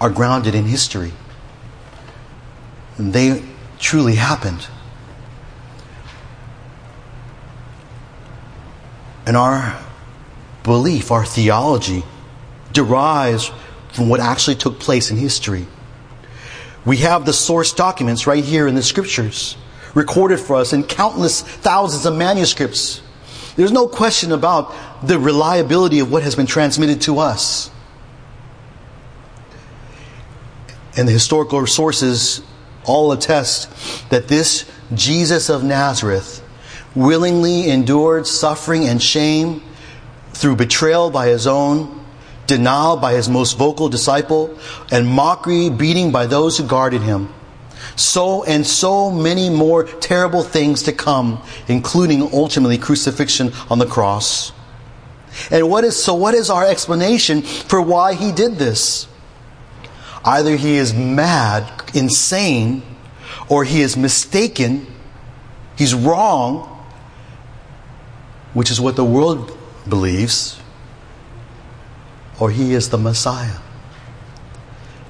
are 0.00 0.10
grounded 0.10 0.56
in 0.56 0.64
history. 0.64 1.12
They 2.98 3.44
truly 3.78 4.16
happened. 4.16 4.66
And 9.24 9.36
our 9.36 9.80
belief, 10.64 11.12
our 11.12 11.24
theology, 11.24 12.02
derives 12.72 13.52
from 13.92 14.08
what 14.08 14.18
actually 14.18 14.56
took 14.56 14.80
place 14.80 15.10
in 15.12 15.16
history. 15.16 15.66
We 16.86 16.98
have 16.98 17.26
the 17.26 17.32
source 17.32 17.72
documents 17.74 18.28
right 18.28 18.44
here 18.44 18.68
in 18.68 18.76
the 18.76 18.82
scriptures, 18.82 19.56
recorded 19.92 20.38
for 20.38 20.56
us 20.56 20.72
in 20.72 20.84
countless 20.84 21.42
thousands 21.42 22.06
of 22.06 22.14
manuscripts. 22.14 23.02
There's 23.56 23.72
no 23.72 23.88
question 23.88 24.30
about 24.30 24.72
the 25.04 25.18
reliability 25.18 25.98
of 25.98 26.12
what 26.12 26.22
has 26.22 26.36
been 26.36 26.46
transmitted 26.46 27.00
to 27.02 27.18
us. 27.18 27.70
And 30.96 31.08
the 31.08 31.12
historical 31.12 31.66
sources 31.66 32.40
all 32.84 33.10
attest 33.10 33.68
that 34.10 34.28
this 34.28 34.64
Jesus 34.94 35.50
of 35.50 35.64
Nazareth 35.64 36.42
willingly 36.94 37.68
endured 37.68 38.28
suffering 38.28 38.86
and 38.86 39.02
shame 39.02 39.60
through 40.32 40.56
betrayal 40.56 41.10
by 41.10 41.26
his 41.26 41.48
own 41.48 42.05
denial 42.46 42.96
by 42.96 43.14
his 43.14 43.28
most 43.28 43.58
vocal 43.58 43.88
disciple, 43.88 44.56
and 44.90 45.06
mockery, 45.06 45.70
beating 45.70 46.12
by 46.12 46.26
those 46.26 46.58
who 46.58 46.66
guarded 46.66 47.02
him. 47.02 47.32
So 47.96 48.44
and 48.44 48.66
so 48.66 49.10
many 49.10 49.50
more 49.50 49.84
terrible 49.84 50.42
things 50.42 50.82
to 50.84 50.92
come, 50.92 51.42
including 51.68 52.22
ultimately 52.32 52.78
crucifixion 52.78 53.52
on 53.70 53.78
the 53.78 53.86
cross. 53.86 54.52
And 55.50 55.68
what 55.68 55.84
is, 55.84 56.02
so 56.02 56.14
what 56.14 56.34
is 56.34 56.50
our 56.50 56.66
explanation 56.66 57.42
for 57.42 57.80
why 57.80 58.14
he 58.14 58.32
did 58.32 58.56
this? 58.56 59.06
Either 60.24 60.56
he 60.56 60.76
is 60.76 60.92
mad, 60.92 61.70
insane, 61.94 62.82
or 63.48 63.64
he 63.64 63.80
is 63.80 63.96
mistaken, 63.96 64.86
he's 65.76 65.94
wrong, 65.94 66.72
which 68.54 68.70
is 68.70 68.80
what 68.80 68.96
the 68.96 69.04
world 69.04 69.56
believes, 69.88 70.58
or 72.38 72.50
he 72.50 72.74
is 72.74 72.90
the 72.90 72.98
Messiah, 72.98 73.58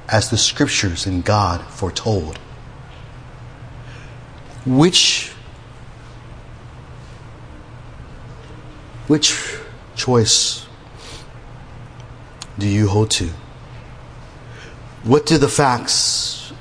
as 0.08 0.30
the 0.30 0.38
scriptures 0.38 1.06
and 1.06 1.24
God 1.24 1.62
foretold. 1.66 2.38
Which 4.64 5.32
which 9.06 9.56
choice 9.94 10.66
do 12.58 12.66
you 12.66 12.88
hold 12.88 13.10
to? 13.12 13.30
What 15.04 15.26
do 15.26 15.38
the 15.38 15.48
facts 15.48 16.52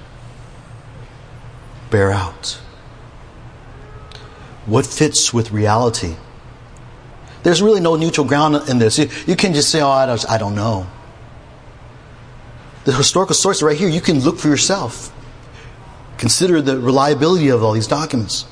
bear 1.90 2.12
out? 2.12 2.60
What 4.66 4.86
fits 4.86 5.34
with 5.34 5.52
reality? 5.52 6.16
There's 7.46 7.62
really 7.62 7.80
no 7.80 7.96
neutral 7.96 8.26
ground 8.26 8.68
in 8.68 8.80
this. 8.80 8.98
You, 8.98 9.08
you 9.28 9.36
can 9.36 9.54
just 9.54 9.70
say, 9.70 9.80
oh, 9.80 9.88
I 9.88 10.08
don't, 10.08 10.28
I 10.28 10.40
don't 10.40 10.56
know. 10.56 10.88
The 12.86 12.92
historical 12.92 13.36
source 13.36 13.62
right 13.62 13.78
here, 13.78 13.88
you 13.88 14.02
can 14.02 14.20
look 14.22 14.40
for 14.40 14.48
yourself. 14.48 15.14
Consider 16.18 16.60
the 16.60 16.80
reliability 16.80 17.50
of 17.50 17.62
all 17.62 17.74
these 17.74 17.86
documents. 17.86 18.46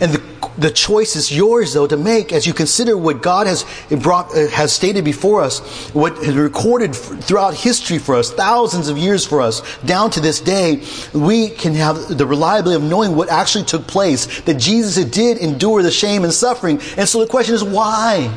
And 0.00 0.10
the 0.10 0.33
the 0.56 0.70
choice 0.70 1.16
is 1.16 1.34
yours, 1.34 1.72
though, 1.74 1.86
to 1.86 1.96
make 1.96 2.32
as 2.32 2.46
you 2.46 2.52
consider 2.52 2.96
what 2.96 3.22
God 3.22 3.46
has 3.46 3.64
brought, 4.00 4.34
uh, 4.36 4.48
has 4.48 4.72
stated 4.72 5.04
before 5.04 5.40
us, 5.40 5.60
what 5.90 6.16
has 6.18 6.34
recorded 6.34 6.94
throughout 6.94 7.54
history 7.54 7.98
for 7.98 8.14
us, 8.14 8.32
thousands 8.32 8.88
of 8.88 8.98
years 8.98 9.26
for 9.26 9.40
us, 9.40 9.62
down 9.80 10.10
to 10.10 10.20
this 10.20 10.40
day. 10.40 10.82
We 11.12 11.50
can 11.50 11.74
have 11.74 12.16
the 12.16 12.26
reliability 12.26 12.76
of 12.76 12.88
knowing 12.88 13.16
what 13.16 13.28
actually 13.28 13.64
took 13.64 13.86
place, 13.86 14.40
that 14.42 14.54
Jesus 14.54 15.04
did 15.04 15.38
endure 15.38 15.82
the 15.82 15.90
shame 15.90 16.24
and 16.24 16.32
suffering. 16.32 16.80
And 16.96 17.08
so 17.08 17.20
the 17.20 17.26
question 17.26 17.54
is, 17.54 17.64
why? 17.64 18.28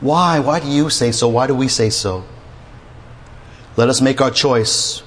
Why? 0.00 0.38
Why 0.40 0.60
do 0.60 0.68
you 0.68 0.90
say 0.90 1.12
so? 1.12 1.28
Why 1.28 1.46
do 1.46 1.54
we 1.54 1.68
say 1.68 1.90
so? 1.90 2.24
Let 3.76 3.88
us 3.88 4.00
make 4.00 4.20
our 4.20 4.30
choice 4.30 5.02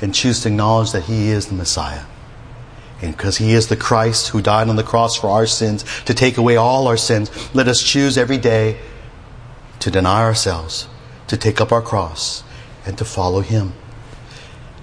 and 0.00 0.14
choose 0.14 0.42
to 0.42 0.48
acknowledge 0.48 0.92
that 0.92 1.04
He 1.04 1.28
is 1.28 1.46
the 1.46 1.54
Messiah. 1.54 2.04
And 3.02 3.16
because 3.16 3.38
He 3.38 3.52
is 3.52 3.68
the 3.68 3.76
Christ 3.76 4.28
who 4.28 4.42
died 4.42 4.68
on 4.68 4.76
the 4.76 4.82
cross 4.82 5.16
for 5.16 5.28
our 5.28 5.46
sins 5.46 5.84
to 6.04 6.14
take 6.14 6.36
away 6.36 6.56
all 6.56 6.86
our 6.86 6.96
sins, 6.96 7.30
let 7.54 7.68
us 7.68 7.82
choose 7.82 8.18
every 8.18 8.38
day 8.38 8.78
to 9.78 9.90
deny 9.90 10.22
ourselves, 10.22 10.86
to 11.28 11.36
take 11.36 11.60
up 11.60 11.72
our 11.72 11.82
cross, 11.82 12.42
and 12.84 12.98
to 12.98 13.04
follow 13.04 13.40
Him. 13.40 13.72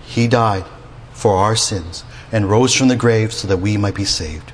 He 0.05 0.27
died 0.27 0.65
for 1.13 1.35
our 1.35 1.55
sins 1.55 2.03
and 2.31 2.49
rose 2.49 2.73
from 2.73 2.87
the 2.87 2.95
grave 2.95 3.33
so 3.33 3.47
that 3.47 3.57
we 3.57 3.77
might 3.77 3.95
be 3.95 4.05
saved. 4.05 4.51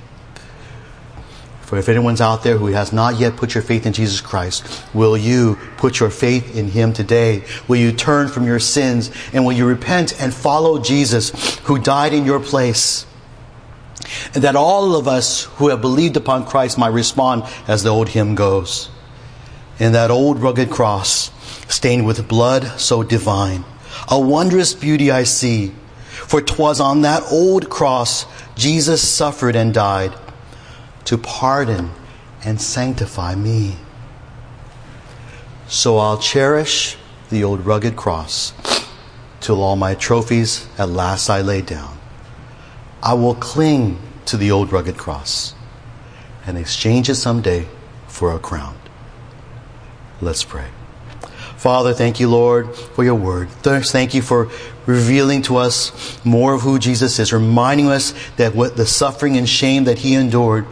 For 1.61 1.79
if 1.79 1.89
anyone's 1.89 2.21
out 2.21 2.43
there 2.43 2.57
who 2.57 2.67
has 2.67 2.93
not 2.93 3.19
yet 3.19 3.35
put 3.35 3.55
your 3.55 3.63
faith 3.63 3.85
in 3.85 3.93
Jesus 3.93 4.21
Christ, 4.21 4.83
will 4.93 5.17
you 5.17 5.57
put 5.77 5.99
your 5.99 6.09
faith 6.09 6.55
in 6.55 6.67
Him 6.67 6.93
today? 6.93 7.45
Will 7.67 7.77
you 7.77 7.91
turn 7.91 8.27
from 8.27 8.45
your 8.45 8.59
sins 8.59 9.09
and 9.31 9.45
will 9.45 9.53
you 9.53 9.65
repent 9.65 10.21
and 10.21 10.33
follow 10.33 10.79
Jesus 10.79 11.57
who 11.59 11.79
died 11.79 12.13
in 12.13 12.25
your 12.25 12.39
place? 12.39 13.05
And 14.33 14.43
that 14.43 14.55
all 14.55 14.95
of 14.95 15.07
us 15.07 15.43
who 15.57 15.69
have 15.69 15.81
believed 15.81 16.17
upon 16.17 16.45
Christ 16.45 16.77
might 16.77 16.87
respond 16.87 17.43
as 17.67 17.83
the 17.83 17.89
old 17.89 18.09
hymn 18.09 18.35
goes. 18.35 18.89
In 19.79 19.93
that 19.93 20.11
old 20.11 20.41
rugged 20.41 20.69
cross, 20.69 21.31
stained 21.67 22.05
with 22.05 22.27
blood 22.27 22.79
so 22.79 23.03
divine, 23.03 23.65
a 24.09 24.19
wondrous 24.19 24.73
beauty 24.73 25.11
I 25.11 25.23
see. 25.23 25.73
For 26.11 26.41
'twas 26.41 26.79
on 26.79 27.01
that 27.01 27.23
old 27.31 27.69
cross 27.69 28.25
Jesus 28.55 29.07
suffered 29.07 29.55
and 29.55 29.73
died 29.73 30.13
to 31.05 31.17
pardon 31.17 31.91
and 32.43 32.61
sanctify 32.61 33.35
me. 33.35 33.77
So 35.67 35.97
I'll 35.97 36.19
cherish 36.19 36.97
the 37.29 37.43
old 37.43 37.65
rugged 37.65 37.95
cross 37.95 38.53
till 39.39 39.61
all 39.61 39.75
my 39.75 39.95
trophies 39.95 40.67
at 40.77 40.89
last 40.89 41.29
I 41.29 41.41
lay 41.41 41.61
down. 41.61 41.97
I 43.03 43.13
will 43.13 43.35
cling 43.35 43.99
to 44.25 44.37
the 44.37 44.51
old 44.51 44.71
rugged 44.71 44.97
cross 44.97 45.53
and 46.45 46.57
exchange 46.57 47.09
it 47.09 47.15
someday 47.15 47.67
for 48.07 48.33
a 48.33 48.39
crown. 48.39 48.77
Let's 50.21 50.43
pray. 50.43 50.67
Father, 51.57 51.93
thank 51.93 52.19
you, 52.19 52.29
Lord, 52.29 52.75
for 52.75 53.03
your 53.03 53.15
word. 53.15 53.49
Thank 53.49 54.13
you 54.13 54.21
for 54.21 54.49
revealing 54.85 55.41
to 55.43 55.57
us 55.57 56.19
more 56.25 56.53
of 56.53 56.61
who 56.61 56.79
Jesus 56.79 57.19
is, 57.19 57.31
reminding 57.33 57.87
us 57.87 58.13
that 58.37 58.55
what 58.55 58.77
the 58.77 58.85
suffering 58.85 59.37
and 59.37 59.47
shame 59.47 59.83
that 59.83 59.99
he 59.99 60.15
endured 60.15 60.65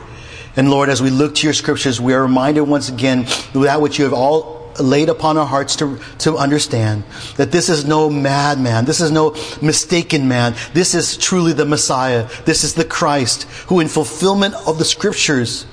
and 0.56 0.70
Lord, 0.70 0.90
as 0.90 1.02
we 1.02 1.10
look 1.10 1.36
to 1.36 1.48
your 1.48 1.54
scriptures, 1.54 2.02
we 2.02 2.14
are 2.14 2.22
reminded 2.22 2.62
once 2.62 2.90
again 2.90 3.26
that 3.54 3.80
which 3.80 3.98
you 3.98 4.04
have 4.04 4.14
all 4.14 4.61
laid 4.80 5.10
upon 5.10 5.38
our 5.38 5.46
hearts 5.46 5.76
to, 5.78 6.00
to 6.20 6.38
understand 6.38 7.04
that 7.38 7.52
this 7.52 7.70
is 7.70 7.86
no 7.86 8.10
madman. 8.10 8.86
This 8.86 9.02
is 9.02 9.12
no 9.12 9.36
mistaken 9.62 10.28
man. 10.28 10.56
This 10.74 10.94
is 10.94 11.18
truly 11.18 11.54
the 11.54 11.66
Messiah. 11.66 12.30
This 12.46 12.64
is 12.64 12.74
the 12.74 12.86
Christ 12.86 13.44
who, 13.68 13.80
in 13.80 13.88
fulfillment 13.88 14.56
of 14.68 14.78
the 14.78 14.86
scriptures, 14.86 15.66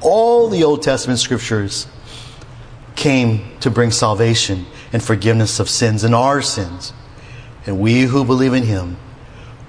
all 0.00 0.48
the 0.48 0.64
Old 0.64 0.82
Testament 0.82 1.18
scriptures, 1.18 1.86
came 2.96 3.58
to 3.60 3.70
bring 3.70 3.90
salvation 3.90 4.66
and 4.92 5.02
forgiveness 5.02 5.60
of 5.60 5.68
sins 5.68 6.04
and 6.04 6.14
our 6.14 6.42
sins. 6.42 6.92
And 7.66 7.78
we 7.78 8.02
who 8.02 8.24
believe 8.24 8.54
in 8.54 8.64
him 8.64 8.96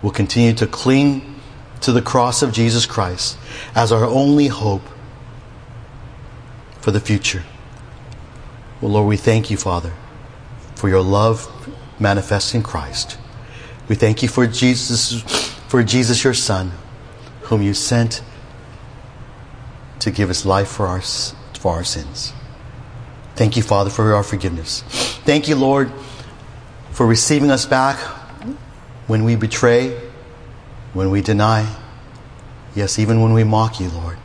will 0.02 0.12
continue 0.12 0.54
to 0.54 0.68
cling 0.68 1.36
to 1.82 1.92
the 1.92 2.02
cross 2.02 2.42
of 2.42 2.52
Jesus 2.52 2.86
Christ 2.86 3.38
as 3.76 3.92
our 3.92 4.06
only 4.06 4.48
hope 4.48 4.82
for 6.82 6.92
the 6.92 7.00
future. 7.00 7.44
Well, 8.82 8.92
Lord, 8.92 9.08
we 9.08 9.18
thank 9.18 9.50
you, 9.50 9.58
Father, 9.58 9.94
for 10.76 10.90
your 10.90 11.02
love 11.02 11.48
manifest 12.00 12.56
in 12.56 12.64
Christ. 12.64 13.18
We 13.88 13.96
thank 13.96 14.24
you 14.24 14.30
for 14.30 14.48
Jesus, 14.48 15.22
for 15.68 15.84
Jesus, 15.84 16.24
your 16.24 16.34
Son, 16.34 16.72
whom 17.44 17.62
you 17.62 17.74
sent 17.74 18.22
to 20.00 20.12
give 20.12 20.30
his 20.30 20.46
life 20.46 20.70
for 20.70 20.88
our, 20.88 21.02
for 21.02 21.74
our 21.74 21.84
sins. 21.84 22.34
Thank 23.36 23.58
you, 23.58 23.64
Father, 23.64 23.90
for 23.90 24.14
our 24.14 24.24
forgiveness. 24.24 24.82
Thank 25.26 25.48
you, 25.48 25.56
Lord, 25.56 25.92
for 26.92 27.06
receiving 27.06 27.52
us 27.52 27.66
back 27.66 27.98
when 29.08 29.24
we 29.24 29.36
betray 29.36 30.10
when 30.94 31.12
we 31.12 31.22
deny, 31.22 31.76
yes, 32.76 32.98
even 33.00 33.22
when 33.22 33.34
we 33.34 33.44
mock 33.44 33.80
you, 33.80 33.90
Lord. 33.90 34.18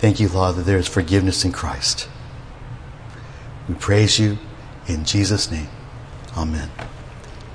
Thank 0.00 0.18
you, 0.18 0.30
Lord, 0.30 0.56
that 0.56 0.62
there 0.62 0.78
is 0.78 0.88
forgiveness 0.88 1.44
in 1.44 1.52
Christ. 1.52 2.08
We 3.68 3.74
praise 3.74 4.18
you 4.18 4.38
in 4.86 5.04
Jesus' 5.04 5.50
name. 5.50 5.68
Amen. 6.38 6.70